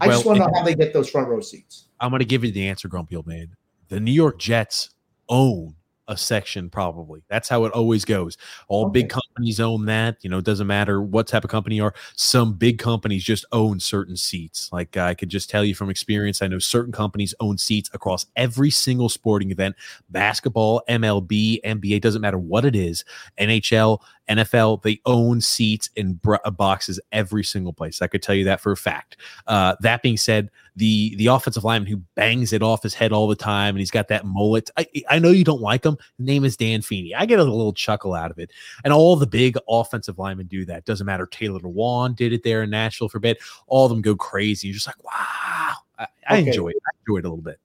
[0.00, 1.86] I well, just want to know how they get those front row seats.
[2.00, 3.56] I'm going to give you the answer, Grumpy Old Man.
[3.88, 4.90] The New York Jets
[5.28, 5.74] own
[6.08, 7.22] a section probably.
[7.28, 8.36] That's how it always goes.
[8.68, 9.02] All okay.
[9.02, 11.94] big companies own that you know it doesn't matter what type of company you are
[12.16, 14.70] some big companies just own certain seats.
[14.72, 18.26] Like i could just tell you from experience i know certain companies own seats across
[18.36, 19.76] every single sporting event
[20.10, 23.04] basketball mlb nba doesn't matter what it is
[23.38, 28.00] nhl NFL, they own seats in uh, boxes every single place.
[28.00, 29.16] I could tell you that for a fact.
[29.46, 33.28] Uh, that being said, the the offensive lineman who bangs it off his head all
[33.28, 34.70] the time and he's got that mullet.
[34.76, 35.96] I, I know you don't like him.
[36.18, 37.14] His name is Dan Feeney.
[37.14, 38.50] I get a little chuckle out of it.
[38.82, 40.84] And all the big offensive linemen do that.
[40.84, 41.26] Doesn't matter.
[41.26, 43.38] Taylor Lewan did it there in Nashville for a bit.
[43.66, 44.68] All of them go crazy.
[44.68, 45.74] You're just like, wow.
[45.98, 46.46] I, I okay.
[46.48, 46.76] enjoy it.
[46.86, 47.60] I enjoy it a little bit.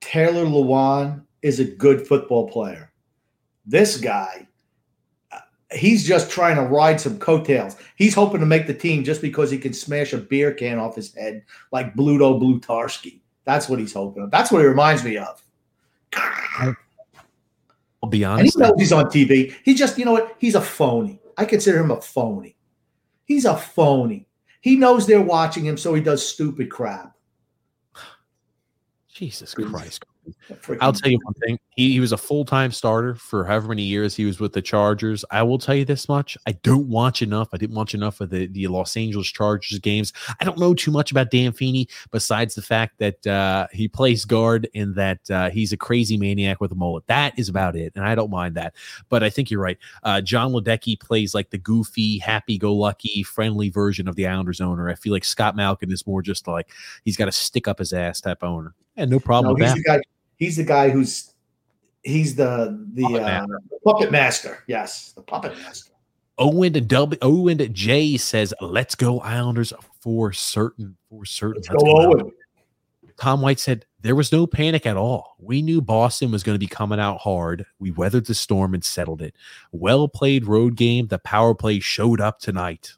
[0.00, 2.92] Taylor Lewan is a good football player.
[3.66, 4.46] This guy
[5.74, 7.76] he's just trying to ride some coattails.
[7.96, 10.96] He's hoping to make the team just because he can smash a beer can off
[10.96, 11.42] his head
[11.72, 13.20] like Bluto Blutarsky.
[13.44, 14.24] That's what he's hoping.
[14.24, 14.30] Of.
[14.30, 15.42] That's what he reminds me of.
[18.02, 18.56] I'll be honest.
[18.56, 19.54] And he knows he's on TV.
[19.64, 20.36] He just, you know what?
[20.38, 21.20] He's a phony.
[21.36, 22.56] I consider him a phony.
[23.24, 24.28] He's a phony.
[24.60, 27.14] He knows they're watching him, so he does stupid crap.
[29.08, 30.04] Jesus Christ.
[30.80, 31.58] I'll tell you one thing.
[31.70, 34.62] He, he was a full time starter for however many years he was with the
[34.62, 35.24] Chargers.
[35.30, 36.36] I will tell you this much.
[36.46, 37.48] I don't watch enough.
[37.52, 40.12] I didn't watch enough of the, the Los Angeles Chargers games.
[40.40, 44.24] I don't know too much about Dan Feeney besides the fact that uh, he plays
[44.24, 47.06] guard and that uh, he's a crazy maniac with a mullet.
[47.06, 47.92] That is about it.
[47.96, 48.74] And I don't mind that.
[49.08, 49.78] But I think you're right.
[50.02, 54.60] Uh, Jon Ledecky plays like the goofy, happy go lucky, friendly version of the Islanders
[54.60, 54.88] owner.
[54.88, 56.70] I feel like Scott Malkin is more just like
[57.04, 58.74] he's got to stick up his ass type owner.
[58.96, 60.00] And no problem no, he's The guy,
[60.44, 61.32] he's the guy who's
[62.02, 63.60] he's the the puppet, uh, master.
[63.84, 64.64] puppet master.
[64.66, 65.92] Yes, the puppet master.
[66.36, 70.96] Owen W Owen J says, "Let's go Islanders for certain.
[71.08, 71.62] For certain.
[71.62, 72.32] Let's, Let's go, go Owen."
[73.16, 75.36] Tom White said, There was no panic at all.
[75.38, 77.64] We knew Boston was going to be coming out hard.
[77.78, 79.34] We weathered the storm and settled it.
[79.72, 81.06] Well played road game.
[81.06, 82.92] The power play showed up tonight.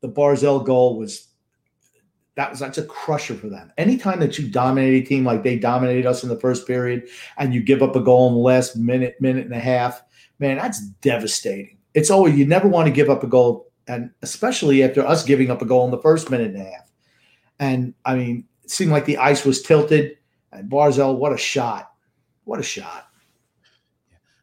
[0.00, 1.27] The Barzal goal was
[2.38, 3.72] that was that's a crusher for them.
[3.78, 7.52] Anytime that you dominate a team like they dominated us in the first period and
[7.52, 10.00] you give up a goal in the last minute, minute and a half,
[10.38, 11.78] man, that's devastating.
[11.94, 15.50] It's always you never want to give up a goal, and especially after us giving
[15.50, 16.92] up a goal in the first minute and a half.
[17.58, 20.16] And I mean, it seemed like the ice was tilted.
[20.52, 21.90] And Barzal, what a shot!
[22.44, 23.07] What a shot!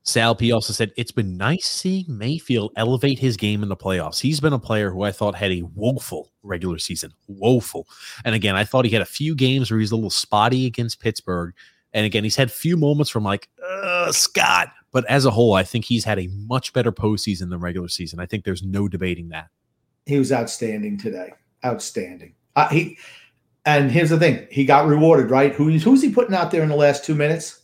[0.05, 4.19] Sal P also said it's been nice seeing Mayfield elevate his game in the playoffs.
[4.19, 7.87] He's been a player who I thought had a woeful regular season, woeful.
[8.23, 10.99] And again, I thought he had a few games where he's a little spotty against
[10.99, 11.55] Pittsburgh.
[11.91, 13.49] And again, he's had few moments from like
[14.11, 17.87] Scott, but as a whole, I think he's had a much better postseason than regular
[17.87, 18.19] season.
[18.19, 19.47] I think there's no debating that.
[20.05, 21.33] He was outstanding today,
[21.65, 22.35] outstanding.
[22.55, 22.97] Uh, he
[23.65, 25.53] and here's the thing: he got rewarded, right?
[25.53, 27.61] Who's who's he putting out there in the last two minutes?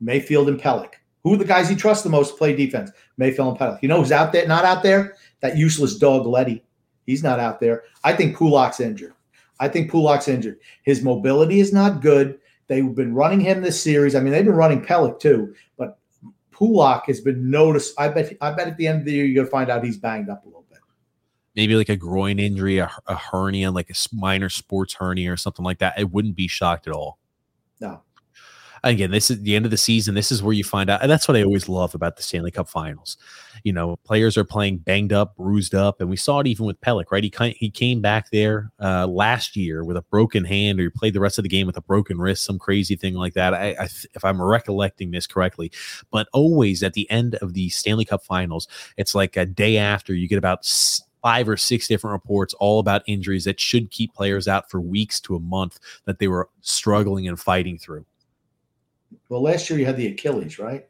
[0.00, 0.94] Mayfield and Pelech.
[1.22, 2.90] Who are the guys he trusts the most to play defense?
[3.18, 3.82] Mayfield and Pelech.
[3.82, 4.46] You know who's out there?
[4.46, 5.16] Not out there?
[5.40, 6.64] That useless dog Leddy.
[7.06, 7.84] He's not out there.
[8.04, 9.12] I think Pulock's injured.
[9.58, 10.58] I think Pulock's injured.
[10.82, 12.38] His mobility is not good.
[12.68, 14.14] They've been running him this series.
[14.14, 15.98] I mean, they've been running Pelech too, but
[16.52, 17.98] Pulock has been noticed.
[17.98, 18.32] I bet.
[18.40, 20.44] I bet at the end of the year you're gonna find out he's banged up
[20.44, 20.78] a little bit.
[21.56, 25.64] Maybe like a groin injury, a, a hernia, like a minor sports hernia or something
[25.64, 25.94] like that.
[25.96, 27.18] I wouldn't be shocked at all.
[27.80, 28.02] No,
[28.82, 30.14] again, this is the end of the season.
[30.14, 31.02] This is where you find out.
[31.02, 33.16] And that's what I always love about the Stanley Cup finals.
[33.64, 36.00] You know, players are playing banged up, bruised up.
[36.00, 37.22] And we saw it even with Pelech, right?
[37.24, 41.14] He, he came back there uh, last year with a broken hand or he played
[41.14, 43.52] the rest of the game with a broken wrist, some crazy thing like that.
[43.54, 43.84] I, I
[44.14, 45.70] if I'm recollecting this correctly,
[46.10, 50.14] but always at the end of the Stanley Cup finals, it's like a day after
[50.14, 50.64] you get about
[51.22, 55.20] five or six different reports all about injuries that should keep players out for weeks
[55.20, 58.04] to a month that they were struggling and fighting through.
[59.28, 60.86] Well, last year you had the Achilles, right?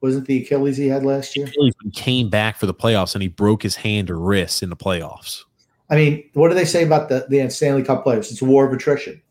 [0.00, 1.46] Wasn't the Achilles he had last year?
[1.46, 4.76] Achilles came back for the playoffs and he broke his hand or wrist in the
[4.76, 5.44] playoffs.
[5.90, 8.32] I mean, what do they say about the, the Stanley Cup players?
[8.32, 9.22] It's a war of attrition.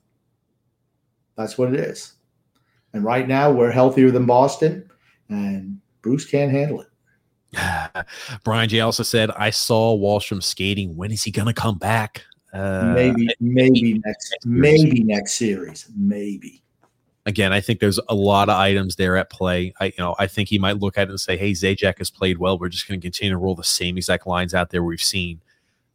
[1.35, 2.13] That's what it is.
[2.93, 4.89] And right now we're healthier than Boston,
[5.29, 6.87] and Bruce can't handle it.
[8.43, 10.95] Brian J also said, I saw Wahlstrom skating.
[10.95, 12.23] When is he going to come back?
[12.53, 15.89] Uh, maybe, maybe next, maybe next series.
[15.95, 16.60] Maybe
[17.25, 19.73] again, I think there's a lot of items there at play.
[19.79, 22.09] I, you know, I think he might look at it and say, "Hey, Zajac has
[22.09, 22.57] played well.
[22.57, 25.41] We're just going to continue to roll the same exact lines out there we've seen."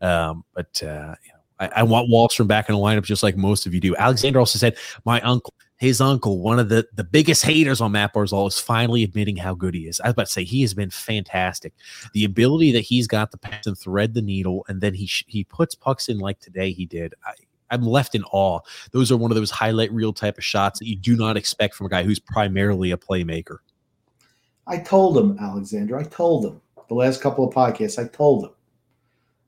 [0.00, 3.36] Um, but uh, you know, I, I, want Wahlstrom back in the lineup, just like
[3.36, 3.96] most of you do.
[3.96, 8.14] Alexander also said, "My uncle, his uncle, one of the the biggest haters on Matt
[8.14, 10.74] Barzal, is finally admitting how good he is." I was about to say he has
[10.74, 11.72] been fantastic.
[12.12, 15.44] The ability that he's got to pass and thread the needle, and then he he
[15.44, 17.14] puts pucks in like today he did.
[17.24, 17.32] I,
[17.70, 18.60] I'm left in awe.
[18.92, 21.74] Those are one of those highlight reel type of shots that you do not expect
[21.74, 23.58] from a guy who's primarily a playmaker.
[24.66, 25.96] I told him, Alexander.
[25.96, 28.02] I told him the last couple of podcasts.
[28.02, 28.50] I told him.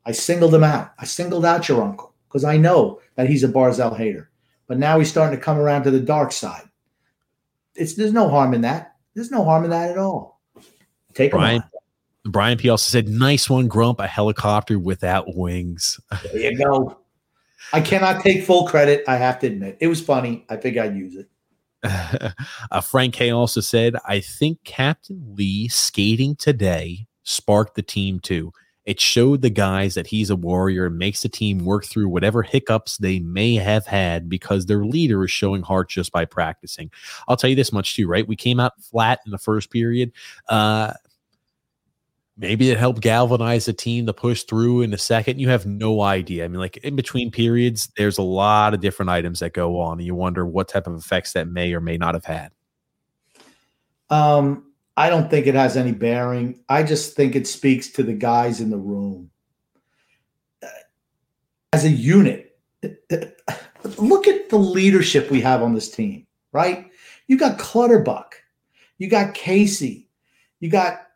[0.05, 0.93] I singled him out.
[0.99, 4.31] I singled out your uncle because I know that he's a Barzal hater.
[4.66, 6.69] But now he's starting to come around to the dark side.
[7.74, 8.97] It's there's no harm in that.
[9.15, 10.40] There's no harm in that at all.
[11.15, 11.62] Take Brian.
[12.24, 14.01] Brian P also said, "Nice one, Grump.
[14.01, 15.99] A helicopter without wings."
[16.32, 16.97] There you go.
[17.72, 19.05] I cannot take full credit.
[19.09, 20.44] I have to admit, it was funny.
[20.48, 21.28] I think I'd use it.
[22.70, 28.52] uh, Frank K also said, I think Captain Lee skating today sparked the team too.
[28.85, 32.43] It showed the guys that he's a warrior and makes the team work through whatever
[32.43, 36.90] hiccups they may have had because their leader is showing heart just by practicing.
[37.28, 38.26] I'll tell you this much too, right?
[38.26, 40.12] We came out flat in the first period.
[40.48, 40.94] Uh,
[42.39, 45.40] maybe it helped galvanize the team to push through in the second.
[45.40, 46.44] You have no idea.
[46.44, 49.98] I mean, like in between periods, there's a lot of different items that go on,
[49.98, 52.52] and you wonder what type of effects that may or may not have had.
[54.09, 56.60] Um, I don't think it has any bearing.
[56.69, 59.31] I just think it speaks to the guys in the room.
[61.73, 62.56] As a unit,
[63.98, 66.90] look at the leadership we have on this team, right?
[67.27, 68.32] You got Clutterbuck.
[68.97, 70.09] You got Casey.
[70.60, 71.07] You got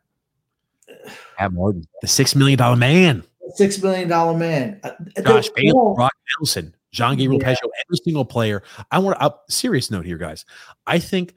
[1.36, 3.22] Pat Martin, the six million dollar man,
[3.54, 4.80] six million dollar man.
[4.82, 4.90] Uh,
[5.24, 7.54] Josh Bailey, Brock Nelson, Jean Gabriel yeah.
[7.54, 8.62] Pageau, every single player.
[8.90, 10.44] I want a serious note here, guys.
[10.86, 11.34] I think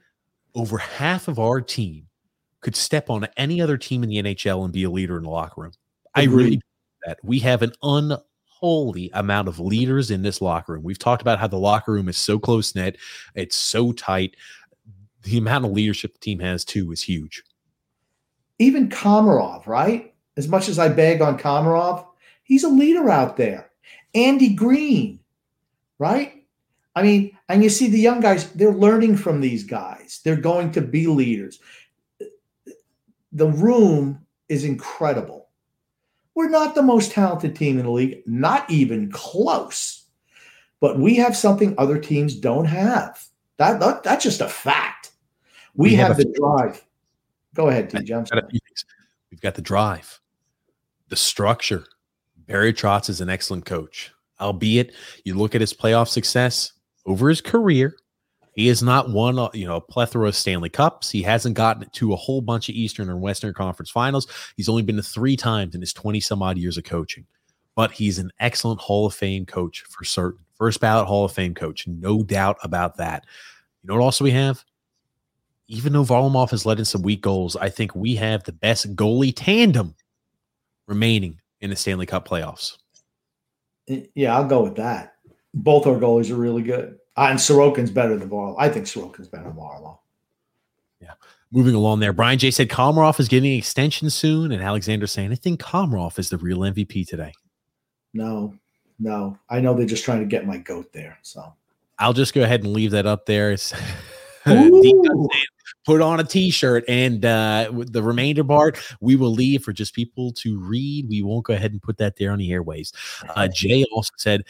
[0.54, 2.06] over half of our team
[2.60, 5.30] could step on any other team in the NHL and be a leader in the
[5.30, 5.72] locker room.
[6.14, 6.30] Agreed.
[6.30, 6.60] I really
[7.06, 10.82] that we have an unholy amount of leaders in this locker room.
[10.82, 12.98] We've talked about how the locker room is so close knit,
[13.34, 14.36] it's so tight.
[15.22, 17.42] The amount of leadership the team has too is huge.
[18.58, 20.14] Even Komarov, right?
[20.36, 22.06] As much as I beg on Komarov,
[22.42, 23.70] he's a leader out there.
[24.14, 25.20] Andy Greene,
[25.98, 26.44] right?
[26.94, 30.20] I mean, and you see the young guys, they're learning from these guys.
[30.24, 31.60] They're going to be leaders.
[33.32, 35.48] The room is incredible.
[36.34, 40.04] We're not the most talented team in the league, not even close.
[40.80, 43.22] But we have something other teams don't have.
[43.58, 45.12] That, that that's just a fact.
[45.74, 46.84] We, we have, have the drive.
[47.56, 48.02] Go ahead, T.
[48.04, 48.40] Johnson.
[49.30, 50.20] We've got the drive,
[51.08, 51.84] the structure.
[52.46, 54.12] Barry Trotz is an excellent coach.
[54.38, 54.92] Albeit,
[55.24, 56.72] you look at his playoff success
[57.06, 57.96] over his career,
[58.54, 61.10] he has not won, you know, a plethora of Stanley Cups.
[61.10, 64.26] He hasn't gotten to a whole bunch of Eastern or Western Conference Finals.
[64.56, 67.26] He's only been to three times in his 20 some odd years of coaching.
[67.74, 70.40] But he's an excellent Hall of Fame coach for certain.
[70.54, 73.24] First ballot Hall of Fame coach, no doubt about that.
[73.82, 74.64] You know what also we have?
[75.68, 78.94] Even though Varlamov has led in some weak goals, I think we have the best
[78.94, 79.94] goalie tandem
[80.86, 82.76] remaining in the Stanley Cup playoffs.
[84.14, 85.14] Yeah, I'll go with that.
[85.54, 86.98] Both our goalies are really good.
[87.16, 88.56] Uh, and Sorokin's better than Varlamov.
[88.58, 89.98] I think Sorokin's better than Varlamov.
[91.00, 91.12] Yeah.
[91.50, 95.32] Moving along there, Brian J said Komarov is getting an extension soon, and Alexander saying,
[95.32, 97.32] I think Komarov is the real MVP today.
[98.12, 98.54] No,
[98.98, 99.38] no.
[99.48, 101.18] I know they're just trying to get my goat there.
[101.22, 101.52] So
[101.98, 103.52] I'll just go ahead and leave that up there.
[103.52, 103.72] It's
[105.86, 110.32] put on a t-shirt and uh, the remainder part we will leave for just people
[110.32, 111.08] to read.
[111.08, 112.92] We won't go ahead and put that there on the airways.
[113.30, 114.42] Uh, jay also said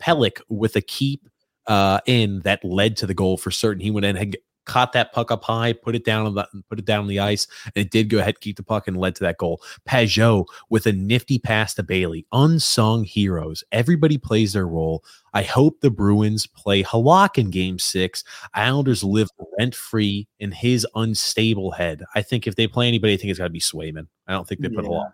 [0.00, 1.28] pelech with a keep
[1.66, 3.80] uh, in that led to the goal for certain.
[3.80, 6.78] He went in and caught that puck up high, put it down on the put
[6.78, 9.14] it down on the ice, and it did go ahead keep the puck and led
[9.16, 9.62] to that goal.
[9.88, 12.26] Pageau with a nifty pass to Bailey.
[12.32, 13.64] Unsung heroes.
[13.72, 15.04] Everybody plays their role.
[15.32, 18.24] I hope the Bruins play Halak in game six.
[18.54, 19.28] Islanders live
[19.58, 22.02] rent free in his unstable head.
[22.14, 24.06] I think if they play anybody, I think it's gotta be Swayman.
[24.26, 24.90] I don't think they put yeah.
[24.90, 25.12] Halak.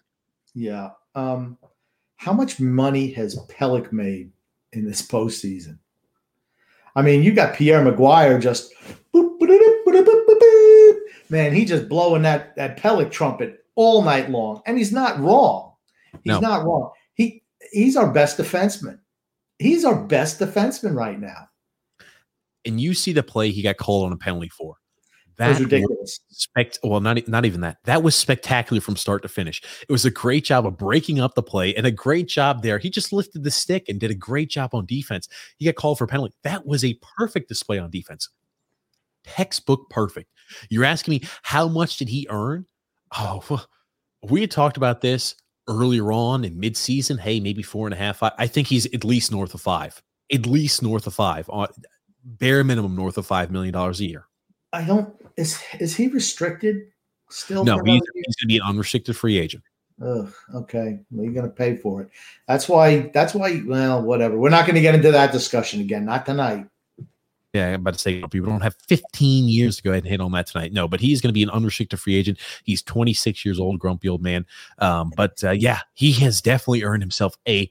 [0.55, 0.91] Yeah.
[1.15, 1.59] Um,
[2.17, 4.31] how much money has Pelech made
[4.73, 5.79] in this postseason?
[6.95, 8.75] I mean, you got Pierre McGuire just
[11.31, 15.75] man, he just blowing that that pellet trumpet all night long, and he's not wrong.
[16.25, 16.41] He's no.
[16.41, 16.91] not wrong.
[17.15, 17.43] He
[17.73, 18.99] he's our best defenseman.
[19.59, 21.49] He's our best defenseman right now.
[22.65, 24.77] And you see the play he got called on a penalty for.
[25.41, 26.21] That was ridiculous.
[26.29, 27.79] Spect- well, not not even that.
[27.85, 29.63] That was spectacular from start to finish.
[29.89, 32.77] It was a great job of breaking up the play and a great job there.
[32.79, 35.29] He just lifted the stick and did a great job on defense.
[35.57, 36.35] He got called for penalty.
[36.45, 38.29] That was a perfect display on defense.
[39.25, 40.31] Textbook perfect.
[40.69, 42.67] You're asking me how much did he earn?
[43.17, 43.65] Oh,
[44.23, 45.35] we had talked about this
[45.69, 47.19] earlier on in midseason.
[47.19, 48.23] Hey, maybe four and a half.
[48.23, 50.03] I, I think he's at least north of five.
[50.33, 51.49] At least north of five.
[51.53, 51.67] Uh,
[52.25, 54.27] bare minimum north of five million dollars a year.
[54.73, 55.15] I don't.
[55.37, 56.83] Is is he restricted
[57.31, 57.65] still?
[57.65, 59.65] No, he's, he's going to be an unrestricted free agent.
[60.05, 60.99] Ugh, okay.
[61.11, 62.11] Well, you're going to pay for it.
[62.49, 63.11] That's why.
[63.13, 63.63] That's why.
[63.67, 64.39] Well, whatever.
[64.39, 66.05] We're not going to get into that discussion again.
[66.05, 66.67] Not tonight.
[67.53, 70.21] Yeah, I'm about to say people don't have 15 years to go ahead and hit
[70.21, 70.73] on that tonight.
[70.73, 72.39] No, but he's going to be an unrestricted free agent.
[72.63, 74.47] He's 26 years old, grumpy old man.
[74.79, 77.71] Um, but uh, yeah, he has definitely earned himself a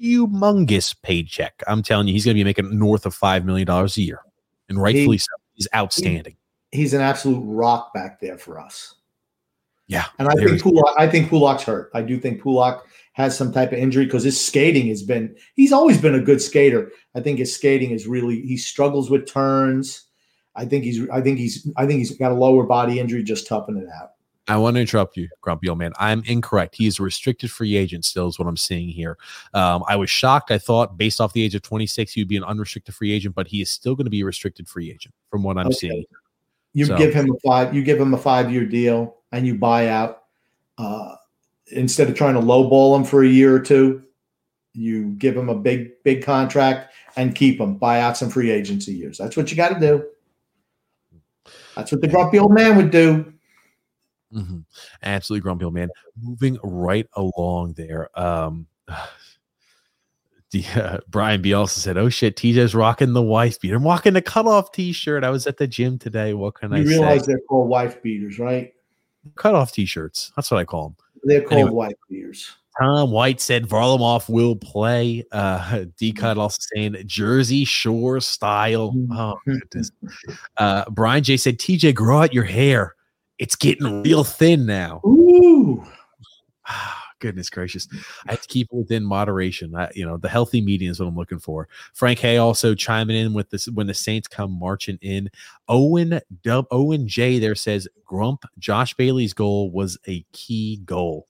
[0.00, 1.62] humongous paycheck.
[1.66, 4.20] I'm telling you, he's going to be making north of five million dollars a year,
[4.68, 6.36] and rightfully he, so He's outstanding.
[6.70, 8.94] He's an absolute rock back there for us.
[9.88, 11.90] Yeah, and I think Pulock, I think Pulock's hurt.
[11.94, 12.84] I do think Pulock
[13.14, 15.34] has some type of injury because his skating has been.
[15.54, 16.92] He's always been a good skater.
[17.16, 18.42] I think his skating is really.
[18.42, 20.04] He struggles with turns.
[20.54, 21.08] I think he's.
[21.08, 21.66] I think he's.
[21.76, 24.10] I think he's got a lower body injury, just toughing it out.
[24.48, 25.92] I want to interrupt you, Grumpy old man.
[25.98, 26.74] I'm incorrect.
[26.76, 29.18] He is a restricted free agent still, is what I'm seeing here.
[29.52, 30.50] Um, I was shocked.
[30.50, 33.46] I thought, based off the age of 26, he'd be an unrestricted free agent, but
[33.46, 35.76] he is still going to be a restricted free agent from what I'm okay.
[35.76, 36.04] seeing.
[36.72, 36.96] You so.
[36.96, 37.74] give him a five.
[37.74, 40.24] You give him a five year deal, and you buy out.
[40.76, 41.16] Uh,
[41.72, 44.02] instead of trying to lowball them for a year or two,
[44.72, 47.76] you give them a big, big contract and keep them.
[47.76, 49.18] Buy out some free agency years.
[49.18, 50.06] That's what you got to do.
[51.74, 53.32] That's what the grumpy old man would do.
[54.32, 54.58] Mm-hmm.
[55.02, 55.88] Absolutely grumpy old man.
[56.20, 58.08] Moving right along there.
[58.18, 58.66] Um,
[60.50, 63.76] The, uh, Brian B also said, "Oh shit, TJ's rocking the wife beater.
[63.76, 65.22] I'm walking the cutoff t-shirt.
[65.22, 66.32] I was at the gym today.
[66.32, 66.84] What can I say?
[66.84, 67.32] You I realize say?
[67.32, 68.72] they're called wife beaters, right?
[69.36, 70.32] Cutoff t-shirts.
[70.36, 71.70] That's what I call them." They're called Anyway.
[71.70, 72.56] wife beaters.
[72.80, 75.24] Tom White said Varlamov will play.
[75.32, 78.94] Uh, D Cut also saying Jersey Shore style.
[79.12, 79.90] Oh goodness.
[80.56, 82.94] Uh, Brian J said TJ, grow out your hair.
[83.38, 85.00] It's getting real thin now.
[85.06, 85.84] Ooh.
[87.20, 87.88] Goodness gracious.
[88.26, 89.74] I have to keep it within moderation.
[89.74, 91.68] I, you know, the healthy median is what I'm looking for.
[91.94, 95.30] Frank Hay also chiming in with this when the Saints come marching in.
[95.68, 101.26] Owen Dub Owen J there says Grump, Josh Bailey's goal was a key goal.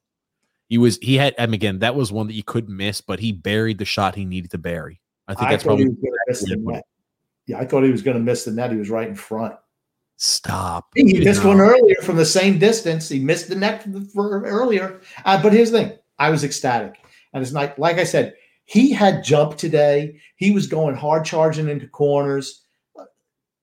[0.68, 3.32] He was he had mean again, that was one that you couldn't miss, but he
[3.32, 5.00] buried the shot he needed to bury.
[5.26, 6.84] I think I that's probably was going to miss way the to put net.
[7.46, 8.70] Yeah, I thought he was going to miss the net.
[8.70, 9.54] He was right in front.
[10.18, 10.88] Stop.
[10.94, 11.48] He missed No.
[11.48, 13.08] one earlier from the same distance.
[13.08, 15.00] He missed the net from the, for earlier.
[15.24, 16.96] Uh, but here's the thing: I was ecstatic,
[17.32, 18.34] and it's not like I said.
[18.66, 20.20] He had jump today.
[20.36, 22.64] He was going hard charging into corners.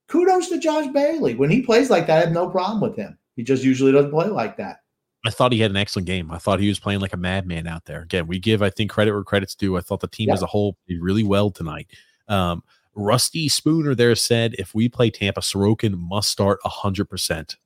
[0.08, 1.34] Kudos to Josh Bailey.
[1.34, 3.18] When he plays like that, I have no problem with him.
[3.36, 4.78] He just usually doesn't play like that.
[5.24, 6.30] I thought he had an excellent game.
[6.30, 8.02] I thought he was playing like a madman out there.
[8.02, 9.76] Again, we give, I think, credit where credit's due.
[9.76, 10.34] I thought the team Yeah.
[10.34, 11.88] as a whole played really well tonight.
[12.28, 12.62] Um,
[12.96, 17.56] Rusty Spooner there said, if we play Tampa, Sorokin must start 100%.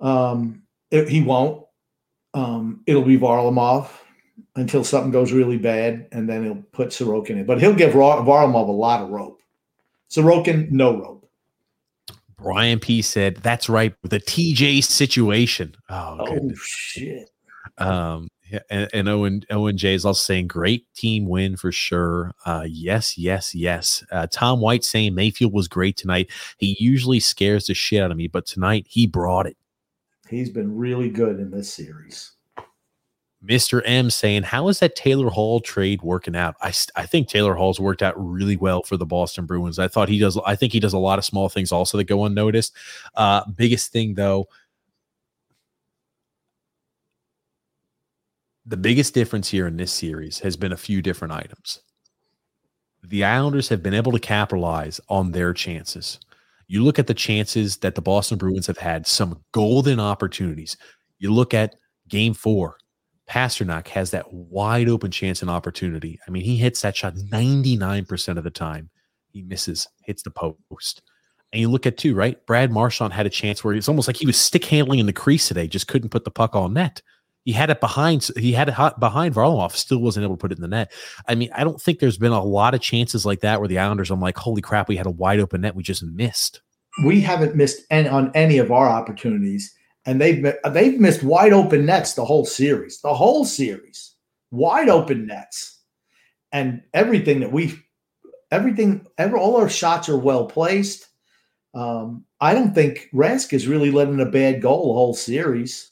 [0.00, 1.66] Um, it- he won't.
[2.34, 3.88] Um, it'll be Varlamov
[4.56, 7.44] until something goes really bad, and then he'll put Sorokin in.
[7.46, 9.40] But he'll give Var- Varlamov a lot of rope.
[10.10, 11.30] Sorokin, no rope.
[12.36, 13.94] Brian P said, that's right.
[14.02, 15.74] With the TJ situation.
[15.88, 17.30] Oh, Oh, shit!
[17.78, 18.28] Um,
[18.70, 22.32] and, and Owen Owen J is also saying great team win for sure.
[22.44, 24.04] Uh, yes, yes, yes.
[24.10, 26.30] Uh, Tom White saying Mayfield was great tonight.
[26.58, 29.56] He usually scares the shit out of me, but tonight he brought it.
[30.28, 32.32] He's been really good in this series.
[33.44, 33.82] Mr.
[33.84, 36.54] M saying, How is that Taylor Hall trade working out?
[36.60, 39.78] I, I think Taylor Hall's worked out really well for the Boston Bruins.
[39.78, 42.04] I thought he does, I think he does a lot of small things also that
[42.04, 42.74] go unnoticed.
[43.14, 44.46] Uh, biggest thing though,
[48.64, 51.80] the biggest difference here in this series has been a few different items.
[53.02, 56.20] The Islanders have been able to capitalize on their chances.
[56.68, 60.76] You look at the chances that the Boston Bruins have had, some golden opportunities.
[61.18, 61.74] You look at
[62.08, 62.76] game four,
[63.28, 66.18] Pastrnak has that wide open chance and opportunity.
[66.26, 68.90] I mean, he hits that shot 99% of the time.
[69.30, 71.02] He misses, hits the post.
[71.52, 72.44] And you look at two, right?
[72.46, 75.12] Brad Marchand had a chance where it's almost like he was stick handling in the
[75.12, 77.02] crease today, just couldn't put the puck on net.
[77.44, 78.28] He had it behind.
[78.36, 79.72] He had it behind Varlamov.
[79.72, 80.92] Still wasn't able to put it in the net.
[81.26, 83.78] I mean, I don't think there's been a lot of chances like that where the
[83.78, 84.10] Islanders.
[84.10, 85.74] I'm like, holy crap, we had a wide open net.
[85.74, 86.60] We just missed.
[87.04, 89.74] We haven't missed any, on any of our opportunities,
[90.04, 93.00] and they've they've missed wide open nets the whole series.
[93.00, 94.14] The whole series,
[94.50, 95.80] wide open nets,
[96.52, 97.82] and everything that we've
[98.52, 101.08] everything, ever all our shots are well placed.
[101.74, 105.90] Um, I don't think Rask has really let in a bad goal the whole series.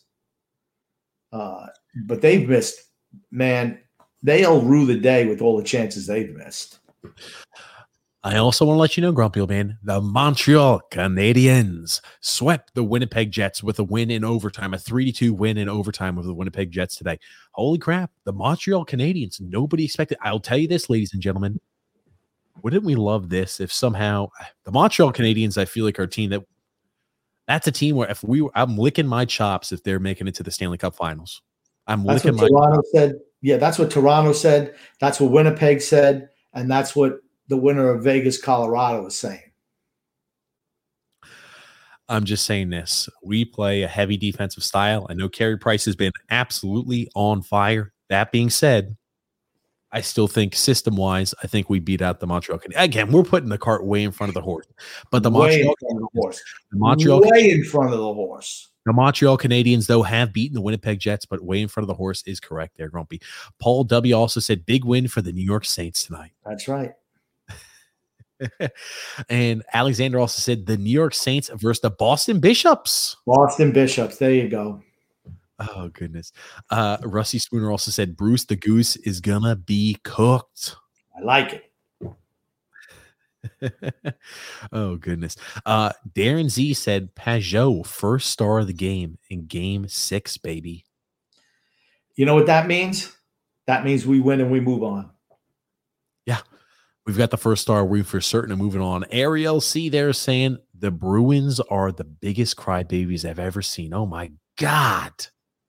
[1.32, 1.66] Uh,
[2.04, 2.80] but they've missed,
[3.30, 3.80] man.
[4.22, 6.80] They'll rue the day with all the chances they've missed.
[8.22, 12.84] I also want to let you know, Grumpy old man, the Montreal Canadiens swept the
[12.84, 16.34] Winnipeg Jets with a win in overtime, a 3 2 win in overtime of the
[16.34, 17.18] Winnipeg Jets today.
[17.52, 18.10] Holy crap.
[18.24, 20.18] The Montreal Canadiens, nobody expected.
[20.20, 21.58] I'll tell you this, ladies and gentlemen.
[22.62, 24.28] Wouldn't we love this if somehow
[24.64, 26.44] the Montreal Canadiens, I feel like, a team that
[27.50, 30.36] that's a team where if we were, I'm licking my chops if they're making it
[30.36, 31.42] to the Stanley Cup finals.
[31.88, 33.14] I'm That's licking what my Toronto said.
[33.42, 34.74] Yeah, that's what Toronto said.
[35.00, 37.18] That's what Winnipeg said, and that's what
[37.48, 39.42] the winner of Vegas, Colorado, is saying.
[42.08, 43.08] I'm just saying this.
[43.24, 45.06] We play a heavy defensive style.
[45.10, 47.92] I know Carey Price has been absolutely on fire.
[48.10, 48.96] That being said,
[49.92, 52.82] I still think system wise, I think we beat out the Montreal Canadiens.
[52.82, 54.66] Again, we're putting the cart way in front of the horse.
[55.10, 56.42] But the way Montreal, the horse.
[56.70, 58.70] the Montreal, way in front of the horse.
[58.86, 61.94] the Montreal Canadiens, though, have beaten the Winnipeg Jets, but way in front of the
[61.94, 63.20] horse is correct there, Grumpy.
[63.60, 64.14] Paul W.
[64.14, 66.32] also said big win for the New York Saints tonight.
[66.44, 66.92] That's right.
[69.28, 73.16] and Alexander also said the New York Saints versus the Boston Bishops.
[73.26, 74.18] Boston Bishops.
[74.18, 74.82] There you go.
[75.60, 76.32] Oh goodness.
[76.70, 80.76] Uh Rusty Spooner also said Bruce the Goose is gonna be cooked.
[81.16, 81.66] I like it.
[84.72, 85.36] oh goodness.
[85.66, 90.86] Uh Darren Z said Pageau first star of the game in game six, baby.
[92.16, 93.14] You know what that means?
[93.66, 95.10] That means we win and we move on.
[96.26, 96.40] Yeah.
[97.06, 99.04] We've got the first star we for certain and moving on.
[99.10, 103.94] Ariel C there saying the Bruins are the biggest crybabies I've ever seen.
[103.94, 105.12] Oh my god.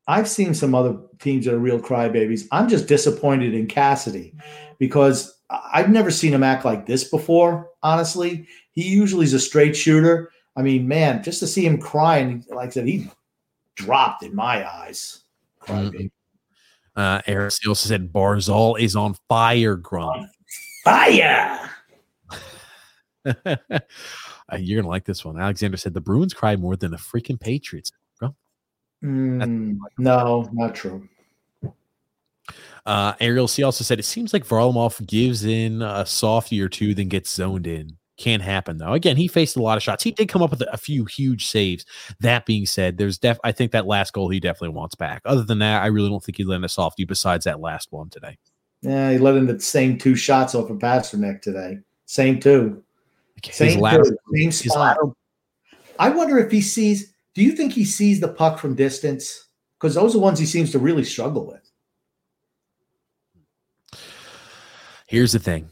[0.07, 2.47] I've seen some other teams that are real crybabies.
[2.51, 4.33] I'm just disappointed in Cassidy
[4.79, 7.69] because I've never seen him act like this before.
[7.83, 10.31] Honestly, he usually is a straight shooter.
[10.55, 13.09] I mean, man, just to see him crying, like I said, he
[13.75, 15.21] dropped in my eyes.
[15.61, 16.11] Crybaby.
[16.95, 20.27] Uh, Eric also said Barzal is on fire, Grump.
[20.83, 21.69] Fire.
[23.25, 23.55] uh,
[24.57, 25.39] you're gonna like this one.
[25.39, 27.91] Alexander said the Bruins cry more than the freaking Patriots.
[29.01, 29.09] Bro.
[29.09, 31.07] Mm, no, not true.
[32.85, 36.93] Uh, Ariel C also said it seems like Varlamov gives in a softy or two,
[36.93, 37.97] then gets zoned in.
[38.17, 38.93] Can't happen though.
[38.93, 40.03] Again, he faced a lot of shots.
[40.03, 41.85] He did come up with a few huge saves.
[42.19, 43.39] That being said, there's def.
[43.43, 45.21] I think that last goal he definitely wants back.
[45.25, 47.05] Other than that, I really don't think he let in a softy.
[47.05, 48.37] Besides that last one today.
[48.81, 51.79] Yeah, he let in the same two shots off of Pastrnak today.
[52.05, 52.83] Same two.
[53.43, 54.97] Same, lateral, two, same spot.
[55.97, 57.10] I wonder if he sees.
[57.33, 59.47] Do you think he sees the puck from distance?
[59.79, 61.71] Because those are ones he seems to really struggle with.
[65.07, 65.69] Here's the thing.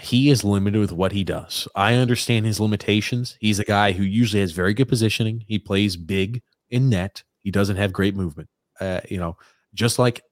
[0.00, 1.68] He is limited with what he does.
[1.74, 3.36] I understand his limitations.
[3.40, 5.44] He's a guy who usually has very good positioning.
[5.46, 7.22] He plays big in net.
[7.38, 8.48] He doesn't have great movement.
[8.80, 9.36] Uh, you know,
[9.74, 10.22] just like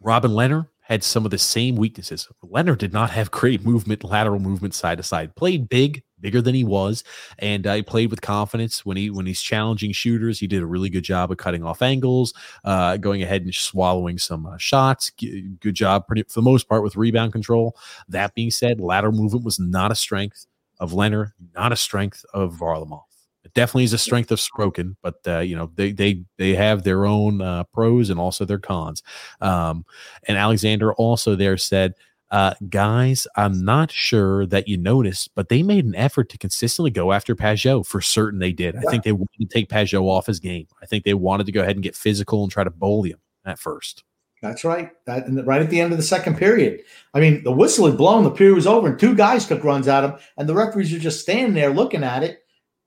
[0.00, 2.28] Robin Lehner had some of the same weaknesses.
[2.44, 5.34] Lehner did not have great movement, lateral movement side to side.
[5.36, 7.04] Played big, bigger than he was,
[7.38, 10.38] and uh, he played with confidence when he when he's challenging shooters.
[10.38, 12.34] He did a really good job of cutting off angles,
[12.64, 15.10] uh, going ahead and swallowing some uh, shots.
[15.16, 17.76] G- good job, pretty, for the most part, with rebound control.
[18.08, 20.46] That being said, lateral movement was not a strength
[20.80, 23.02] of Lehner, not a strength of Varlamov.
[23.44, 26.82] It definitely is a strength of Sorokin, but uh, you know they they they have
[26.82, 29.02] their own uh, pros and also their cons.
[29.40, 29.86] Um,
[30.26, 31.94] and Alexander also there said,
[32.30, 36.90] uh, "Guys, I'm not sure that you noticed, but they made an effort to consistently
[36.90, 37.84] go after Pageau.
[37.84, 38.76] For certain, they did.
[38.76, 40.66] I think they wanted to take Pageau off his game.
[40.82, 43.20] I think they wanted to go ahead and get physical and try to bully him
[43.44, 44.04] at first.
[44.42, 44.90] That's right.
[45.06, 46.82] That right at the end of the second period.
[47.12, 49.88] I mean, the whistle had blown, the period was over, and two guys took runs
[49.88, 52.40] at him, and the referees are just standing there looking at it.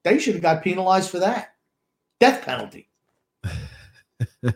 [0.04, 1.50] They should have got penalized for that.
[2.20, 2.90] Death penalty.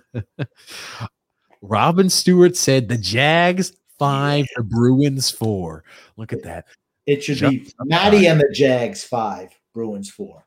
[1.61, 3.73] Robin Stewart said the Jags
[4.05, 5.83] five, the Bruins four.
[6.17, 6.65] Look at that.
[7.05, 10.45] It should Just be Maddie and the Jags five, Bruins four.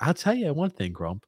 [0.00, 1.24] I'll tell you one thing, Grump.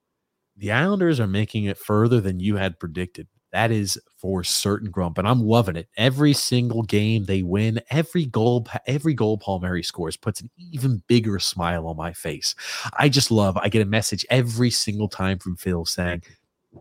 [0.56, 3.26] The Islanders are making it further than you had predicted.
[3.52, 5.88] That is for certain, Grump, and I'm loving it.
[5.96, 11.40] Every single game they win, every goal, every goal Palmieri scores puts an even bigger
[11.40, 12.54] smile on my face.
[12.96, 13.56] I just love.
[13.56, 16.22] I get a message every single time from Phil saying,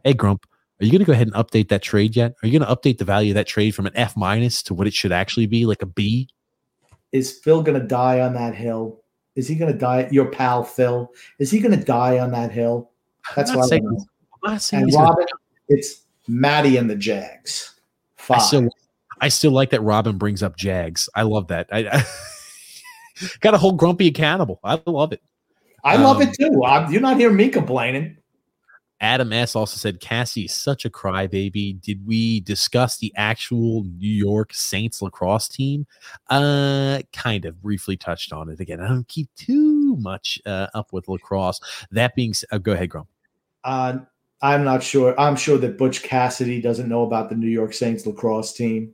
[0.03, 0.45] "Hey, Grump,
[0.80, 2.35] are you going to go ahead and update that trade yet?
[2.41, 4.73] Are you going to update the value of that trade from an F minus to
[4.73, 6.30] what it should actually be, like a B?
[7.11, 9.01] Is Phil going to die on that hill?
[9.35, 10.07] Is he going to die?
[10.11, 12.91] Your pal Phil, is he going to die on that hill?
[13.35, 14.06] That's what I know.
[14.72, 15.26] And Robin,
[15.68, 17.76] it's Maddie and the Jags.
[18.15, 18.39] Five.
[18.39, 18.69] I still,
[19.19, 21.10] I still like that Robin brings up Jags.
[21.14, 21.68] I love that.
[21.72, 22.06] I, I
[23.41, 24.60] got to hold Grumpy accountable.
[24.64, 25.22] I love it.
[25.84, 26.64] I um, love it too.
[26.64, 28.18] I'm, you're not hearing me complaining.
[29.01, 29.55] Adam S.
[29.55, 31.80] also said Cassie is such a crybaby.
[31.81, 35.88] Did we discuss the actual New York Saints lacrosse team?
[36.30, 38.81] Uh, kind of briefly touched on it again.
[38.81, 41.59] I don't keep too much uh, up with lacrosse.
[41.91, 43.07] That being said, uh, go ahead, Grump.
[43.63, 43.99] Uh,
[44.41, 45.19] I'm not sure.
[45.19, 48.93] I'm sure that Butch Cassidy doesn't know about the New York Saints lacrosse team.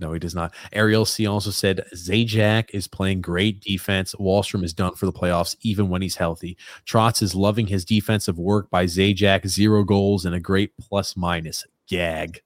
[0.00, 0.54] No, he does not.
[0.72, 4.14] Ariel C also said Zajac is playing great defense.
[4.14, 6.56] Wahlstrom is done for the playoffs, even when he's healthy.
[6.86, 9.46] Trotz is loving his defensive work by Zajac.
[9.46, 11.66] Zero goals and a great plus minus.
[11.88, 12.42] Gag.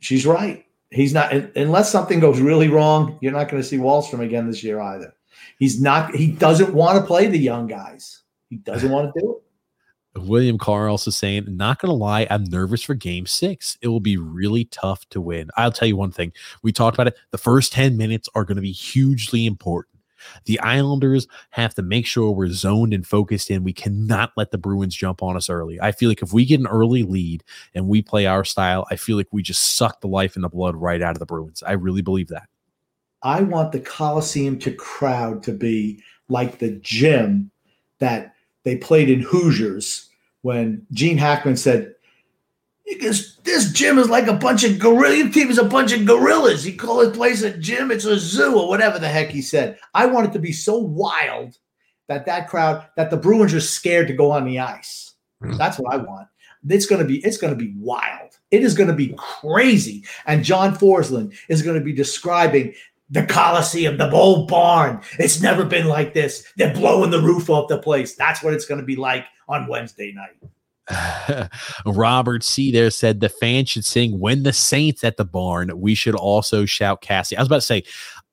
[0.00, 0.64] She's right.
[0.90, 3.18] He's not unless something goes really wrong.
[3.20, 5.12] You're not going to see Wahlstrom again this year either.
[5.58, 6.14] He's not.
[6.14, 8.22] He doesn't want to play the young guys.
[8.48, 9.42] He doesn't want to do it.
[10.26, 13.76] William Carr also saying, not going to lie, I'm nervous for game six.
[13.82, 15.50] It will be really tough to win.
[15.56, 16.32] I'll tell you one thing.
[16.62, 17.16] We talked about it.
[17.30, 19.98] The first 10 minutes are going to be hugely important.
[20.44, 23.64] The Islanders have to make sure we're zoned and focused in.
[23.64, 25.80] We cannot let the Bruins jump on us early.
[25.80, 28.96] I feel like if we get an early lead and we play our style, I
[28.96, 31.62] feel like we just suck the life and the blood right out of the Bruins.
[31.62, 32.48] I really believe that.
[33.22, 37.50] I want the Coliseum to crowd to be like the gym
[37.98, 38.34] that
[38.64, 40.07] they played in Hoosiers
[40.42, 41.94] when Gene Hackman said,
[43.00, 45.14] this gym is like a bunch of gorilla.
[45.14, 46.66] Your team is a bunch of gorillas.
[46.66, 49.78] You call this place a gym, it's a zoo, or whatever the heck he said.
[49.94, 51.58] I want it to be so wild
[52.08, 55.14] that that crowd, that the Bruins are scared to go on the ice.
[55.42, 55.56] Hmm.
[55.56, 56.28] That's what I want.
[56.68, 58.38] It's gonna be, it's gonna be wild.
[58.50, 60.04] It is gonna be crazy.
[60.26, 62.74] And John Forslund is gonna be describing
[63.10, 65.00] the Coliseum, the old barn.
[65.18, 66.46] It's never been like this.
[66.56, 68.14] They're blowing the roof off the place.
[68.14, 70.36] That's what it's going to be like on Wednesday night.
[71.86, 72.70] Robert C.
[72.70, 76.64] there said the fans should sing "When the Saints at the barn." We should also
[76.64, 77.36] shout Cassie.
[77.36, 77.84] I was about to say,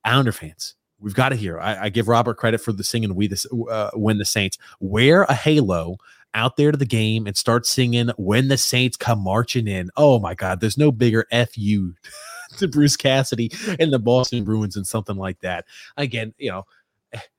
[0.03, 1.59] Islander fans, we've got to hear.
[1.59, 5.23] I, I give Robert credit for the singing "We the uh, When the Saints." Wear
[5.23, 5.97] a halo
[6.33, 10.19] out there to the game and start singing "When the Saints come marching in." Oh
[10.19, 11.93] my God, there's no bigger fu
[12.57, 15.65] to Bruce Cassidy and the Boston Bruins and something like that.
[15.97, 16.65] Again, you know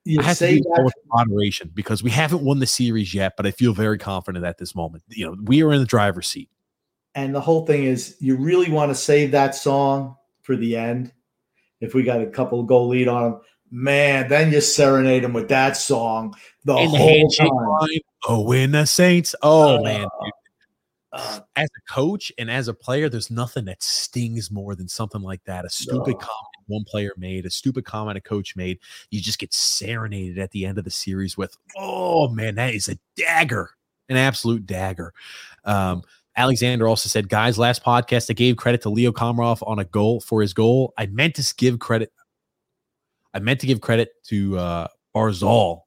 [0.05, 3.47] you I have to that with moderation because we haven't won the series yet, but
[3.47, 5.05] I feel very confident at this moment.
[5.09, 6.51] You know, we are in the driver's seat.
[7.15, 11.12] And the whole thing is, you really want to save that song for the end.
[11.81, 13.40] If we got a couple goal lead on them,
[13.70, 16.35] man, then you serenade them with that song
[16.65, 17.48] the and whole time.
[17.48, 19.35] Line, oh, win the Saints.
[19.43, 20.07] Oh uh, man,
[21.12, 25.23] uh, as a coach and as a player, there's nothing that stings more than something
[25.23, 25.65] like that.
[25.65, 28.78] A stupid comment one player made, a stupid comment a coach made.
[29.10, 32.88] You just get serenaded at the end of the series with, oh man, that is
[32.88, 33.70] a dagger,
[34.09, 35.12] an absolute dagger.
[35.64, 36.02] Um,
[36.36, 40.20] Alexander also said, guys, last podcast I gave credit to Leo Komarov on a goal
[40.20, 40.93] for his goal.
[40.98, 42.12] I meant to give credit.
[43.32, 45.82] I meant to give credit to uh, Barzal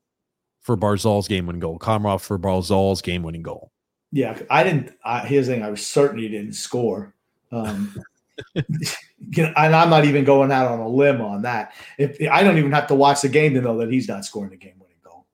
[0.61, 1.77] for Barzal's game winning goal.
[1.77, 3.71] Komarov for Barzal's game winning goal.
[4.11, 4.91] Yeah, I didn't.
[5.05, 7.13] I, here's the thing: I was certain he didn't score.
[7.51, 7.95] Um,
[8.55, 11.73] and I'm not even going out on a limb on that.
[11.97, 14.51] If I don't even have to watch the game to know that he's not scoring
[14.51, 15.25] the game-winning goal.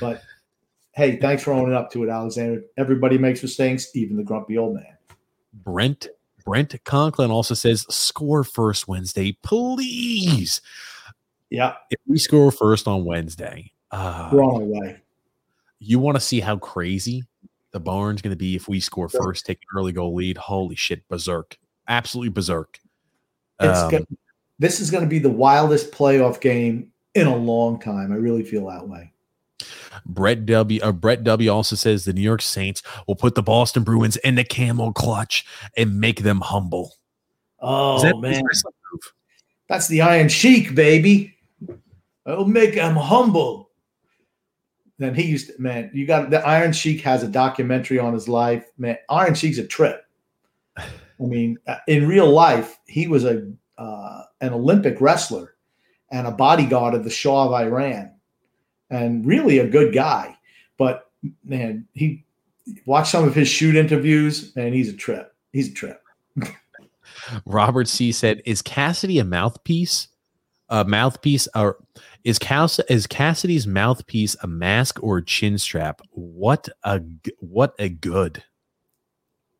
[0.00, 0.22] But
[0.92, 2.62] hey, thanks for owning up to it, Alexander.
[2.76, 4.96] Everybody makes mistakes, even the grumpy old man.
[5.52, 6.08] Brent
[6.44, 10.60] Brent Conklin also says, "Score first Wednesday, please."
[11.50, 11.74] Yeah.
[11.90, 15.00] If we score first on Wednesday, uh, we're on our way.
[15.78, 17.24] You want to see how crazy
[17.72, 20.38] the barn's going to be if we score first, take an early goal lead.
[20.38, 21.58] Holy shit, berserk!
[21.88, 22.78] Absolutely berserk.
[23.58, 24.06] Um, gonna,
[24.58, 28.12] this is going to be the wildest playoff game in a long time.
[28.12, 29.12] I really feel that way.
[30.04, 30.80] Brett W.
[30.82, 31.50] Uh, Brett W.
[31.50, 35.46] also says the New York Saints will put the Boston Bruins in the camel clutch
[35.76, 36.94] and make them humble.
[37.60, 38.42] Oh that, man,
[39.68, 41.34] that's the Iron Sheik, baby.
[42.26, 43.66] It'll make them humble
[44.98, 48.28] then he used to, man, you got the Iron Sheik has a documentary on his
[48.28, 48.66] life.
[48.78, 50.05] Man, Iron Sheik's a trip.
[51.20, 55.54] I mean, uh, in real life, he was a uh, an Olympic wrestler
[56.10, 58.12] and a bodyguard of the Shah of Iran,
[58.90, 60.36] and really a good guy.
[60.78, 61.10] But
[61.44, 62.24] man, he
[62.84, 65.34] watched some of his shoot interviews, and he's a trip.
[65.52, 66.02] He's a trip.
[67.46, 70.08] Robert C said, "Is Cassidy a mouthpiece?
[70.68, 71.78] A mouthpiece, or
[72.24, 76.00] is Cass- is Cassidy's mouthpiece a mask or a chin strap?
[76.10, 77.00] What a
[77.38, 78.42] what a good.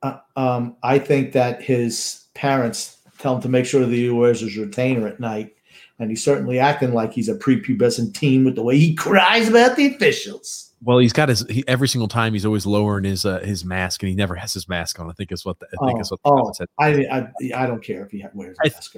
[0.03, 4.41] Uh, um, I think that his parents tell him to make sure that he wears
[4.41, 5.55] his retainer at night,
[5.99, 9.77] and he's certainly acting like he's a prepubescent teen with the way he cries about
[9.77, 10.73] the officials.
[10.83, 12.35] Well, he's got his he, every single time.
[12.35, 15.09] He's always lowering his uh, his mask, and he never has his mask on.
[15.09, 16.69] I think is what the, I think oh, is what the oh, said.
[16.79, 18.97] I, I I don't care if he wears a mask.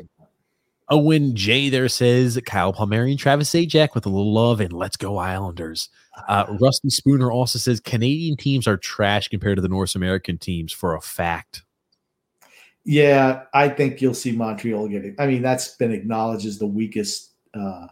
[0.90, 4.96] Owen J there says Kyle Palmieri and Travis Zajac with a little love and let's
[4.96, 5.88] go Islanders.
[6.28, 10.72] Uh, Rusty Spooner also says Canadian teams are trash compared to the North American teams
[10.72, 11.62] for a fact.
[12.84, 15.14] Yeah, I think you'll see Montreal getting.
[15.18, 17.88] I mean, that's been acknowledged as the weakest, uh,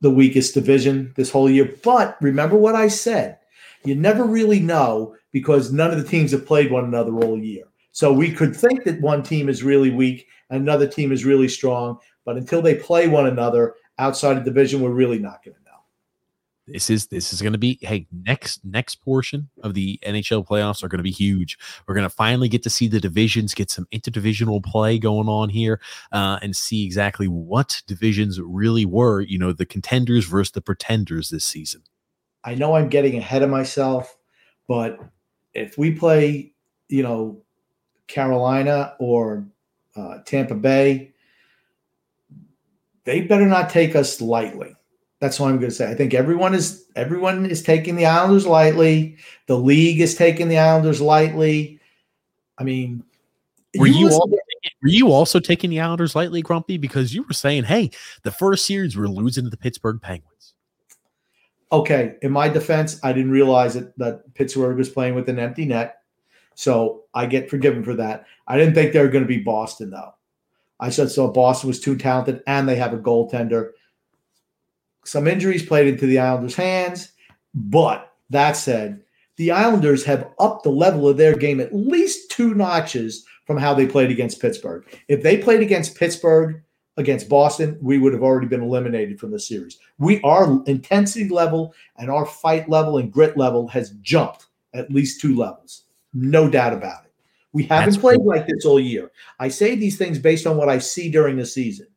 [0.00, 1.74] the weakest division this whole year.
[1.82, 3.38] But remember what I said:
[3.84, 7.64] you never really know because none of the teams have played one another all year.
[7.96, 11.48] So we could think that one team is really weak and another team is really
[11.48, 11.98] strong.
[12.26, 15.78] But until they play one another outside of division, we're really not going to know.
[16.66, 20.84] This is this is going to be hey next next portion of the NHL playoffs
[20.84, 21.56] are going to be huge.
[21.86, 25.48] We're going to finally get to see the divisions, get some interdivisional play going on
[25.48, 25.80] here,
[26.12, 29.22] uh, and see exactly what divisions really were.
[29.22, 31.82] You know, the contenders versus the pretenders this season.
[32.44, 34.18] I know I'm getting ahead of myself,
[34.68, 35.00] but
[35.54, 36.52] if we play,
[36.90, 37.42] you know,
[38.08, 39.46] Carolina or
[39.96, 41.12] uh, Tampa Bay,
[43.04, 44.74] they better not take us lightly.
[45.20, 45.90] That's what I'm going to say.
[45.90, 49.16] I think everyone is everyone is taking the Islanders lightly.
[49.46, 51.80] The league is taking the Islanders lightly.
[52.58, 53.02] I mean,
[53.78, 54.36] were you, you also,
[54.82, 56.76] were you also taking the Islanders lightly, Grumpy?
[56.76, 57.90] Because you were saying, "Hey,
[58.22, 60.54] the first series we're losing to the Pittsburgh Penguins."
[61.72, 65.64] Okay, in my defense, I didn't realize that that Pittsburgh was playing with an empty
[65.64, 65.95] net.
[66.56, 68.26] So I get forgiven for that.
[68.48, 70.14] I didn't think they were going to be Boston, though.
[70.80, 73.72] I said so Boston was too talented and they have a goaltender.
[75.04, 77.12] Some injuries played into the Islanders' hands.
[77.54, 79.02] But that said,
[79.36, 83.72] the Islanders have upped the level of their game at least two notches from how
[83.72, 84.84] they played against Pittsburgh.
[85.08, 86.62] If they played against Pittsburgh,
[86.96, 89.78] against Boston, we would have already been eliminated from the series.
[89.98, 95.20] We our intensity level and our fight level and grit level has jumped at least
[95.20, 95.84] two levels.
[96.18, 97.12] No doubt about it.
[97.52, 98.28] We haven't That's played cool.
[98.28, 99.10] like this all year.
[99.38, 101.88] I say these things based on what I see during the season.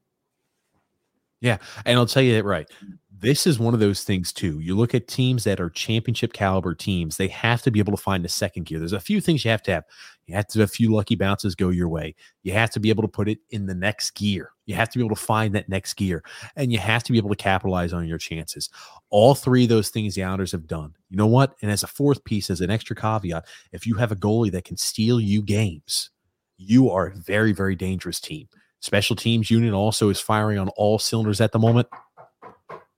[1.39, 1.57] Yeah.
[1.85, 2.69] And I'll tell you that right.
[3.17, 4.59] This is one of those things too.
[4.59, 8.01] You look at teams that are championship caliber teams, they have to be able to
[8.01, 8.79] find a second gear.
[8.79, 9.83] There's a few things you have to have.
[10.29, 12.15] You have to have a few lucky bounces go your way.
[12.43, 14.51] You have to be able to put it in the next gear.
[14.67, 16.23] You have to be able to find that next gear.
[16.55, 18.69] And you have to be able to capitalize on your chances.
[19.09, 20.93] All three of those things the Islanders have done.
[21.09, 21.55] You know what?
[21.63, 24.65] And as a fourth piece, as an extra caveat, if you have a goalie that
[24.65, 26.11] can steal you games,
[26.57, 28.47] you are a very, very dangerous team.
[28.81, 31.87] Special teams unit also is firing on all cylinders at the moment.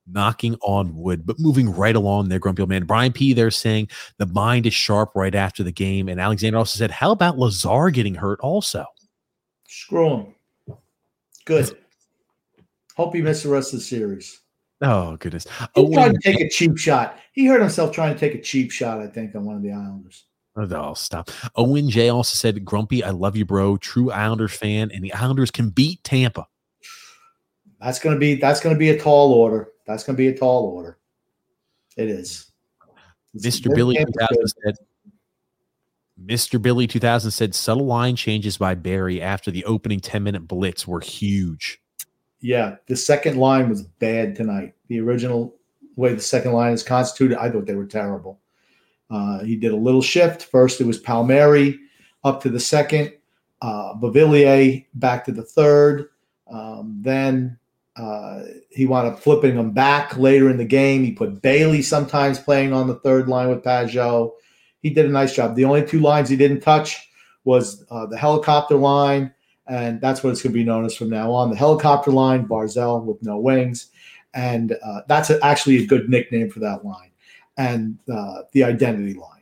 [0.08, 2.86] Knocking on wood, but moving right along there, Grumpy Old Man.
[2.86, 3.34] Brian P.
[3.34, 3.88] They're saying
[4.18, 6.10] the mind is sharp right after the game.
[6.10, 8.86] And Alexander also said, How about Lazar getting hurt also?
[9.68, 10.36] Screw him.
[11.46, 11.78] Good.
[12.96, 14.42] Hope he missed the rest of the series.
[14.82, 15.46] Oh, goodness.
[15.60, 17.18] He oh, tried to take a cheap shot.
[17.34, 19.72] He hurt himself trying to take a cheap shot, I think, on one of the
[19.72, 20.26] Islanders.
[20.56, 21.30] oh, no, stop.
[21.56, 23.78] Owen J also said, Grumpy, I love you, bro.
[23.78, 24.92] True Islanders fan.
[24.92, 26.48] And the Islanders can beat Tampa.
[27.82, 29.70] That's gonna be that's gonna be a tall order.
[29.88, 30.98] That's gonna be a tall order.
[31.98, 32.52] It is.
[33.38, 33.74] Mr.
[33.74, 34.76] Billy 2000 said,
[36.24, 36.62] Mr.
[36.62, 41.00] Billy 2000 said, subtle line changes by Barry after the opening 10 minute blitz were
[41.00, 41.82] huge.
[42.42, 44.74] Yeah, the second line was bad tonight.
[44.88, 45.56] The original
[45.96, 48.40] way the second line is constituted, I thought they were terrible.
[49.10, 50.44] Uh, he did a little shift.
[50.44, 51.80] First, it was Palmieri
[52.24, 53.14] up to the second,
[53.62, 56.10] uh, Beauvillier back to the third.
[56.52, 57.58] Um, then
[57.96, 61.04] uh, he wound up flipping them back later in the game.
[61.04, 64.32] He put Bailey sometimes playing on the third line with Pageau.
[64.80, 65.56] He did a nice job.
[65.56, 67.10] The only two lines he didn't touch
[67.44, 69.34] was uh, the helicopter line
[69.72, 71.50] and that's what it's going to be known as from now on.
[71.50, 73.90] The helicopter line, Barzal with no wings,
[74.34, 77.12] and uh, that's actually a good nickname for that line,
[77.58, 79.41] and uh, the identity line.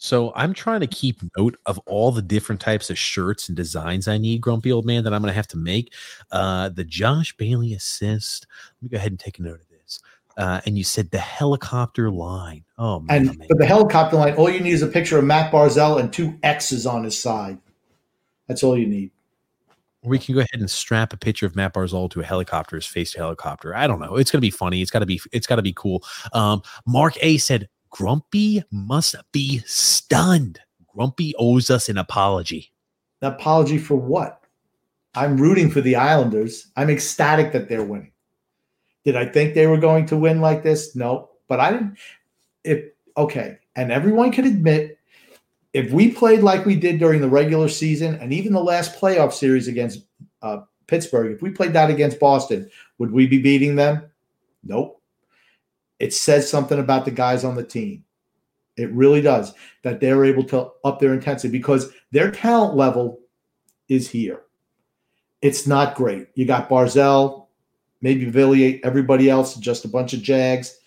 [0.00, 4.06] So I'm trying to keep note of all the different types of shirts and designs
[4.06, 5.92] I need, Grumpy Old Man, that I'm going to have to make.
[6.30, 8.46] Uh, the Josh Bailey assist.
[8.76, 10.00] Let me go ahead and take a note of this.
[10.36, 12.64] Uh, and you said the helicopter line.
[12.78, 13.48] Oh man, And man.
[13.48, 16.38] for the helicopter line, all you need is a picture of Matt Barzal and two
[16.44, 17.58] X's on his side.
[18.46, 19.10] That's all you need.
[20.04, 22.86] we can go ahead and strap a picture of Matt Barzal to a helicopter, his
[22.86, 23.74] face to helicopter.
[23.74, 24.14] I don't know.
[24.14, 24.80] It's gonna be funny.
[24.80, 25.20] It's gotta be.
[25.32, 26.04] It's gotta be cool.
[26.32, 30.60] Um, Mark A said, "Grumpy must be stunned.
[30.94, 32.72] Grumpy owes us an apology."
[33.22, 34.42] An apology for what?
[35.14, 36.70] I'm rooting for the Islanders.
[36.76, 38.12] I'm ecstatic that they're winning.
[39.04, 40.94] Did I think they were going to win like this?
[40.94, 41.98] No, but I didn't.
[42.64, 42.84] If
[43.16, 44.98] okay, and everyone can admit,
[45.72, 49.32] if we played like we did during the regular season and even the last playoff
[49.32, 50.04] series against
[50.42, 54.02] uh, Pittsburgh, if we played that against Boston, would we be beating them?
[54.62, 54.97] Nope.
[55.98, 58.04] It says something about the guys on the team.
[58.76, 59.52] It really does
[59.82, 63.18] that they're able to up their intensity because their talent level
[63.88, 64.42] is here.
[65.42, 66.28] It's not great.
[66.34, 67.46] You got Barzal,
[68.00, 70.78] maybe Villiers, everybody else, just a bunch of Jags,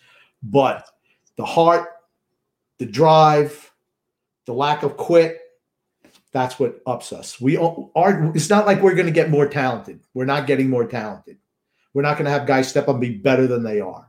[0.43, 0.87] but
[1.35, 1.89] the heart,
[2.77, 3.71] the drive,
[4.45, 5.39] the lack of quit,
[6.31, 7.41] that's what ups us.
[7.41, 8.31] We are.
[8.33, 9.99] It's not like we're going to get more talented.
[10.13, 11.37] We're not getting more talented.
[11.93, 14.07] We're not going to have guys step up and be better than they are.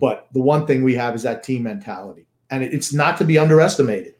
[0.00, 3.38] But the one thing we have is that team mentality, and it's not to be
[3.38, 4.14] underestimated.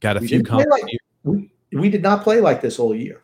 [0.00, 0.70] Got a We few comments.
[0.70, 3.22] like- We we did not play like this all year.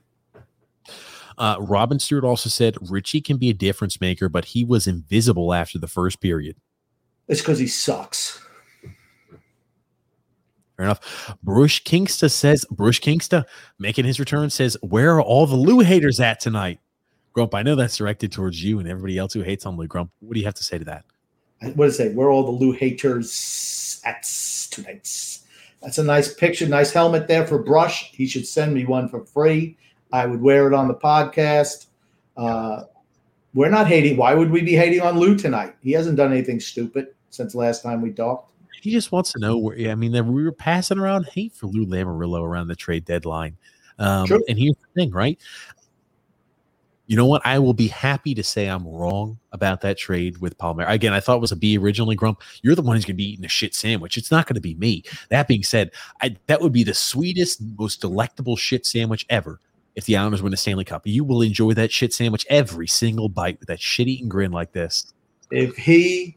[1.37, 5.53] Uh, Robin Stewart also said Richie can be a difference maker, but he was invisible
[5.55, 6.57] after the first period.
[7.29, 8.41] It's because he sucks.
[10.77, 11.37] Fair enough.
[11.43, 13.45] Bruce Kingsta says, Bruce Kingsta
[13.79, 16.81] making his return says, Where are all the Lou haters at tonight?
[17.33, 20.11] Grump, I know that's directed towards you and everybody else who hates on Lou Grump.
[20.21, 21.05] What do you have to say to that?
[21.61, 22.15] What does it say?
[22.15, 24.23] We're all the Lou haters at
[24.71, 25.39] tonight.
[25.83, 28.11] That's a nice picture, nice helmet there for Brush.
[28.13, 29.77] He should send me one for free.
[30.13, 31.87] I would wear it on the podcast.
[32.37, 32.85] Uh,
[33.55, 34.17] we're not hating.
[34.17, 35.75] Why would we be hating on Lou tonight?
[35.83, 38.53] He hasn't done anything stupid since last time we talked.
[38.81, 39.91] He just wants to know where.
[39.91, 43.57] I mean, we were passing around hate for Lou Lamoriello around the trade deadline.
[43.99, 45.39] Um, and here's the thing, right?
[47.09, 47.41] You know what?
[47.47, 50.85] I will be happy to say I'm wrong about that trade with Palmer.
[50.85, 52.43] Again, I thought it was a B originally, Grump.
[52.63, 54.19] You're the one who's going to be eating a shit sandwich.
[54.19, 55.03] It's not going to be me.
[55.31, 55.91] That being said,
[56.21, 59.59] I, that would be the sweetest, most delectable shit sandwich ever
[59.97, 61.07] if the Islanders win a Stanley Cup.
[61.07, 64.73] You will enjoy that shit sandwich every single bite with that shit eating grin like
[64.73, 65.15] this.
[65.51, 66.37] If he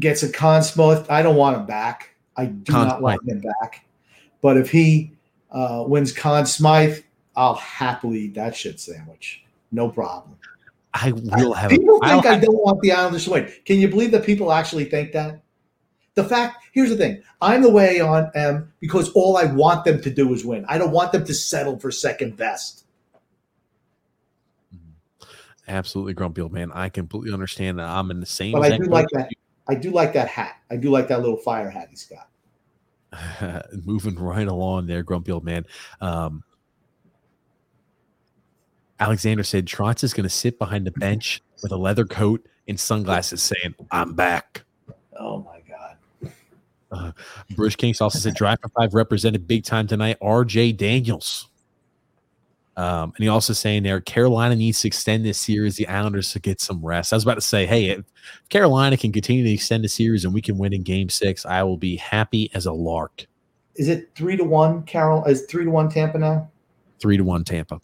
[0.00, 2.16] gets a Conn Smythe, I don't want him back.
[2.36, 3.86] I do Conn not want him back.
[4.42, 5.12] But if he
[5.52, 6.98] uh, wins Conn Smythe,
[7.36, 9.44] I'll happily eat that shit sandwich.
[9.70, 10.36] No problem.
[10.94, 11.70] I will have.
[11.70, 13.52] People I'll think I have- don't want the Islanders to win.
[13.64, 15.42] Can you believe that people actually think that?
[16.18, 17.22] the fact here's the thing.
[17.40, 20.64] I'm the way on M because all i want them to do is win.
[20.68, 22.84] I don't want them to settle for second best.
[25.68, 26.72] Absolutely grumpy old man.
[26.72, 27.86] I completely understand that.
[27.88, 29.28] I'm in the same but i do like that.
[29.68, 30.56] i do like that hat.
[30.70, 33.64] I do like that little fire hat he's got.
[33.84, 35.66] Moving right along there grumpy old man.
[36.00, 36.42] Um,
[39.00, 42.78] alexander said trotz is going to sit behind the bench with a leather coat and
[42.78, 44.62] sunglasses saying i'm back
[45.18, 45.58] oh my
[46.90, 47.12] uh,
[47.54, 50.16] Bruce Kings also said drive for five represented big time tonight.
[50.20, 51.48] RJ Daniels.
[52.76, 55.76] Um, and he also saying there Carolina needs to extend this series.
[55.76, 57.12] The Islanders to get some rest.
[57.12, 58.04] I was about to say, hey, if
[58.50, 61.64] Carolina can continue to extend the series and we can win in Game Six, I
[61.64, 63.26] will be happy as a lark.
[63.74, 64.84] Is it three to one?
[64.84, 66.48] Carol is three to one Tampa now.
[67.00, 67.80] Three to one Tampa.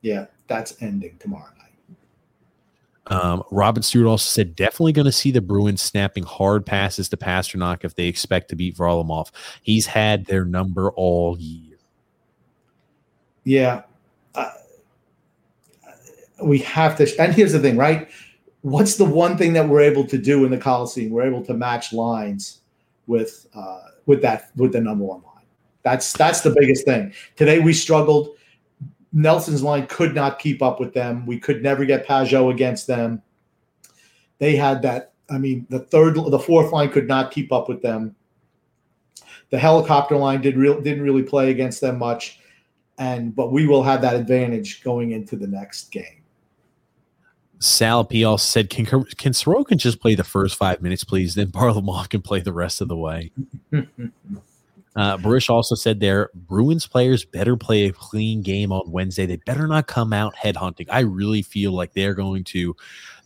[0.00, 1.46] Yeah, that's ending tomorrow.
[3.10, 7.16] Um, Robin Stewart also said definitely going to see the Bruins snapping hard passes to
[7.16, 9.30] Pastrnak if they expect to beat Varlamov.
[9.62, 11.76] He's had their number all year.
[13.42, 13.82] Yeah,
[14.36, 14.52] uh,
[16.42, 17.20] we have to.
[17.20, 18.08] And here's the thing, right?
[18.60, 21.10] What's the one thing that we're able to do in the Coliseum?
[21.10, 22.60] We're able to match lines
[23.08, 25.46] with uh, with that with the number one line.
[25.82, 27.12] That's that's the biggest thing.
[27.34, 28.36] Today we struggled
[29.12, 31.26] Nelson's line could not keep up with them.
[31.26, 33.22] We could never get Pageau against them.
[34.38, 35.12] They had that.
[35.28, 38.16] I mean, the third, the fourth line could not keep up with them.
[39.50, 42.40] The helicopter line did real didn't really play against them much,
[42.98, 46.22] and but we will have that advantage going into the next game.
[47.58, 51.34] Sal P also said, "Can can Sorokin just play the first five minutes, please?
[51.34, 53.32] Then Varlamov can play the rest of the way."
[55.00, 59.24] Uh, Barish also said there, Bruins players better play a clean game on Wednesday.
[59.24, 60.88] They better not come out headhunting.
[60.90, 62.76] I really feel like they're going to,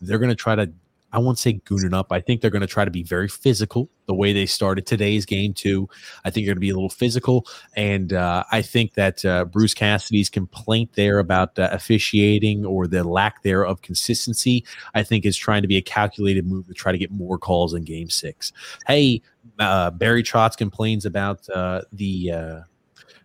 [0.00, 0.70] they're going to try to
[1.14, 2.10] I won't say goon it up.
[2.10, 5.24] I think they're going to try to be very physical the way they started today's
[5.24, 5.88] game too.
[6.24, 7.46] I think they're going to be a little physical,
[7.76, 13.04] and uh, I think that uh, Bruce Cassidy's complaint there about uh, officiating or the
[13.04, 14.64] lack there of consistency,
[14.94, 17.74] I think is trying to be a calculated move to try to get more calls
[17.74, 18.52] in Game Six.
[18.88, 19.22] Hey,
[19.60, 22.60] uh, Barry Trotz complains about uh, the uh,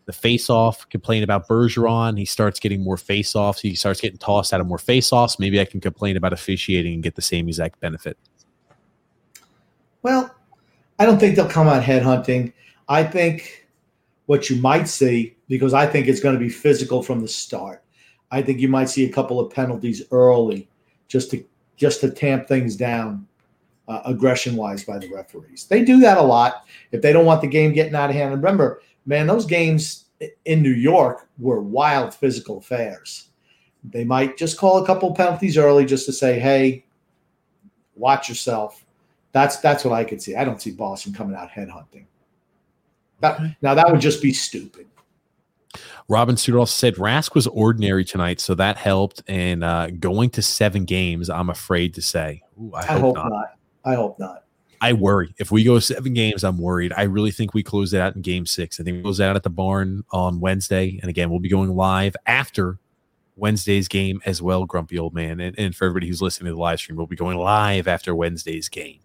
[0.09, 2.17] the face off, complain about Bergeron.
[2.17, 3.61] He starts getting more face offs.
[3.61, 5.37] He starts getting tossed out of more face offs.
[5.37, 8.17] Maybe I can complain about officiating and get the same exact benefit.
[10.01, 10.33] Well,
[10.97, 12.53] I don't think they'll come out headhunting.
[12.87, 13.67] I think
[14.25, 17.83] what you might see, because I think it's going to be physical from the start.
[18.31, 20.67] I think you might see a couple of penalties early,
[21.07, 21.45] just to
[21.77, 23.27] just to tamp things down,
[23.87, 25.67] uh, aggression wise by the referees.
[25.69, 28.33] They do that a lot if they don't want the game getting out of hand.
[28.33, 30.05] And remember, man, those games
[30.45, 33.29] in New York were wild physical affairs.
[33.83, 36.85] They might just call a couple penalties early just to say, "Hey,
[37.95, 38.85] watch yourself."
[39.31, 40.35] That's that's what I could see.
[40.35, 42.05] I don't see Boston coming out headhunting.
[43.21, 44.85] That, now that would just be stupid.
[46.07, 49.21] Robin Stewart also said Rask was ordinary tonight, so that helped.
[49.27, 52.41] And uh, going to seven games, I'm afraid to say.
[52.59, 53.29] Ooh, I, I, hope, hope not.
[53.29, 53.57] not.
[53.85, 54.43] I hope not.
[54.81, 55.33] I worry.
[55.37, 56.93] If we go seven games, I'm worried.
[56.95, 58.79] I really think we close it out in game six.
[58.79, 60.99] I think we close out at the barn on Wednesday.
[61.01, 62.79] And again, we'll be going live after
[63.35, 65.39] Wednesday's game as well, Grumpy Old Man.
[65.39, 68.15] And, and for everybody who's listening to the live stream, we'll be going live after
[68.15, 68.99] Wednesday's game.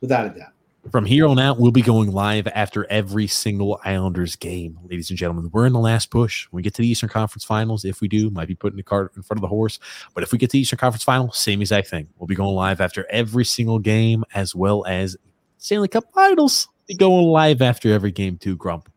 [0.00, 0.52] Without a doubt.
[0.90, 5.18] From here on out, we'll be going live after every single Islanders game, ladies and
[5.18, 5.48] gentlemen.
[5.52, 6.46] We're in the last push.
[6.50, 8.82] When we get to the Eastern Conference Finals, if we do, might be putting the
[8.82, 9.78] cart in front of the horse.
[10.12, 12.08] But if we get to the Eastern Conference Final, same exact thing.
[12.18, 15.16] We'll be going live after every single game, as well as
[15.58, 16.68] Stanley Cup Finals.
[16.88, 18.90] Be going live after every game too, Grump.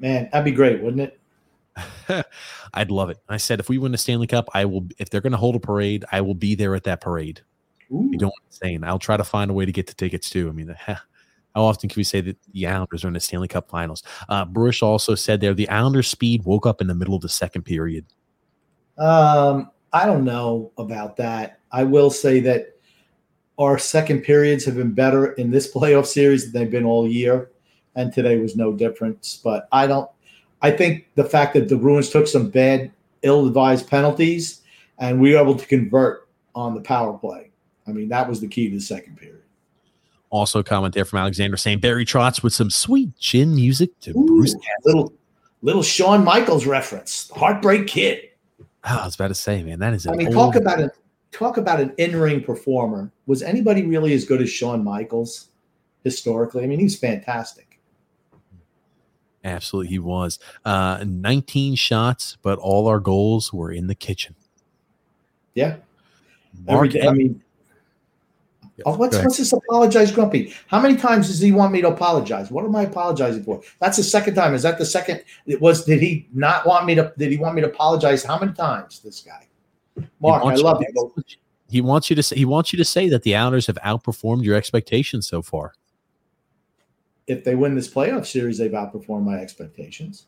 [0.00, 1.14] Man, that'd be great, wouldn't
[2.08, 2.26] it?
[2.74, 3.18] I'd love it.
[3.28, 4.88] I said if we win the Stanley Cup, I will.
[4.98, 7.40] If they're going to hold a parade, I will be there at that parade.
[7.92, 8.08] Ooh.
[8.10, 8.84] You don't insane.
[8.84, 10.48] I'll try to find a way to get the tickets too.
[10.48, 10.96] I mean, how
[11.54, 14.02] often can we say that the Islanders are in the Stanley Cup Finals?
[14.28, 17.28] Uh, Bruce also said there the Islanders' speed woke up in the middle of the
[17.28, 18.06] second period.
[18.98, 21.60] Um, I don't know about that.
[21.70, 22.76] I will say that
[23.58, 27.50] our second periods have been better in this playoff series than they've been all year,
[27.94, 29.40] and today was no difference.
[29.42, 30.08] But I don't.
[30.62, 32.92] I think the fact that the Bruins took some bad,
[33.22, 34.62] ill-advised penalties,
[34.98, 37.51] and we were able to convert on the power play
[37.86, 39.42] I mean, that was the key to the second period.
[40.30, 44.10] Also, a comment there from Alexander saying Barry Trotz with some sweet chin music to
[44.10, 44.56] Ooh, Bruce.
[44.84, 45.12] Little,
[45.60, 48.30] little Shawn Michaels reference, Heartbreak Kid.
[48.84, 50.06] Oh, I was about to say, man, that is.
[50.06, 50.54] I mean, old...
[50.54, 50.90] talk about an
[51.32, 53.12] talk about an in-ring performer.
[53.26, 55.48] Was anybody really as good as Shawn Michaels
[56.04, 56.64] historically?
[56.64, 57.80] I mean, he's fantastic.
[59.44, 60.38] Absolutely, he was.
[60.64, 64.36] Uh, 19 shots, but all our goals were in the kitchen.
[65.54, 65.76] Yeah.
[66.66, 67.42] Mark, Every I mean,
[68.84, 70.54] Oh, what's, what's this apologize, Grumpy?
[70.66, 72.50] How many times does he want me to apologize?
[72.50, 73.62] What am I apologizing for?
[73.80, 74.54] That's the second time.
[74.54, 75.24] Is that the second?
[75.46, 75.84] It was.
[75.84, 77.12] Did he not want me to?
[77.16, 78.24] Did he want me to apologize?
[78.24, 79.00] How many times?
[79.00, 79.46] This guy,
[80.20, 80.44] Mark.
[80.44, 81.24] I love you.
[81.68, 82.36] He wants you to say.
[82.36, 85.72] He wants you to say that the Islanders have outperformed your expectations so far.
[87.26, 90.26] If they win this playoff series, they've outperformed my expectations.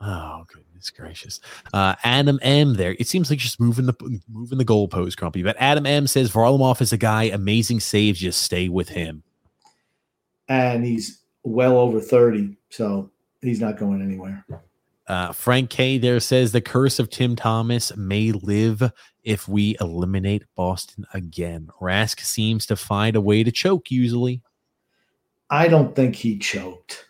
[0.00, 1.40] Oh goodness gracious!
[1.74, 2.74] Uh, Adam M.
[2.74, 5.42] There, it seems like just moving the moving the goalpost, Grumpy.
[5.42, 6.06] But Adam M.
[6.06, 8.18] says Varlamov is a guy, amazing saves.
[8.18, 9.22] Just stay with him.
[10.48, 13.10] And he's well over thirty, so
[13.42, 14.44] he's not going anywhere.
[15.06, 15.98] Uh, Frank K.
[15.98, 21.68] There says the curse of Tim Thomas may live if we eliminate Boston again.
[21.80, 24.40] Rask seems to find a way to choke usually.
[25.50, 27.06] I don't think he choked.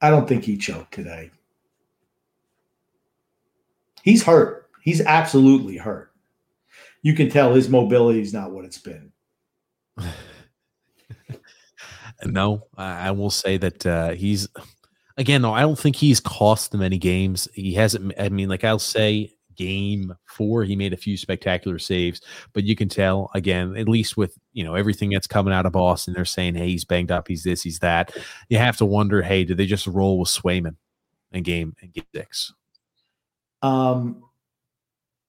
[0.00, 1.30] I don't think he choked today.
[4.02, 4.68] He's hurt.
[4.82, 6.12] He's absolutely hurt.
[7.02, 9.12] You can tell his mobility is not what it's been.
[12.24, 14.48] no, I, will say that uh, he's
[15.16, 15.42] again.
[15.42, 17.48] No, I don't think he's cost them any games.
[17.54, 18.12] He hasn't.
[18.18, 22.20] I mean, like I'll say, game four, he made a few spectacular saves,
[22.52, 25.72] but you can tell again, at least with you know everything that's coming out of
[25.72, 27.28] Boston, they're saying, "Hey, he's banged up.
[27.28, 27.62] He's this.
[27.62, 28.16] He's that."
[28.48, 30.76] You have to wonder, hey, did they just roll with Swayman
[31.32, 32.52] in game in game six?
[33.62, 34.22] Um,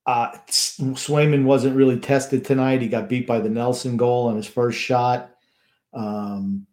[0.05, 2.81] uh, Swayman wasn't really tested tonight.
[2.81, 5.31] He got beat by the Nelson goal on his first shot.
[5.93, 6.67] Um,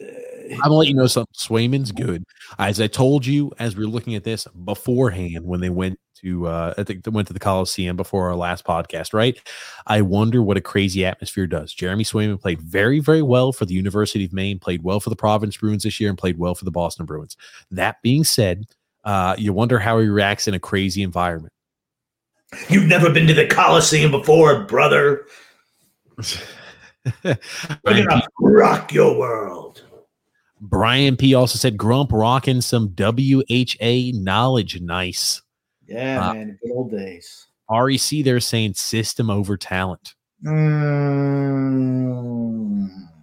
[0.00, 1.32] I'm gonna let you know something.
[1.34, 2.24] Swayman's good.
[2.58, 6.46] As I told you, as we were looking at this beforehand, when they went to,
[6.48, 9.38] uh, I think they went to the Coliseum before our last podcast, right?
[9.86, 11.72] I wonder what a crazy atmosphere does.
[11.72, 15.16] Jeremy Swayman played very, very well for the University of Maine, played well for the
[15.16, 17.36] Providence Bruins this year, and played well for the Boston Bruins.
[17.70, 18.66] That being said,
[19.08, 21.54] uh, you wonder how he reacts in a crazy environment.
[22.68, 25.24] You've never been to the Coliseum before, brother.
[27.24, 27.38] We're
[27.84, 29.82] gonna rock your world.
[30.60, 34.78] Brian P also said Grump rocking some WHA knowledge.
[34.82, 35.40] Nice.
[35.86, 36.58] Yeah, uh, man.
[36.62, 37.46] Good old days.
[37.70, 40.16] REC, they're saying system over talent.
[40.44, 41.78] Mm.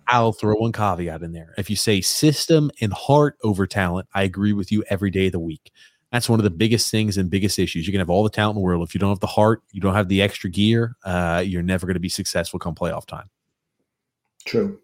[0.07, 1.53] I'll throw one caveat in there.
[1.57, 5.31] If you say system and heart over talent, I agree with you every day of
[5.31, 5.71] the week.
[6.11, 7.87] That's one of the biggest things and biggest issues.
[7.87, 8.87] You can have all the talent in the world.
[8.87, 11.85] If you don't have the heart, you don't have the extra gear, uh, you're never
[11.85, 13.29] going to be successful come playoff time.
[14.45, 14.79] True.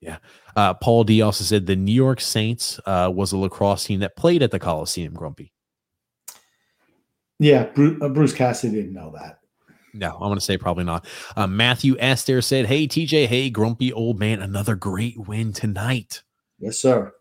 [0.00, 0.18] Yeah.
[0.54, 4.16] Uh, Paul D also said the New York Saints uh, was a lacrosse team that
[4.16, 5.52] played at the Coliseum, Grumpy.
[7.38, 9.40] Yeah, Bruce, uh, Bruce Cassidy didn't know that.
[9.96, 11.06] No, I'm going to say probably not.
[11.36, 16.22] Uh, Matthew Astaire said, Hey, TJ, hey, grumpy old man, another great win tonight.
[16.58, 17.12] Yes, sir.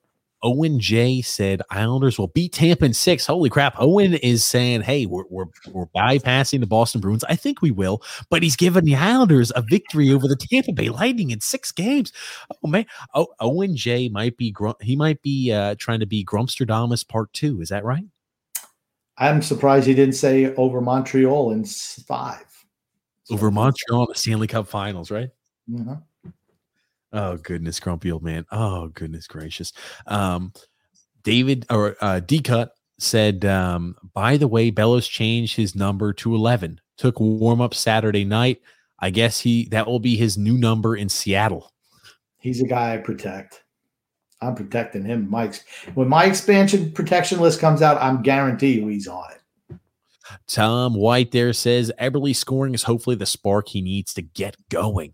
[0.44, 3.26] Owen J said Islanders will beat Tampa in six.
[3.26, 3.74] Holy crap.
[3.80, 7.24] Owen is saying, hey, we're, we're, we're bypassing the Boston Bruins.
[7.24, 10.90] I think we will, but he's giving the Islanders a victory over the Tampa Bay
[10.90, 12.12] Lightning in six games.
[12.64, 12.86] Oh, man.
[13.16, 17.60] Oh, Owen J might be, he might be uh, trying to be Grumpsterdamus part two.
[17.60, 18.06] Is that right?
[19.18, 22.46] I'm surprised he didn't say over Montreal in five
[23.32, 25.30] over Montreal in the Stanley Cup Finals, right?
[25.70, 26.30] Mm-hmm.
[27.14, 28.46] Oh goodness, grumpy old man.
[28.52, 29.72] Oh goodness gracious.
[30.08, 30.54] Um,
[31.24, 36.36] David or uh, D Cut said, um, by the way, Bellows changed his number to
[36.36, 36.80] eleven.
[36.98, 38.62] Took warm up Saturday night.
[39.00, 41.72] I guess he that will be his new number in Seattle.
[42.38, 43.64] He's a guy I protect.
[44.42, 45.30] I'm protecting him.
[45.30, 45.64] Mike's
[45.96, 49.42] when my expansion protection list comes out, I'm guaranteed he's on it.
[50.48, 55.14] Tom White there says Eberle scoring is hopefully the spark he needs to get going.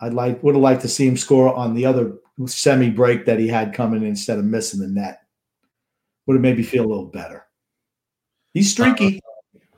[0.00, 2.14] I'd like would have liked to see him score on the other
[2.46, 5.20] semi break that he had coming instead of missing the net.
[6.26, 7.44] Would have made me feel a little better.
[8.54, 9.16] He's streaky.
[9.16, 9.74] Uh,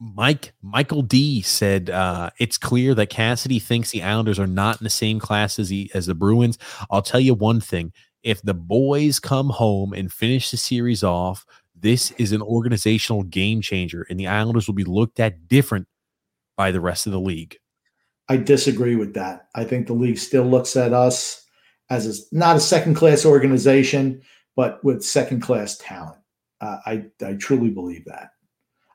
[0.00, 4.84] Mike Michael D said uh, it's clear that Cassidy thinks the Islanders are not in
[4.84, 6.58] the same class as the as the Bruins.
[6.90, 11.44] I'll tell you one thing: if the boys come home and finish the series off
[11.80, 15.86] this is an organizational game changer, and the Islanders will be looked at different
[16.56, 17.56] by the rest of the league.
[18.28, 19.48] I disagree with that.
[19.54, 21.44] I think the league still looks at us
[21.90, 24.20] as a, not a second class organization,
[24.56, 26.18] but with second class talent.
[26.60, 28.30] Uh, I, I truly believe that.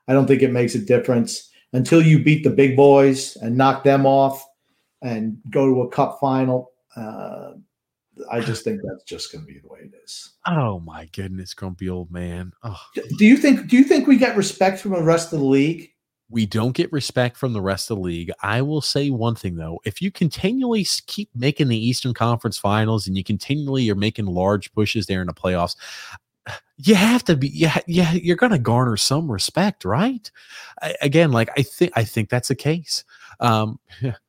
[0.06, 3.82] I don't think it makes a difference until you beat the big boys and knock
[3.82, 4.46] them off
[5.02, 6.70] and go to a cup final.
[6.94, 7.52] Uh,
[8.30, 10.34] I just think that's just going to be the way it is.
[10.46, 12.52] Oh my goodness, grumpy old man.
[12.62, 12.80] Oh.
[12.94, 13.68] Do you think?
[13.68, 15.90] Do you think we get respect from the rest of the league?
[16.30, 18.30] We don't get respect from the rest of the league.
[18.42, 23.06] I will say one thing though: if you continually keep making the Eastern Conference Finals
[23.06, 25.76] and you continually are making large pushes there in the playoffs,
[26.76, 30.30] you have to be yeah yeah you're going to garner some respect, right?
[30.82, 33.04] I, again, like I think I think that's the case.
[33.40, 33.78] Um,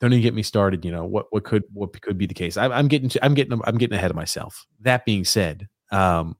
[0.00, 0.84] don't even get me started.
[0.84, 2.56] You know what what could what could be the case.
[2.56, 4.66] I, I'm getting I'm getting I'm getting ahead of myself.
[4.80, 6.36] That being said, um,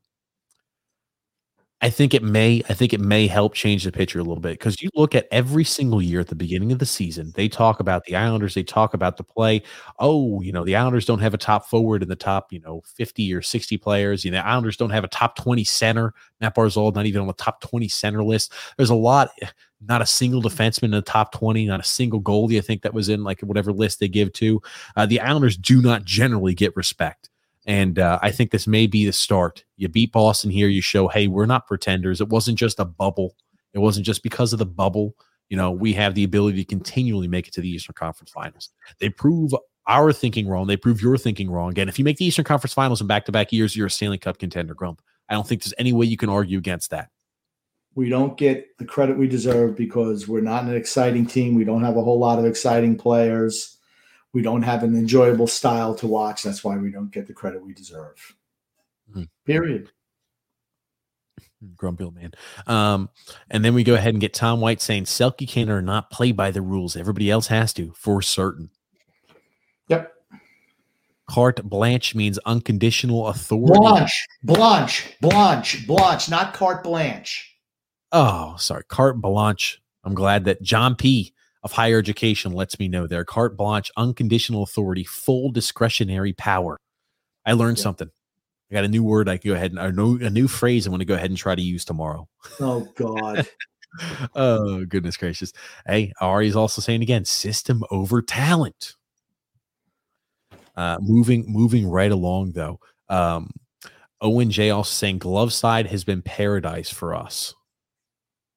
[1.80, 4.59] I think it may I think it may help change the picture a little bit
[4.59, 7.78] because you look at every single year at the beginning of the season, they talk
[7.78, 9.62] about the Islanders, they talk about the play.
[10.00, 12.82] Oh, you know, the Islanders don't have a top forward in the top, you know,
[12.96, 14.24] 50 or 60 players.
[14.24, 16.14] You know, the Islanders don't have a top 20 center.
[16.40, 18.52] Matt Barzal not even on the top 20 center list.
[18.76, 19.30] There's a lot,
[19.80, 22.59] not a single defenseman in the top 20, not a single goalie.
[22.59, 24.60] I think that was in like whatever list they give to.
[24.96, 27.30] Uh, the Islanders do not generally get respect.
[27.69, 29.62] And uh, I think this may be the start.
[29.77, 30.69] You beat Boston here.
[30.69, 32.23] You show, hey, we're not pretenders.
[32.23, 33.36] It wasn't just a bubble.
[33.74, 35.15] It wasn't just because of the bubble.
[35.51, 38.70] You know, we have the ability to continually make it to the Eastern Conference Finals.
[39.01, 39.53] They prove
[39.86, 40.66] our thinking wrong.
[40.66, 41.70] They prove your thinking wrong.
[41.70, 43.90] Again, if you make the Eastern Conference Finals in back to back years, you're a
[43.90, 45.03] Stanley Cup contender, Grump.
[45.28, 47.11] I don't think there's any way you can argue against that.
[47.95, 51.55] We don't get the credit we deserve because we're not an exciting team.
[51.55, 53.77] We don't have a whole lot of exciting players
[54.32, 56.42] we don't have an enjoyable style to watch.
[56.42, 58.34] That's why we don't get the credit we deserve.
[59.10, 59.24] Mm-hmm.
[59.46, 59.90] Period.
[61.76, 62.32] Grumpy old man.
[62.66, 63.10] Um,
[63.50, 66.32] and then we go ahead and get Tom White saying Selke can or not play
[66.32, 66.96] by the rules.
[66.96, 68.70] Everybody else has to for certain.
[69.88, 70.12] Yep.
[71.28, 73.78] Carte blanche means unconditional authority.
[73.78, 77.56] Blanche, blanche, blanche, blanche, not carte blanche.
[78.12, 79.82] Oh, sorry, carte blanche.
[80.05, 83.24] I'm glad that John P of higher education lets me know there.
[83.24, 86.78] Carte blanche, unconditional authority, full discretionary power.
[87.44, 87.85] I learned yeah.
[87.85, 88.10] something.
[88.70, 90.86] I got a new word I can go ahead and a new, a new phrase
[90.86, 92.28] I'm going to go ahead and try to use tomorrow.
[92.60, 93.48] Oh God.
[94.35, 95.52] oh goodness gracious.
[95.86, 98.94] Hey, Ari's also saying again, system over talent.
[100.76, 102.78] Uh, moving moving right along though.
[103.09, 103.51] Um,
[104.20, 107.55] Owen J also saying glove side has been paradise for us.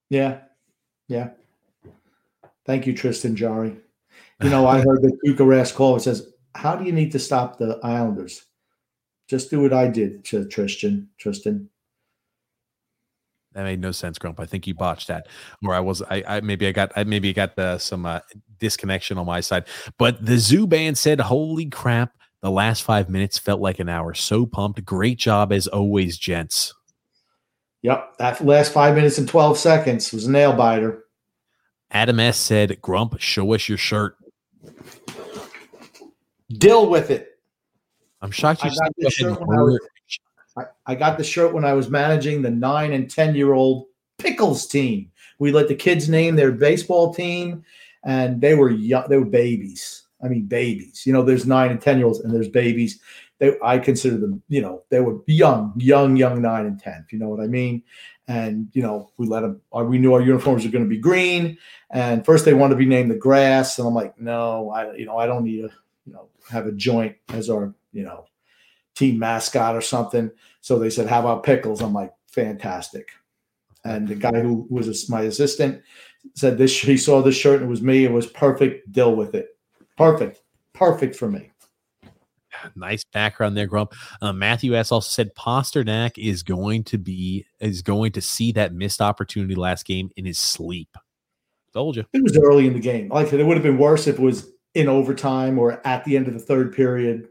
[0.09, 0.39] Yeah.
[1.07, 1.29] Yeah.
[2.65, 3.75] Thank you, Tristan Jarry.
[4.41, 5.95] You know, I heard the Rask call.
[5.95, 8.45] It says, "How do you need to stop the Islanders?
[9.27, 11.09] Just do what I did, to Tristan.
[11.17, 11.69] Tristan."
[13.53, 14.39] That made no sense, Grump.
[14.39, 15.27] I think you botched that,
[15.63, 16.01] or I was.
[16.03, 16.91] I, I maybe I got.
[16.95, 18.21] I maybe got the, some uh,
[18.59, 19.65] disconnection on my side.
[19.97, 22.15] But the Zoo Band said, "Holy crap!
[22.41, 24.13] The last five minutes felt like an hour.
[24.13, 24.83] So pumped!
[24.85, 26.73] Great job as always, gents."
[27.83, 31.03] Yep, that last five minutes and twelve seconds was a nail biter.
[31.91, 34.17] Adam S said, Grump, show us your shirt.
[36.49, 37.39] Deal with it.
[38.21, 39.79] I'm shocked you I got, the shirt when I, was,
[40.57, 43.87] I, I got the shirt when I was managing the nine and 10 year old
[44.17, 45.11] Pickles team.
[45.39, 47.63] We let the kids name their baseball team,
[48.05, 50.03] and they were young, they were babies.
[50.23, 51.03] I mean, babies.
[51.05, 52.99] You know, there's nine and 10 year olds, and there's babies.
[53.39, 57.11] They, I consider them, you know, they were young, young, young nine and 10, if
[57.11, 57.81] you know what I mean
[58.31, 60.97] and you know we let them uh, we knew our uniforms were going to be
[60.97, 61.57] green
[61.91, 65.05] and first they wanted to be named the grass and i'm like no i you
[65.05, 65.69] know i don't need to
[66.05, 68.25] you know have a joint as our you know
[68.95, 70.31] team mascot or something.
[70.61, 71.81] So they said how about pickles?
[71.81, 73.11] I'm like fantastic.
[73.83, 75.81] And the guy who was my assistant
[76.35, 78.05] said this he saw this shirt and it was me.
[78.05, 78.91] It was perfect.
[78.91, 79.57] Deal with it.
[79.97, 80.41] Perfect.
[80.73, 81.49] Perfect for me.
[82.75, 83.93] Nice background there, Grump.
[84.21, 84.91] Uh, Matthew S.
[84.91, 89.85] also said Pastrnak is going to be is going to see that missed opportunity last
[89.85, 90.89] game in his sleep.
[91.73, 92.05] Told you.
[92.13, 93.09] It was early in the game.
[93.09, 96.03] Like I said, it would have been worse if it was in overtime or at
[96.03, 97.27] the end of the third period.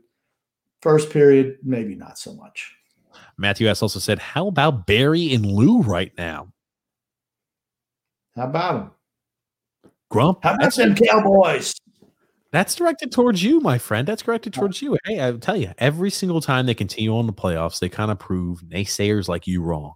[0.83, 2.75] First period, maybe not so much.
[3.37, 3.83] Matthew S.
[3.83, 6.53] also said, How about Barry and Lou right now?
[8.35, 8.91] How about him?
[10.11, 10.41] Grump.
[10.43, 11.75] How about them Cowboys?
[12.53, 14.09] That's directed towards you, my friend.
[14.09, 14.61] That's directed oh.
[14.61, 14.97] towards you.
[15.05, 18.19] Hey, I tell you, every single time they continue on the playoffs, they kind of
[18.19, 19.95] prove naysayers like you wrong,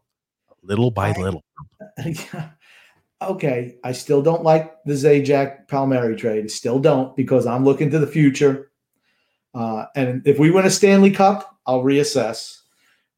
[0.63, 1.43] little by I, little.
[3.31, 6.51] okay, I still don't like the Zajac Palmieri trade.
[6.51, 8.71] Still don't because I'm looking to the future.
[9.55, 12.61] Uh, and if we win a Stanley Cup, I'll reassess.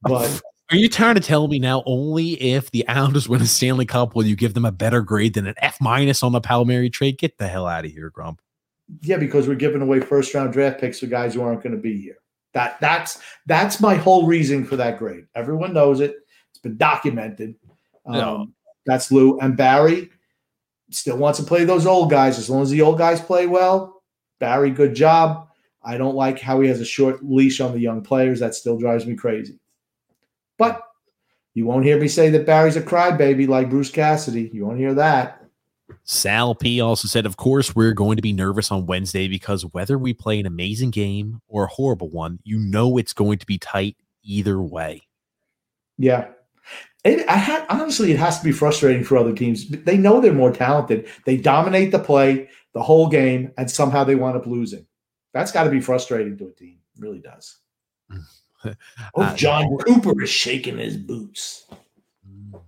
[0.02, 3.86] But are you trying to tell me now only if the Islanders win a Stanley
[3.86, 6.90] Cup will you give them a better grade than an F minus on the Palmieri
[6.90, 7.18] trade?
[7.18, 8.40] Get the hell out of here, Grump.
[9.00, 11.80] Yeah, because we're giving away first round draft picks for guys who aren't going to
[11.80, 12.18] be here.
[12.52, 15.26] That that's that's my whole reason for that grade.
[15.34, 16.16] Everyone knows it.
[16.50, 17.56] It's been documented.
[18.06, 18.46] Um, no.
[18.86, 20.10] That's Lou and Barry
[20.90, 24.02] Still wants to play those old guys as long as the old guys play well.
[24.38, 25.48] Barry, good job.
[25.82, 28.40] I don't like how he has a short leash on the young players.
[28.40, 29.58] That still drives me crazy.
[30.58, 30.82] But
[31.54, 34.50] you won't hear me say that Barry's a crybaby like Bruce Cassidy.
[34.52, 35.42] You won't hear that.
[36.04, 39.98] Sal P also said, Of course, we're going to be nervous on Wednesday because whether
[39.98, 43.58] we play an amazing game or a horrible one, you know it's going to be
[43.58, 45.02] tight either way.
[45.98, 46.28] Yeah.
[47.06, 49.68] It, I had honestly, it has to be frustrating for other teams.
[49.68, 51.08] They know they're more talented.
[51.24, 52.48] They dominate the play.
[52.72, 54.84] the whole game, and somehow they wind up losing.
[55.32, 56.78] That's got to be frustrating to a team.
[56.96, 57.58] It really does.
[58.64, 58.74] oh,
[59.22, 61.66] uh, Jon Cooper is shaking his boots.
[62.28, 62.60] Mm,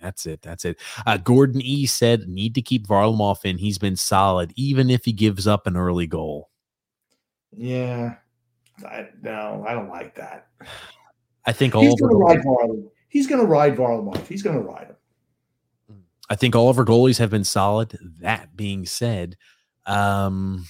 [0.00, 0.42] that's it.
[0.42, 0.78] That's it.
[1.06, 3.58] Uh, Gordon E said, need to keep Varlamov in.
[3.58, 6.50] He's been solid, even if he gives up an early goal.
[7.50, 8.16] Yeah.
[8.84, 10.48] I, no, I don't like that.
[11.44, 12.90] I think all he's to ride Varlamov.
[13.16, 14.26] He's going to ride Varlamov.
[14.26, 16.04] He's going to ride him.
[16.28, 17.96] I think all of our goalies have been solid.
[18.20, 19.38] That being said,
[19.86, 20.66] um,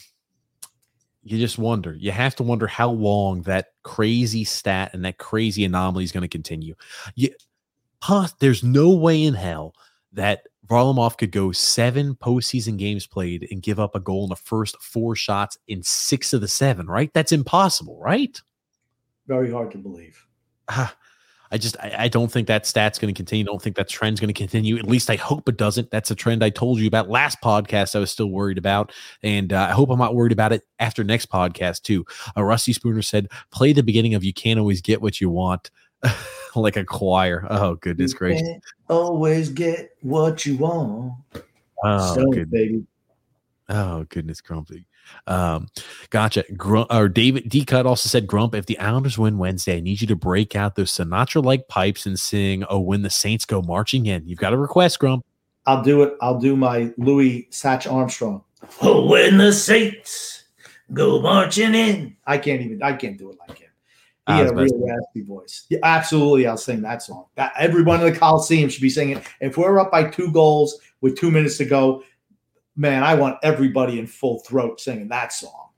[1.24, 1.96] you just wonder.
[1.96, 6.22] You have to wonder how long that crazy stat and that crazy anomaly is going
[6.22, 6.76] to continue.
[7.16, 7.30] You,
[8.00, 9.74] huh, there's no way in hell
[10.12, 14.36] that Varlamov could go seven postseason games played and give up a goal in the
[14.36, 17.12] first four shots in six of the seven, right?
[17.12, 18.40] That's impossible, right?
[19.26, 20.24] Very hard to believe.
[20.68, 20.86] Uh,
[21.50, 23.44] I just I, I, don't think that stat's going to continue.
[23.44, 24.76] I don't think that trend's going to continue.
[24.78, 25.90] At least I hope it doesn't.
[25.90, 27.94] That's a trend I told you about last podcast.
[27.94, 28.92] I was still worried about,
[29.22, 32.04] and uh, I hope I'm not worried about it after next podcast too.
[32.36, 35.30] A uh, Rusty Spooner said, "Play the beginning of you can't always get what you
[35.30, 35.70] want."
[36.54, 37.46] like a choir.
[37.50, 38.48] Oh goodness you gracious!
[38.88, 41.14] Always get what you want.
[41.84, 42.50] Oh, so, good.
[42.50, 42.84] baby.
[43.68, 44.86] Oh goodness, grumpy.
[45.26, 45.68] Um,
[46.10, 46.44] gotcha.
[46.56, 50.00] Grump, or David D Cut also said, Grump, if the Islanders win Wednesday, I need
[50.00, 53.62] you to break out those Sinatra like pipes and sing, Oh, when the Saints go
[53.62, 54.26] marching in.
[54.26, 55.24] You've got a request, Grump.
[55.66, 56.14] I'll do it.
[56.20, 58.44] I'll do my Louis Satch Armstrong.
[58.80, 60.44] Oh, when the Saints
[60.92, 62.16] go marching in.
[62.26, 63.70] I can't even, I can't do it like him.
[64.28, 65.66] He had a real raspy voice.
[65.68, 67.26] Yeah, absolutely, I'll sing that song.
[67.36, 69.22] That, everyone in the Coliseum should be singing.
[69.40, 72.02] If we're up by two goals with two minutes to go,
[72.76, 75.70] man, I want everybody in full throat singing that song.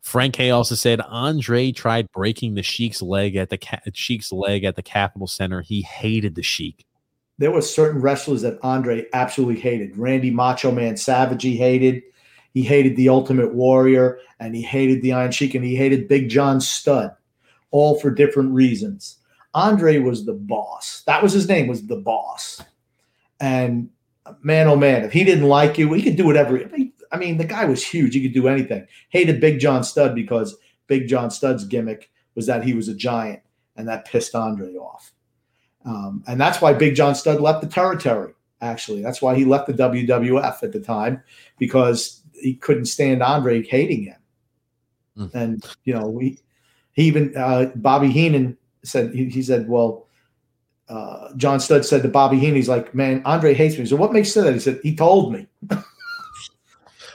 [0.00, 3.58] Frank Hay also said Andre tried breaking the Sheik's leg at the
[3.92, 5.60] Sheik's leg at the Capitol Center.
[5.60, 6.86] He hated the Sheik.
[7.36, 9.96] There were certain wrestlers that Andre absolutely hated.
[9.96, 12.02] Randy Macho Man Savage he hated.
[12.54, 16.28] He hated the Ultimate Warrior and he hated the Iron Sheik and he hated Big
[16.28, 17.14] John Studd,
[17.70, 19.18] all for different reasons.
[19.54, 21.02] Andre was the boss.
[21.06, 22.62] That was his name was the boss.
[23.40, 23.90] And
[24.42, 26.60] man, oh man, if he didn't like you, he could do whatever.
[27.10, 28.14] I mean, the guy was huge.
[28.14, 28.86] He could do anything.
[29.10, 30.56] Hated Big John Studd because
[30.86, 33.40] Big John Studd's gimmick was that he was a giant,
[33.76, 35.12] and that pissed Andre off.
[35.84, 38.34] Um, and that's why Big John Studd left the territory.
[38.60, 41.22] Actually, that's why he left the WWF at the time
[41.58, 44.16] because he couldn't stand Andre hating him.
[45.16, 45.34] Mm.
[45.34, 46.38] And you know, we
[46.92, 50.07] he even uh, Bobby Heenan said he, he said, well
[50.88, 53.86] uh, John Studd said to Bobby Heenan, he's like, man, Andre hates me.
[53.86, 54.52] So what makes that?
[54.52, 55.46] He said, he told me.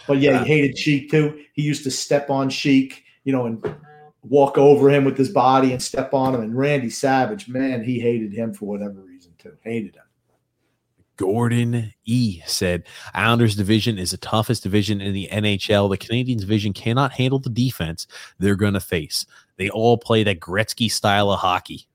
[0.07, 1.43] but yeah, he hated Sheik too.
[1.53, 3.75] He used to step on Sheik, you know, and
[4.21, 6.41] walk over him with his body and step on him.
[6.41, 9.57] And Randy Savage, man, he hated him for whatever reason too.
[9.63, 10.03] Hated him.
[11.15, 12.83] Gordon E said
[13.13, 15.89] Islanders division is the toughest division in the NHL.
[15.89, 18.07] The Canadiens division cannot handle the defense
[18.39, 19.25] they're going to face.
[19.57, 21.87] They all play that Gretzky style of hockey.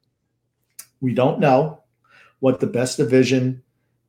[1.01, 1.83] We don't know
[2.41, 3.62] what the best division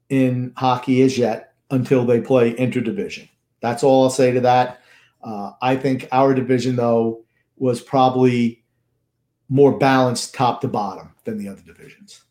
[0.09, 3.29] in hockey is yet until they play interdivision.
[3.61, 4.81] That's all I'll say to that.
[5.21, 7.25] Uh, I think our division, though,
[7.57, 8.63] was probably
[9.49, 12.23] more balanced top to bottom than the other divisions.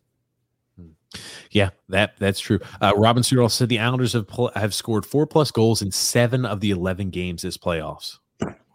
[1.51, 2.61] Yeah, that that's true.
[2.81, 6.45] Uh, Robin Stewart said the Islanders have pl- have scored four plus goals in seven
[6.45, 8.19] of the eleven games this playoffs.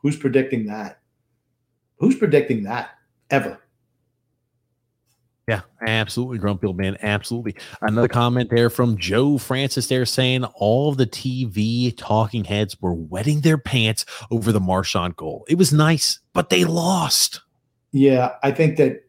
[0.01, 0.99] Who's predicting that?
[1.97, 2.91] Who's predicting that
[3.29, 3.59] ever?
[5.47, 6.97] Yeah, absolutely, Grumpy old man.
[7.01, 7.55] Absolutely.
[7.81, 12.93] Another comment there from Joe Francis there saying all of the TV talking heads were
[12.93, 15.43] wetting their pants over the Marchand goal.
[15.49, 17.41] It was nice, but they lost.
[17.91, 19.03] Yeah, I think that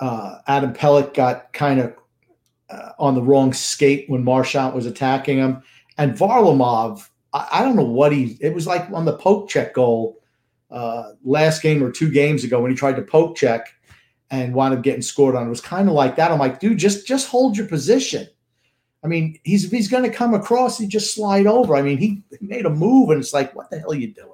[0.00, 1.94] uh, Adam Pelech got kind of
[2.68, 5.62] uh, on the wrong skate when Marchand was attacking him.
[5.98, 9.72] And Varlamov, I, I, don't know what he, it was like on the poke check
[9.72, 10.20] goal
[10.70, 13.68] uh, last game or two games ago when he tried to poke check
[14.30, 15.46] and wound up getting scored on.
[15.46, 16.30] It was kind of like that.
[16.30, 18.26] I'm like, dude, just just hold your position.
[19.04, 21.76] I mean, he's he's going to come across, he just slide over.
[21.76, 24.30] I mean, he, made a move, and it's like, what the hell are you doing?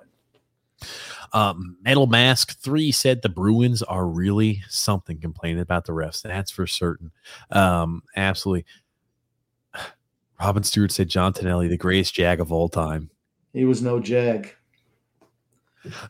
[1.35, 6.23] Um, Metal Mask Three said the Bruins are really something complaining about the refs.
[6.23, 7.11] That's for certain.
[7.51, 8.65] Um, absolutely.
[10.41, 13.11] Robin Stewart said John Tonelli, the greatest jag of all time.
[13.53, 14.55] He was no jag.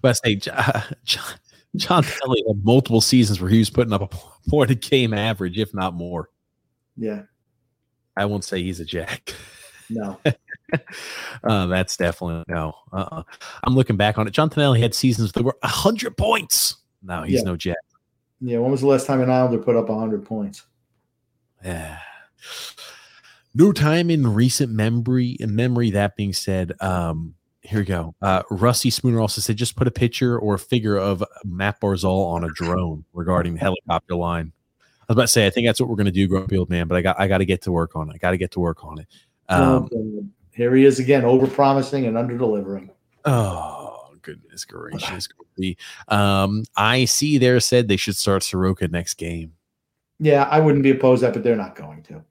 [0.00, 1.34] But I say, John, John
[1.80, 5.72] Kelly had multiple seasons where he was putting up a point a game average, if
[5.72, 6.28] not more.
[6.96, 7.22] Yeah.
[8.16, 9.34] I won't say he's a jack.
[9.88, 10.18] No.
[11.44, 12.74] uh, that's definitely no.
[12.92, 13.22] Uh-uh.
[13.64, 14.32] I'm looking back on it.
[14.32, 16.76] John Tonelli had seasons that were 100 points.
[17.02, 17.44] No, he's yeah.
[17.44, 17.76] no jack.
[18.40, 18.58] Yeah.
[18.58, 20.64] When was the last time an Islander put up 100 points?
[21.64, 21.98] Yeah.
[23.54, 25.36] No time in recent memory.
[25.40, 28.14] In memory, that being said, um, Here we go.
[28.20, 32.26] Uh, Rusty Spooner also said just put a picture or a figure of Matt Barzal
[32.32, 34.52] on a drone regarding the helicopter line.
[35.02, 36.70] I was about to say, I think that's what we're going to do, Grumpy Old
[36.70, 38.14] Man, but I got I got to get to work on it.
[38.14, 39.06] I got to get to work on it.
[39.48, 39.88] Um,
[40.52, 42.90] Here he is again, over promising and under delivering.
[43.24, 45.28] Oh goodness gracious!
[46.08, 49.52] Um, I see there said they should start Sorokin next game.
[50.18, 52.24] Yeah, I wouldn't be opposed to that, but they're not going to.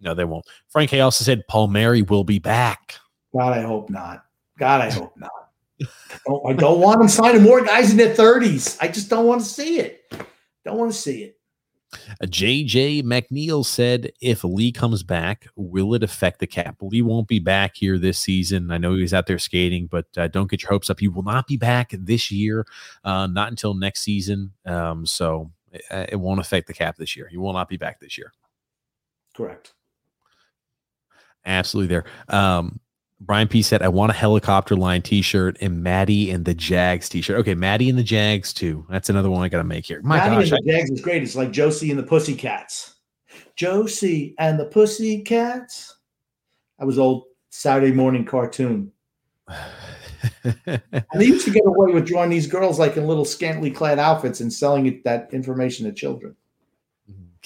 [0.00, 0.44] No, they won't.
[0.68, 2.96] Frank Hay also said Palmieri will be back.
[3.32, 4.23] God, I hope not.
[4.58, 5.30] God, I hope not.
[5.82, 5.86] I
[6.26, 8.78] don't, I don't want them signing more guys in their 30s.
[8.80, 10.02] I just don't want to see it.
[10.64, 11.38] Don't want to see it.
[12.24, 16.76] JJ McNeil said, if Lee comes back, will it affect the cap?
[16.80, 18.70] Lee won't be back here this season.
[18.70, 21.00] I know he's out there skating, but uh, don't get your hopes up.
[21.00, 22.66] He will not be back this year,
[23.04, 24.52] uh, not until next season.
[24.66, 27.28] Um, so it, uh, it won't affect the cap this year.
[27.28, 28.32] He will not be back this year.
[29.36, 29.72] Correct.
[31.44, 32.04] Absolutely there.
[32.28, 32.80] Um,
[33.24, 37.08] Brian P said, I want a helicopter line t shirt and Maddie and the Jags
[37.08, 37.38] t shirt.
[37.38, 38.86] Okay, Maddie and the Jags too.
[38.90, 40.00] That's another one I got to make here.
[40.02, 41.22] My Maddie gosh, and the Jags is great.
[41.22, 42.96] It's like Josie and the Pussycats.
[43.56, 45.96] Josie and the Pussycats.
[46.78, 48.92] That was old Saturday morning cartoon.
[49.48, 50.82] and
[51.14, 54.40] they used to get away with drawing these girls like in little scantily clad outfits
[54.40, 56.34] and selling it, that information to children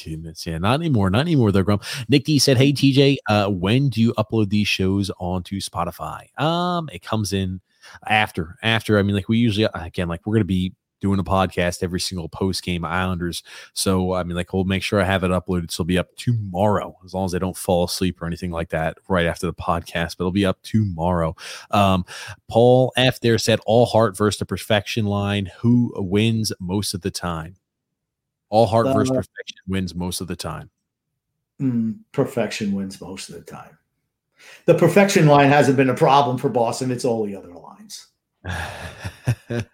[0.03, 0.47] goodness.
[0.47, 1.11] Yeah, not anymore.
[1.11, 1.53] Not anymore.
[1.53, 1.81] They're grown.
[2.09, 6.39] Nick D said, Hey TJ, uh, when do you upload these shows onto Spotify?
[6.41, 7.61] Um, it comes in
[8.07, 8.99] after, after.
[8.99, 12.29] I mean, like we usually again, like we're gonna be doing a podcast every single
[12.29, 13.43] post game Islanders.
[13.73, 15.71] So I mean, like we'll make sure I have it uploaded.
[15.71, 18.71] So it'll be up tomorrow, as long as I don't fall asleep or anything like
[18.71, 20.17] that right after the podcast.
[20.17, 21.37] But it'll be up tomorrow.
[21.71, 22.05] Um,
[22.49, 25.51] Paul F there said all heart versus the perfection line.
[25.61, 27.57] Who wins most of the time?
[28.51, 30.71] All heart uh, versus perfection wins most of the time.
[31.61, 33.77] Mm, perfection wins most of the time.
[34.67, 36.91] The perfection line hasn't been a problem for Boston.
[36.91, 38.07] It's all the other lines.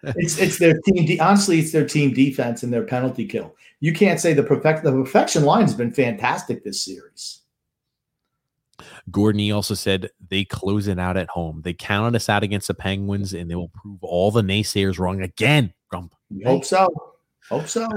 [0.03, 1.05] it's it's their team.
[1.05, 3.55] De- honestly, it's their team defense and their penalty kill.
[3.79, 7.41] You can't say the perfect the perfection line has been fantastic this series.
[9.11, 11.61] Gordon he also said they close it out at home.
[11.63, 15.21] They counted us out against the Penguins, and they will prove all the naysayers wrong
[15.21, 15.73] again.
[15.89, 16.15] Grump.
[16.43, 17.14] Hope so.
[17.49, 17.87] Hope so.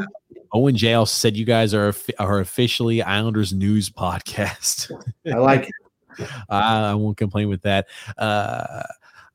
[0.52, 4.90] Owen J also said you guys are are officially Islanders news podcast.
[5.30, 5.68] I like
[6.18, 6.28] it.
[6.50, 7.86] I won't complain with that.
[8.16, 8.82] Uh,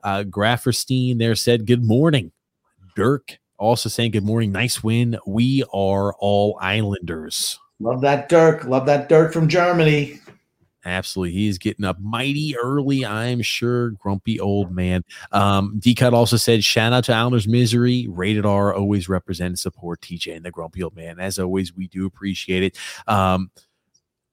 [0.03, 2.31] uh, Grafferstein there said good morning.
[2.95, 4.51] Dirk also saying good morning.
[4.51, 5.17] Nice win.
[5.25, 7.59] We are all Islanders.
[7.79, 8.65] Love that Dirk.
[8.65, 10.19] Love that Dirk from Germany.
[10.85, 11.33] Absolutely.
[11.33, 13.91] He's getting up mighty early, I'm sure.
[13.91, 15.03] Grumpy old man.
[15.31, 18.07] Um, D Cut also said, shout out to Islanders Misery.
[18.09, 21.19] Rated R always represent support TJ and the grumpy old man.
[21.19, 22.77] As always, we do appreciate it.
[23.07, 23.49] Um,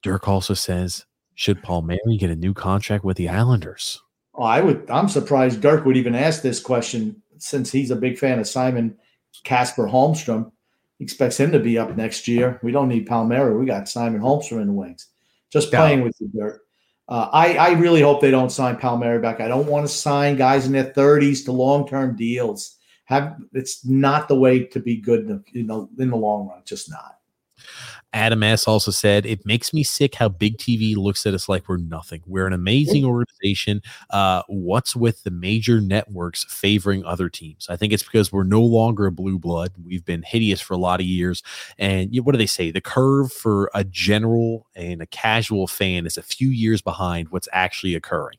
[0.01, 1.05] Dirk also says,
[1.35, 4.01] should Palmieri get a new contract with the Islanders?
[4.33, 4.89] Oh, I would.
[4.89, 8.97] I'm surprised Dirk would even ask this question since he's a big fan of Simon
[9.43, 10.51] Casper Holmstrom.
[10.97, 12.59] He expects him to be up next year.
[12.61, 13.57] We don't need Palmieri.
[13.57, 15.07] We got Simon Holmstrom in the wings
[15.51, 16.05] just playing yeah.
[16.05, 16.61] with the dirt.
[17.07, 19.41] Uh, I, I really hope they don't sign Palmieri back.
[19.41, 22.77] I don't want to sign guys in their 30s to long term deals.
[23.05, 26.47] Have it's not the way to be good in the, you know in the long
[26.47, 26.61] run.
[26.65, 27.15] Just not.
[28.13, 28.67] Adam S.
[28.67, 32.21] also said, It makes me sick how big TV looks at us like we're nothing.
[32.25, 33.81] We're an amazing organization.
[34.09, 37.67] Uh, what's with the major networks favoring other teams?
[37.69, 39.71] I think it's because we're no longer a blue blood.
[39.83, 41.41] We've been hideous for a lot of years.
[41.77, 42.71] And what do they say?
[42.71, 47.47] The curve for a general and a casual fan is a few years behind what's
[47.53, 48.37] actually occurring.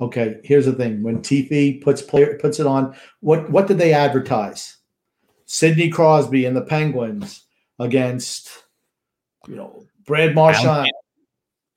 [0.00, 1.02] Okay, here's the thing.
[1.02, 4.78] When TV puts player puts it on, what what did they advertise?
[5.46, 7.44] Sidney Crosby and the Penguins
[7.78, 8.50] against,
[9.48, 10.90] you know, Brad Marchand.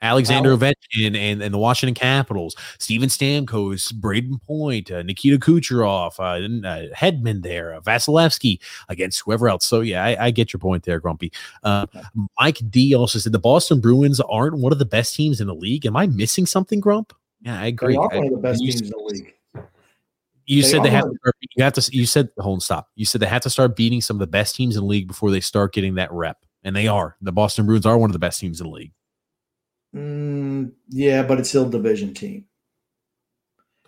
[0.01, 6.67] Alexander Ovechkin and, and the Washington Capitals, Steven Stamkos, Brayden Point, uh, Nikita Kucherov, uh,
[6.67, 9.65] uh, Hedman there, uh, Vasilevskiy against whoever else.
[9.65, 11.31] So, yeah, I, I get your point there, Grumpy.
[11.63, 11.87] Uh,
[12.39, 15.55] Mike D also said the Boston Bruins aren't one of the best teams in the
[15.55, 15.87] league.
[15.87, 17.13] Am I missing something, Grump?
[17.41, 17.93] Yeah, I agree.
[17.93, 19.33] They are one of the best teams in the league.
[20.45, 22.89] You they said they have to start, you have to you said hold on stop.
[22.95, 25.07] You said they have to start beating some of the best teams in the league
[25.07, 26.37] before they start getting that rep.
[26.63, 27.15] And they are.
[27.21, 28.91] The Boston Bruins are one of the best teams in the league.
[29.95, 32.45] Mm, yeah, but it's still a division team.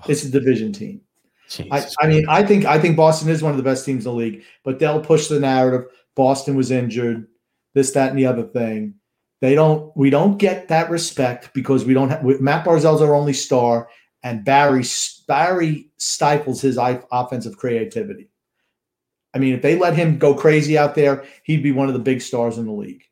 [0.08, 1.02] It's a division team.
[1.72, 4.12] I, I, mean, I think I think Boston is one of the best teams in
[4.12, 5.88] the league, but they'll push the narrative.
[6.16, 7.28] Boston was injured,
[7.74, 8.96] this, that, and the other thing.
[9.40, 9.96] They don't.
[9.96, 12.24] We don't get that respect because we don't have.
[12.42, 13.88] Matt Barzal's our only star,
[14.24, 14.84] and Barry
[15.28, 18.30] Barry stifles his offensive creativity.
[19.34, 22.00] I mean, if they let him go crazy out there, he'd be one of the
[22.00, 23.04] big stars in the league.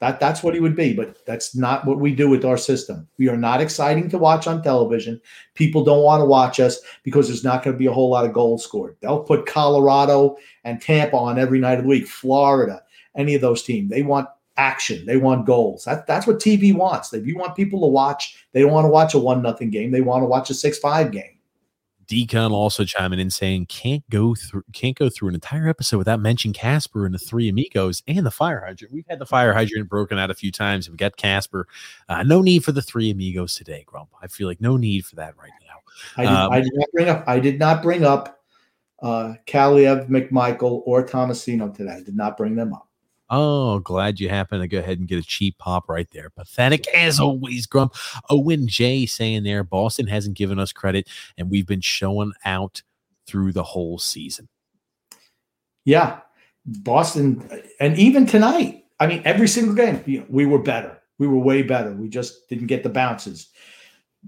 [0.00, 3.06] That that's what he would be, but that's not what we do with our system.
[3.18, 5.20] We are not exciting to watch on television.
[5.54, 8.24] People don't want to watch us because there's not going to be a whole lot
[8.24, 8.96] of goals scored.
[9.00, 12.82] They'll put Colorado and Tampa on every night of the week, Florida,
[13.14, 13.90] any of those teams.
[13.90, 14.28] They want
[14.60, 15.06] action.
[15.06, 15.84] They want goals.
[15.84, 17.12] That, that's what TV wants.
[17.14, 19.90] If you want people to watch, they don't want to watch a one nothing game.
[19.90, 21.38] They want to watch a six five game.
[22.06, 26.20] Decon also chiming in saying can't go through can't go through an entire episode without
[26.20, 28.92] mentioning Casper and the three amigos and the fire hydrant.
[28.92, 30.88] We've had the fire hydrant broken out a few times.
[30.88, 31.68] We've got Casper.
[32.08, 34.10] Uh, no need for the three amigos today, Grump.
[34.20, 35.76] I feel like no need for that right now.
[36.16, 37.24] I did, um, I did not bring up.
[37.28, 38.42] I did not bring up
[39.02, 41.92] uh, Kaliyev, McMichael, or Tomasino today.
[41.92, 42.89] I did not bring them up.
[43.30, 46.30] Oh, glad you happened to go ahead and get a cheap pop right there.
[46.30, 47.94] Pathetic as always, Grump.
[48.28, 51.08] Owen J saying there, Boston hasn't given us credit,
[51.38, 52.82] and we've been showing out
[53.26, 54.48] through the whole season.
[55.84, 56.18] Yeah,
[56.66, 57.48] Boston,
[57.78, 58.84] and even tonight.
[58.98, 60.98] I mean, every single game, you know, we were better.
[61.18, 61.92] We were way better.
[61.92, 63.48] We just didn't get the bounces.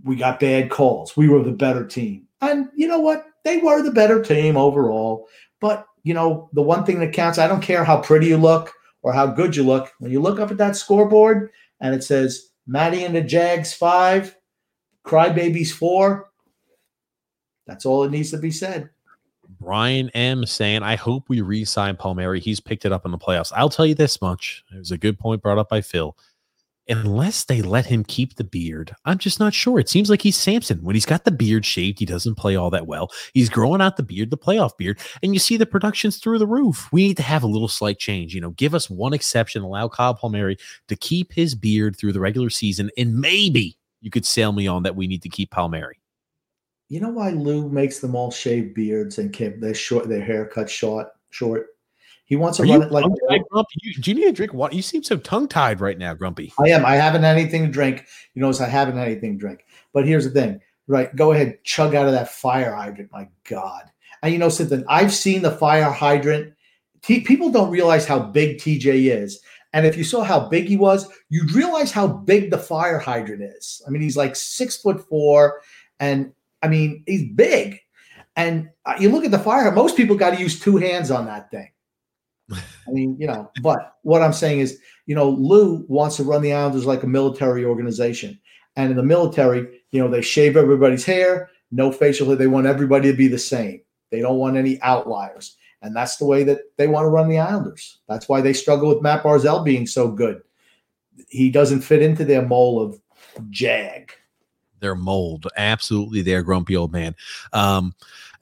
[0.04, 1.16] We got bad calls.
[1.16, 2.26] We were the better team.
[2.40, 3.26] And you know what?
[3.44, 5.28] They were the better team overall.
[5.60, 8.72] But, you know, the one thing that counts, I don't care how pretty you look
[9.02, 9.92] or how good you look.
[9.98, 11.50] When you look up at that scoreboard
[11.80, 14.36] and it says Maddie and the Jags five,
[15.04, 16.30] Crybabies four,
[17.66, 18.90] that's all it needs to be said.
[19.60, 22.40] Brian M saying, I hope we re sign Palmieri.
[22.40, 23.52] He's picked it up in the playoffs.
[23.54, 24.64] I'll tell you this much.
[24.74, 26.16] It was a good point brought up by Phil
[26.88, 29.78] unless they let him keep the beard, I'm just not sure.
[29.78, 30.82] It seems like he's Samson.
[30.82, 33.10] When he's got the beard shaved, he doesn't play all that well.
[33.34, 36.46] He's growing out the beard, the playoff beard, and you see the productions through the
[36.46, 36.88] roof.
[36.92, 38.34] We need to have a little slight change.
[38.34, 40.56] You know, give us one exception, allow Kyle Palmieri
[40.88, 44.82] to keep his beard through the regular season, and maybe you could sail me on
[44.82, 45.98] that we need to keep Palmieri.
[46.88, 50.44] You know why Lou makes them all shave beards and keep their short their hair
[50.44, 51.68] cut short short?
[52.32, 53.04] He wants to Are run it like.
[53.82, 54.54] You, do you need a drink?
[54.54, 56.50] What you seem so tongue tied right now, Grumpy.
[56.58, 56.82] I am.
[56.82, 58.06] I haven't had anything to drink.
[58.32, 59.66] You notice I haven't had anything to drink.
[59.92, 61.14] But here's the thing, right?
[61.14, 63.12] Go ahead, chug out of that fire hydrant.
[63.12, 63.82] My God.
[64.22, 64.82] And you know something?
[64.88, 66.54] I've seen the fire hydrant.
[67.02, 69.38] T- people don't realize how big TJ is.
[69.74, 73.42] And if you saw how big he was, you'd realize how big the fire hydrant
[73.42, 73.82] is.
[73.86, 75.60] I mean, he's like six foot four,
[76.00, 76.32] and
[76.62, 77.78] I mean, he's big.
[78.36, 81.26] And uh, you look at the fire, most people got to use two hands on
[81.26, 81.68] that thing.
[82.50, 86.42] I mean, you know, but what I'm saying is, you know, Lou wants to run
[86.42, 88.38] the Islanders like a military organization.
[88.76, 92.36] And in the military, you know, they shave everybody's hair, no facial hair.
[92.36, 93.82] They want everybody to be the same.
[94.10, 95.56] They don't want any outliers.
[95.82, 97.98] And that's the way that they want to run the Islanders.
[98.08, 100.42] That's why they struggle with Matt Barzal being so good.
[101.28, 104.12] He doesn't fit into their mold of Jag.
[104.80, 105.48] Their mold.
[105.56, 107.14] Absolutely their grumpy old man.
[107.52, 107.94] Um,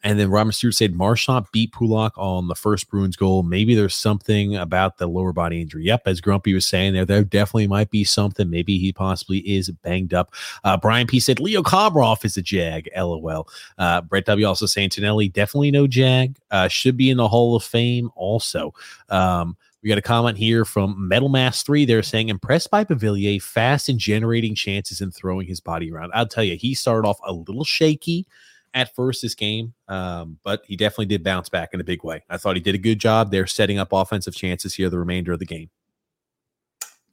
[0.03, 3.43] and then Robin Stewart said Marchand beat Pulock on the first Bruins goal.
[3.43, 5.85] Maybe there's something about the lower body injury.
[5.85, 8.49] Yep, as Grumpy was saying there, there definitely might be something.
[8.49, 10.33] Maybe he possibly is banged up.
[10.65, 12.89] Uh, Brian P said Leo Komarov is a Jag.
[12.97, 13.49] LOL.
[13.79, 16.37] Uh, Brett W also saying Tonelli definitely no Jag.
[16.51, 18.73] Uh, should be in the Hall of Fame also.
[19.11, 21.87] Um, we got a comment here from Metal Mass 3.
[21.87, 26.11] They're saying, impressed by Beauvillier, fast in generating chances and throwing his body around.
[26.15, 28.27] I'll tell you, he started off a little shaky
[28.75, 32.23] at first this game, um, but he definitely did bounce back in a big way.
[32.29, 35.33] I thought he did a good job there setting up offensive chances here the remainder
[35.33, 35.71] of the game.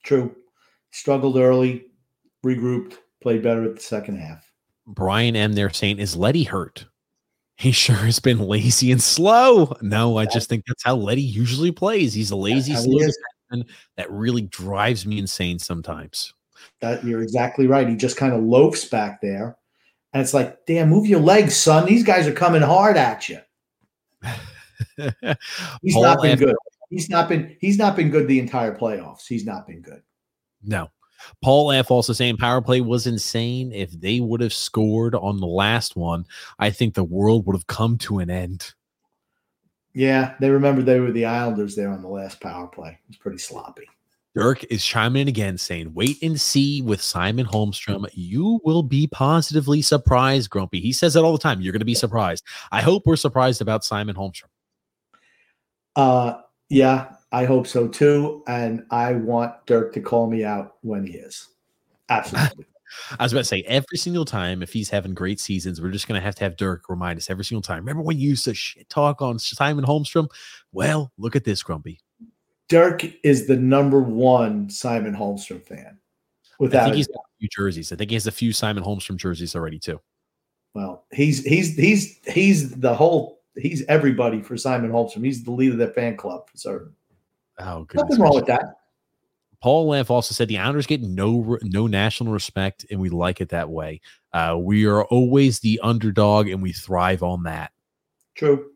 [0.03, 0.35] True.
[0.91, 1.85] Struggled early,
[2.45, 4.49] regrouped, played better at the second half.
[4.85, 5.53] Brian M.
[5.53, 6.85] There saying, is Leddy hurt?
[7.57, 9.75] He sure has been lazy and slow.
[9.81, 12.13] No, I just think that's how Leddy usually plays.
[12.13, 13.09] He's a lazy, slow
[13.95, 16.33] that really drives me insane sometimes.
[16.81, 17.87] That you're exactly right.
[17.87, 19.57] He just kind of loafs back there
[20.17, 21.85] and it's like, damn, move your legs, son.
[21.85, 23.37] These guys are coming hard at you.
[25.83, 26.55] he's Paul not been good.
[26.89, 29.27] He's not been he's not been good the entire playoffs.
[29.27, 30.01] He's not been good.
[30.63, 30.89] No.
[31.43, 33.71] Paul F also saying power play was insane.
[33.71, 36.25] If they would have scored on the last one,
[36.57, 38.73] I think the world would have come to an end.
[39.93, 42.89] Yeah, they remember they were the Islanders there on the last power play.
[42.89, 43.87] It was pretty sloppy.
[44.37, 48.07] Dirk is chiming in again saying, wait and see with Simon Holmstrom.
[48.13, 50.79] You will be positively surprised, Grumpy.
[50.79, 51.59] He says it all the time.
[51.59, 52.43] You're going to be surprised.
[52.71, 54.49] I hope we're surprised about Simon Holmstrom.
[55.95, 58.43] Uh, yeah, I hope so too.
[58.47, 61.47] And I want Dirk to call me out when he is.
[62.09, 62.65] Absolutely.
[63.19, 66.07] I was about to say every single time, if he's having great seasons, we're just
[66.07, 67.79] going to have to have Dirk remind us every single time.
[67.79, 70.29] Remember when you used to shit talk on Simon Holmstrom?
[70.71, 71.99] Well, look at this, Grumpy.
[72.69, 75.97] Dirk is the number one Simon Holmstrom fan.
[76.59, 77.91] Without I think he's got a few jerseys.
[77.91, 80.01] I think he has a few Simon Holmstrom jerseys already too.
[80.73, 85.23] Well, he's he's he's he's the whole he's everybody for Simon Holmstrom.
[85.23, 86.93] He's the leader of that fan club for certain.
[87.59, 88.75] Oh, nothing wrong with that.
[89.61, 93.49] Paul Lamp also said the Islanders get no no national respect, and we like it
[93.49, 94.01] that way.
[94.33, 97.71] Uh, we are always the underdog, and we thrive on that.
[98.35, 98.71] True.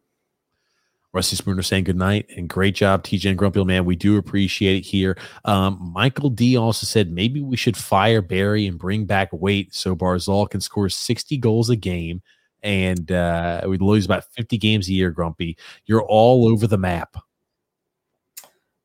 [1.14, 3.84] Rusty Spooner saying good night and great job, TJ and Grumpy Old Man.
[3.84, 5.18] We do appreciate it here.
[5.44, 9.96] Um, Michael D also said maybe we should fire Barry and bring back Weight so
[9.96, 12.22] Barzal can score 60 goals a game
[12.64, 15.58] and uh, we lose about 50 games a year, Grumpy.
[15.86, 17.18] You're all over the map.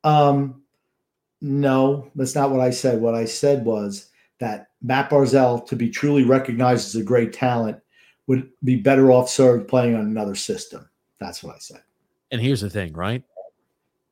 [0.03, 0.63] Um,
[1.41, 3.01] no, that's not what I said.
[3.01, 7.79] What I said was that Matt Barzal, to be truly recognized as a great talent,
[8.27, 10.89] would be better off served playing on another system.
[11.21, 11.83] That's what I said.
[12.31, 13.23] And here's the thing, right?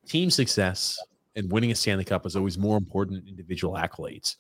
[0.07, 0.99] Team success
[1.37, 4.37] and winning a Stanley Cup is always more important than individual accolades.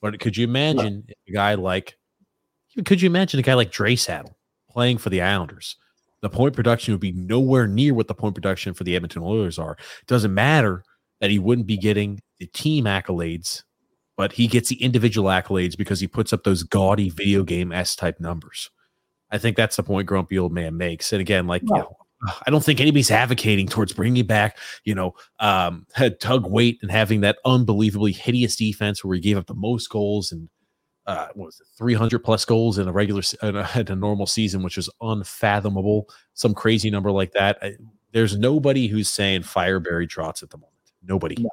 [0.00, 1.14] But could you imagine yeah.
[1.28, 1.96] a guy like,
[2.84, 4.32] could you imagine a guy like Draisaitl
[4.70, 5.76] playing for the Islanders?
[6.20, 9.58] The point production would be nowhere near what the point production for the Edmonton Oilers
[9.58, 9.72] are.
[9.72, 10.84] It doesn't matter
[11.20, 13.62] that he wouldn't be getting the team accolades,
[14.16, 17.96] but he gets the individual accolades because he puts up those gaudy video game S
[17.96, 18.70] type numbers.
[19.30, 21.12] I think that's the point Grumpy Old Man makes.
[21.12, 21.76] And again, like, yeah.
[21.76, 21.96] you know,
[22.46, 25.86] I don't think anybody's advocating towards bringing back, you know, um,
[26.20, 30.32] Doug Weight and having that unbelievably hideous defense where he gave up the most goals
[30.32, 30.48] and
[31.06, 34.26] uh, what was it, 300 plus goals in a regular in a, in a normal
[34.26, 36.08] season, which is unfathomable.
[36.34, 37.58] Some crazy number like that.
[37.62, 37.74] I,
[38.12, 40.72] there's nobody who's saying fire Barry Trotz at the moment.
[41.02, 41.36] Nobody.
[41.38, 41.50] No.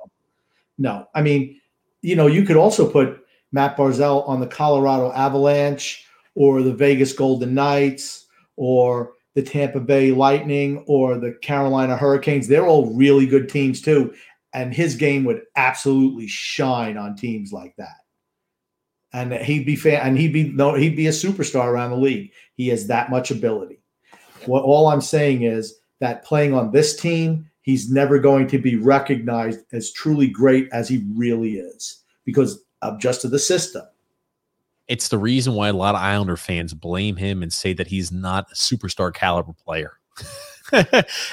[0.78, 1.60] no, I mean,
[2.02, 3.20] you know, you could also put
[3.52, 8.26] Matt Barzal on the Colorado Avalanche or the Vegas Golden Knights
[8.56, 12.48] or the Tampa Bay Lightning or the Carolina Hurricanes.
[12.48, 14.14] They're all really good teams too.
[14.54, 17.96] And his game would absolutely shine on teams like that.
[19.12, 22.32] And he'd be fan, and he'd be no, he'd be a superstar around the league.
[22.56, 23.80] He has that much ability.
[24.46, 28.76] What all I'm saying is that playing on this team, he's never going to be
[28.76, 33.84] recognized as truly great as he really is because of just of the system.
[34.88, 38.12] It's the reason why a lot of Islander fans blame him and say that he's
[38.12, 40.00] not a superstar caliber player.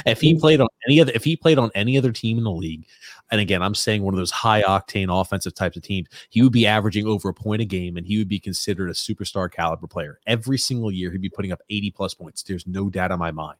[0.06, 2.50] if he played on any other if he played on any other team in the
[2.50, 2.86] league,
[3.30, 6.52] and again, I'm saying one of those high octane offensive types of teams, he would
[6.52, 9.86] be averaging over a point a game and he would be considered a superstar caliber
[9.86, 10.18] player.
[10.26, 12.42] Every single year he'd be putting up 80 plus points.
[12.42, 13.58] There's no doubt in my mind.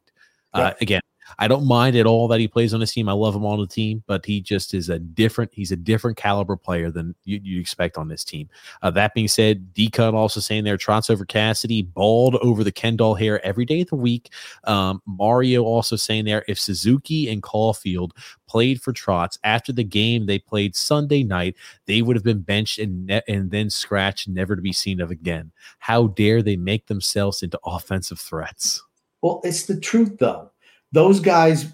[0.55, 0.61] Yeah.
[0.61, 1.01] Uh, again,
[1.39, 3.09] I don't mind at all that he plays on his team.
[3.09, 5.51] I love him on the team, but he just is a different.
[5.53, 8.49] He's a different caliber player than you, you expect on this team.
[8.81, 12.71] Uh, that being said, D Cut also saying there, Trotz over Cassidy, bald over the
[12.71, 14.31] Kendall hair every day of the week.
[14.65, 18.11] Um, Mario also saying there, if Suzuki and Caufield
[18.47, 22.79] played for Trotz after the game they played Sunday night, they would have been benched
[22.79, 25.51] and ne- and then scratched, never to be seen of again.
[25.79, 28.83] How dare they make themselves into offensive threats?
[29.21, 30.50] Well, it's the truth, though
[30.91, 31.71] those guys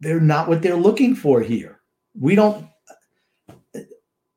[0.00, 1.80] they're not what they're looking for here.
[2.18, 2.66] We don't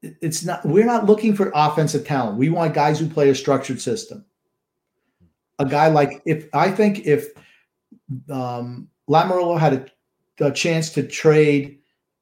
[0.02, 2.38] it's not we're not looking for offensive talent.
[2.38, 4.26] We want guys who play a structured system.
[5.58, 7.30] A guy like if I think if
[8.30, 9.74] um Lamoriello had
[10.40, 11.80] a, a chance to trade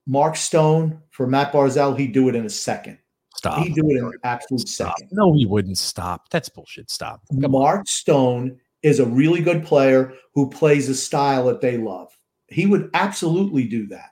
[0.07, 2.97] Mark Stone for Matt Barzal, he'd do it in a second.
[3.35, 3.63] Stop.
[3.63, 4.97] He'd do it in an absolute Stop.
[4.97, 5.09] second.
[5.11, 6.29] No, he wouldn't stop.
[6.29, 6.89] That's bullshit.
[6.89, 7.23] Stop.
[7.41, 7.85] Come Mark on.
[7.85, 12.15] Stone is a really good player who plays a style that they love.
[12.47, 14.11] He would absolutely do that.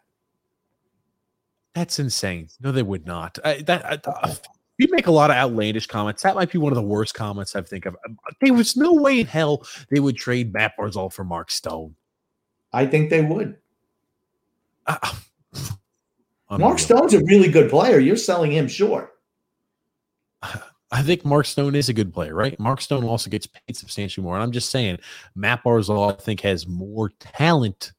[1.74, 2.50] That's insane.
[2.59, 3.38] No, they would not.
[3.43, 4.35] I, that I,
[4.77, 6.24] you make a lot of outlandish comments.
[6.24, 7.95] That might be one of the worst comments I've think of.
[8.41, 11.95] There was no way in hell they would trade Matt Barzal for Mark Stone.
[12.74, 13.58] I think they would.
[14.88, 15.14] Uh,
[16.58, 18.00] Mark Stone's a really good player.
[18.00, 19.10] You're selling him short.
[20.91, 22.59] I think Mark Stone is a good player, right?
[22.59, 24.35] Mark Stone also gets paid substantially more.
[24.35, 24.99] And I'm just saying,
[25.35, 27.93] Matt Barzal, I think, has more talent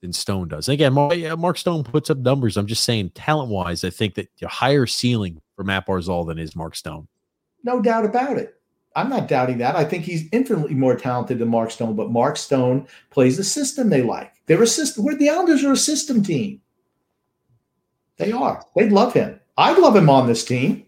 [0.00, 0.68] than Stone does.
[0.68, 2.56] Again, Mark Stone puts up numbers.
[2.56, 6.38] I'm just saying, talent wise, I think that a higher ceiling for Matt Barzal than
[6.38, 7.06] is Mark Stone.
[7.64, 8.54] No doubt about it.
[8.96, 9.76] I'm not doubting that.
[9.76, 13.90] I think he's infinitely more talented than Mark Stone, but Mark Stone plays the system
[13.90, 14.32] they like.
[14.46, 15.04] They're a system.
[15.04, 16.62] Where the Islanders are a system team.
[18.16, 18.64] They are.
[18.74, 19.38] They'd love him.
[19.58, 20.86] I'd love him on this team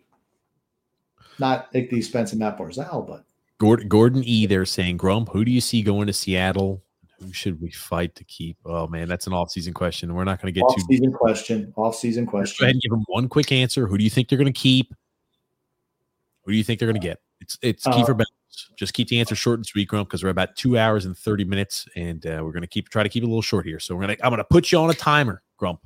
[1.41, 3.25] not at the expense of Matt Barzal, but
[3.59, 4.47] Gordon, Gordon E.
[4.47, 6.83] They're saying, Grump, who do you see going to Seattle?
[7.19, 8.57] Who should we fight to keep?
[8.65, 10.15] Oh man, that's an off-season question.
[10.15, 11.73] We're not going to get off-season too season question.
[11.77, 12.57] Off-season question.
[12.59, 13.87] Go ahead and give them one quick answer.
[13.87, 14.95] Who do you think they're going to keep?
[16.45, 17.21] Who do you think they're going to get?
[17.41, 18.25] It's it's uh, Kieffer
[18.77, 21.45] Just keep the answer short and sweet, Grump, because we're about two hours and thirty
[21.45, 23.79] minutes, and uh, we're going to keep try to keep it a little short here.
[23.79, 25.81] So we're gonna I'm going to put you on a timer, Grump.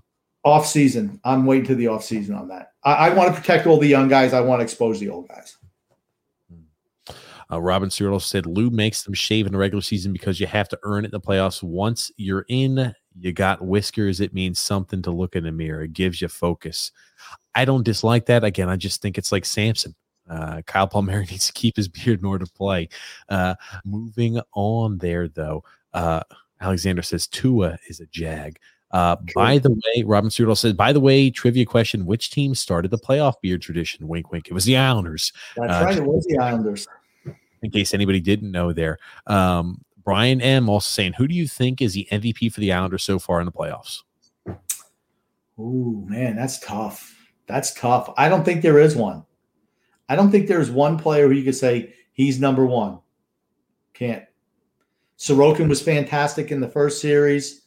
[0.44, 1.20] Off season.
[1.24, 2.72] I'm waiting to the off season on that.
[2.84, 4.32] I, I want to protect all the young guys.
[4.32, 5.56] I want to expose the old guys.
[7.50, 10.68] Uh, Robin Cyril said Lou makes them shave in the regular season because you have
[10.70, 11.62] to earn it in the playoffs.
[11.62, 15.82] Once you're in, You got whiskers, it means something to look in the mirror.
[15.82, 16.90] It gives you focus.
[17.54, 18.44] I don't dislike that.
[18.44, 19.94] Again, I just think it's like Samson.
[20.28, 22.88] Uh, Kyle Palmieri needs to keep his beard in order to play.
[23.28, 26.22] Uh, moving on there, though, uh,
[26.60, 28.58] Alexander says Tua is a jag.
[28.94, 32.92] Uh, by the way, Robin Strudel says, by the way, trivia question which team started
[32.92, 34.06] the playoff beard tradition?
[34.06, 34.46] Wink, wink.
[34.46, 35.32] It was the Islanders.
[35.56, 35.98] That's uh, right.
[35.98, 36.86] It was the Islanders.
[37.62, 38.98] In case anybody didn't know there.
[39.26, 43.02] Um, Brian M also saying, who do you think is the MVP for the Islanders
[43.02, 44.02] so far in the playoffs?
[45.58, 47.16] Oh, man, that's tough.
[47.48, 48.14] That's tough.
[48.16, 49.24] I don't think there is one.
[50.08, 53.00] I don't think there's one player who you could say he's number one.
[53.92, 54.24] Can't.
[55.18, 57.62] Sorokin was fantastic in the first series.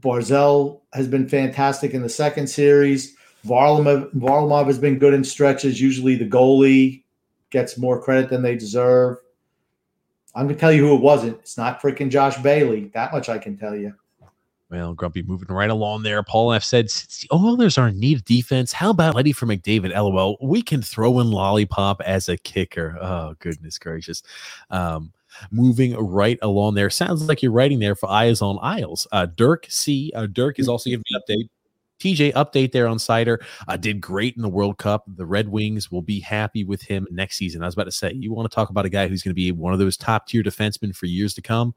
[0.00, 3.16] Barzal has been fantastic in the second series.
[3.46, 5.80] Varlamov, Varlamov has been good in stretches.
[5.80, 7.02] Usually the goalie
[7.50, 9.18] gets more credit than they deserve.
[10.34, 11.38] I'm going to tell you who it wasn't.
[11.40, 12.90] It's not freaking Josh Bailey.
[12.94, 13.94] That much I can tell you.
[14.70, 16.22] Well, Grumpy moving right along there.
[16.22, 19.46] Paul F said, since the Oilers are in need of defense, how about Leddy for
[19.46, 19.92] McDavid?
[19.92, 20.38] LOL.
[20.40, 22.96] We can throw in Lollipop as a kicker.
[23.00, 24.22] Oh, goodness gracious.
[24.70, 25.12] Um,
[25.50, 26.90] moving right along there.
[26.90, 29.06] Sounds like you're writing there for Eyes on Isles.
[29.12, 30.12] Uh, Dirk C.
[30.14, 31.48] Uh, Dirk is also giving me an update.
[32.00, 33.38] TJ update there on Seider.
[33.68, 35.04] Uh, did great in the World Cup.
[35.06, 37.62] The Red Wings will be happy with him next season.
[37.62, 39.34] I was about to say, you want to talk about a guy who's going to
[39.34, 41.74] be one of those top tier defensemen for years to come.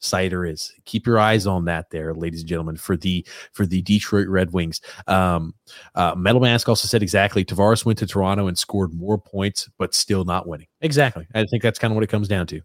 [0.00, 0.72] Seider is.
[0.86, 4.52] Keep your eyes on that there, ladies and gentlemen, for the for the Detroit Red
[4.52, 4.80] Wings.
[5.06, 5.54] Um,
[5.94, 7.44] uh, Metal Mask also said exactly.
[7.44, 10.68] Tavares went to Toronto and scored more points, but still not winning.
[10.80, 11.26] Exactly.
[11.34, 12.62] I think that's kind of what it comes down to.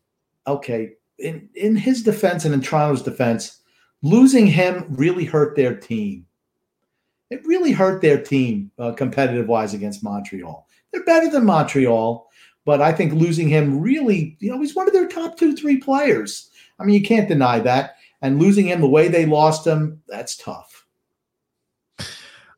[0.47, 3.61] Okay, in in his defense and in Toronto's defense,
[4.01, 6.25] losing him really hurt their team.
[7.31, 10.67] It really hurt their team uh, competitive wise against Montreal.
[10.91, 12.29] They're better than Montreal,
[12.65, 15.77] but I think losing him really, you know, he's one of their top two, three
[15.77, 16.49] players.
[16.79, 17.95] I mean, you can't deny that.
[18.21, 20.85] And losing him the way they lost him, that's tough.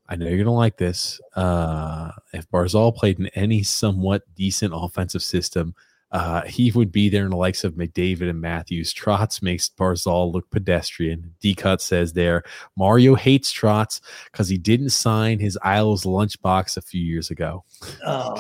[0.10, 1.20] I know you're gonna like this.
[1.36, 5.76] Uh, if Barzal played in any somewhat decent offensive system,
[6.12, 8.94] uh, he would be there in the likes of McDavid and Matthews.
[8.94, 11.34] Trotz makes Barzal look pedestrian.
[11.42, 12.44] D Cut says there
[12.78, 14.00] Mario hates Trotz
[14.32, 17.66] because he didn't sign his Isles lunchbox a few years ago.
[18.06, 18.36] Oh,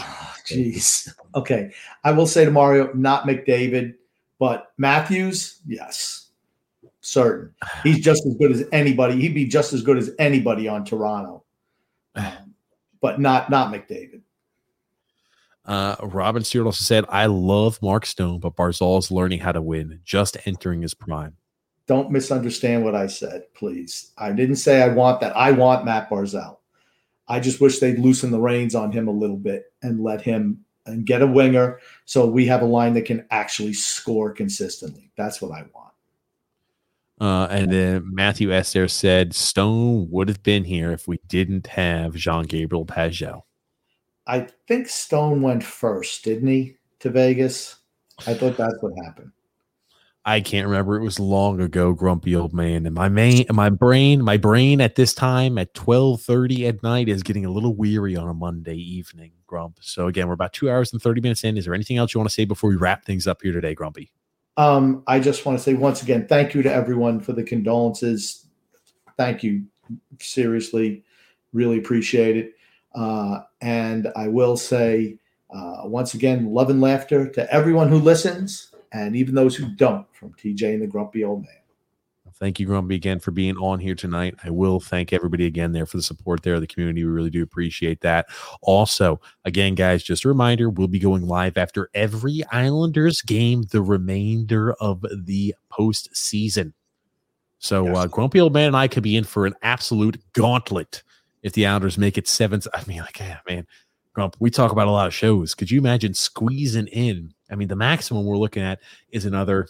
[0.46, 1.14] jeez.
[1.36, 1.72] Okay,
[2.04, 3.96] I will say to Mario, not McDavid.
[4.40, 6.30] But Matthews, yes,
[7.02, 7.54] certain.
[7.84, 9.20] He's just as good as anybody.
[9.20, 11.44] He'd be just as good as anybody on Toronto,
[12.16, 12.54] um,
[13.02, 14.22] but not not McDavid.
[15.68, 19.62] Uh, Robin Stewart also said, "I love Mark Stone, but Barzal is learning how to
[19.62, 21.36] win, just entering his prime."
[21.88, 24.12] Don't misunderstand what I said, please.
[24.18, 25.36] I didn't say I want that.
[25.36, 26.58] I want Matt Barzal.
[27.28, 30.66] I just wish they'd loosen the reins on him a little bit and let him
[30.86, 35.12] and get a winger so we have a line that can actually score consistently.
[35.18, 35.94] That's what I want.
[37.20, 42.16] Uh, and then Matthew Esther said Stone would have been here if we didn't have
[42.16, 43.42] Jean Gabriel Pageau.
[44.28, 47.78] I think Stone went first, didn't he, to Vegas?
[48.28, 49.32] I thought that's what happened.
[50.26, 50.98] I can't remember.
[50.98, 52.86] It was long ago, grumpy old man.
[52.86, 57.08] And my main, my brain, my brain at this time at twelve thirty at night
[57.08, 59.78] is getting a little weary on a Monday evening, Grump.
[59.80, 61.56] So again, we're about two hours and thirty minutes in.
[61.56, 63.74] Is there anything else you want to say before we wrap things up here today,
[63.74, 64.12] Grumpy?
[64.58, 68.48] Um, I just want to say once again, thank you to everyone for the condolences.
[69.16, 69.64] Thank you,
[70.20, 71.06] seriously,
[71.54, 72.54] really appreciate it.
[72.94, 75.18] Uh, and I will say
[75.50, 80.06] uh, once again, love and laughter to everyone who listens and even those who don't
[80.14, 81.52] from TJ and the Grumpy Old Man.
[82.40, 84.36] Thank you, Grumpy, again for being on here tonight.
[84.44, 87.04] I will thank everybody again there for the support there, the community.
[87.04, 88.28] We really do appreciate that.
[88.62, 93.82] Also, again, guys, just a reminder we'll be going live after every Islanders game the
[93.82, 96.74] remainder of the postseason.
[97.58, 97.98] So, yes.
[97.98, 101.02] uh, Grumpy Old Man and I could be in for an absolute gauntlet
[101.44, 102.68] if the Islanders make it seventh.
[102.74, 103.68] I mean, like, yeah, man,
[104.14, 105.54] Grump, we talk about a lot of shows.
[105.54, 109.68] Could you imagine squeezing in I mean, the maximum we're looking at is another,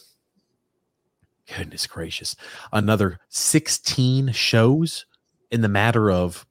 [1.56, 2.36] goodness gracious,
[2.74, 5.06] another 16 shows
[5.52, 6.46] in the matter of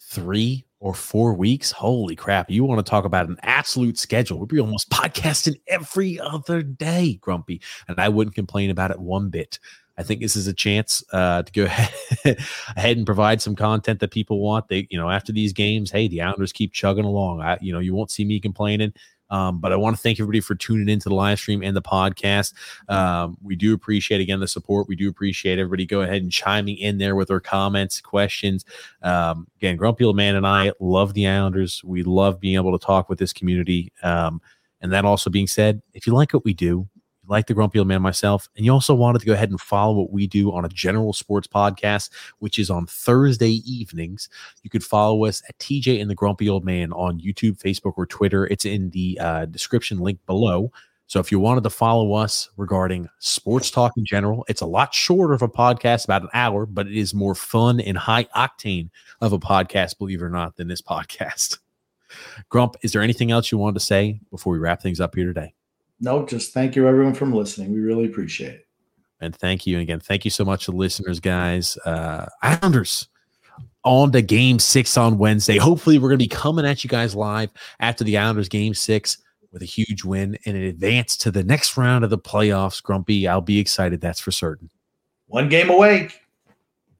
[0.00, 1.72] three or four weeks.
[1.72, 2.50] Holy crap.
[2.50, 4.38] You want to talk about an absolute schedule.
[4.38, 7.60] We'd be almost podcasting every other day, Grumpy.
[7.88, 9.58] And I wouldn't complain about it one bit.
[9.98, 12.38] I think this is a chance uh, to go ahead,
[12.76, 14.68] and provide some content that people want.
[14.68, 17.40] They, you know, after these games, hey, the Islanders keep chugging along.
[17.40, 18.92] I, you know, you won't see me complaining.
[19.30, 21.82] Um, but I want to thank everybody for tuning into the live stream and the
[21.82, 22.54] podcast.
[22.88, 24.88] Um, we do appreciate again the support.
[24.88, 28.64] We do appreciate everybody go ahead and chiming in there with their comments, questions.
[29.02, 31.82] Um, again, Grumpy Old Man and I love the Islanders.
[31.84, 33.92] We love being able to talk with this community.
[34.02, 34.40] Um,
[34.80, 36.88] and that also being said, if you like what we do,
[37.28, 39.94] like the Grumpy Old Man myself, and you also wanted to go ahead and follow
[39.94, 44.28] what we do on a general sports podcast, which is on Thursday evenings,
[44.62, 48.06] you could follow us at TJ and the Grumpy Old Man on YouTube, Facebook, or
[48.06, 48.46] Twitter.
[48.46, 50.72] It's in the uh, description link below.
[51.06, 54.92] So if you wanted to follow us regarding sports talk in general, it's a lot
[54.92, 58.90] shorter of a podcast, about an hour, but it is more fun and high octane
[59.22, 61.58] of a podcast, believe it or not, than this podcast.
[62.50, 65.26] Grump, is there anything else you wanted to say before we wrap things up here
[65.26, 65.54] today?
[66.00, 67.72] No, just thank you everyone from listening.
[67.72, 68.66] We really appreciate it.
[69.20, 70.00] And thank you again.
[70.00, 71.76] Thank you so much to listeners, guys.
[71.84, 73.08] Uh Islanders
[73.84, 75.56] on to game six on Wednesday.
[75.56, 79.18] Hopefully, we're going to be coming at you guys live after the Islanders game six
[79.52, 82.82] with a huge win and an advance to the next round of the playoffs.
[82.82, 84.00] Grumpy, I'll be excited.
[84.00, 84.70] That's for certain.
[85.26, 86.10] One game away.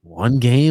[0.02, 0.66] One game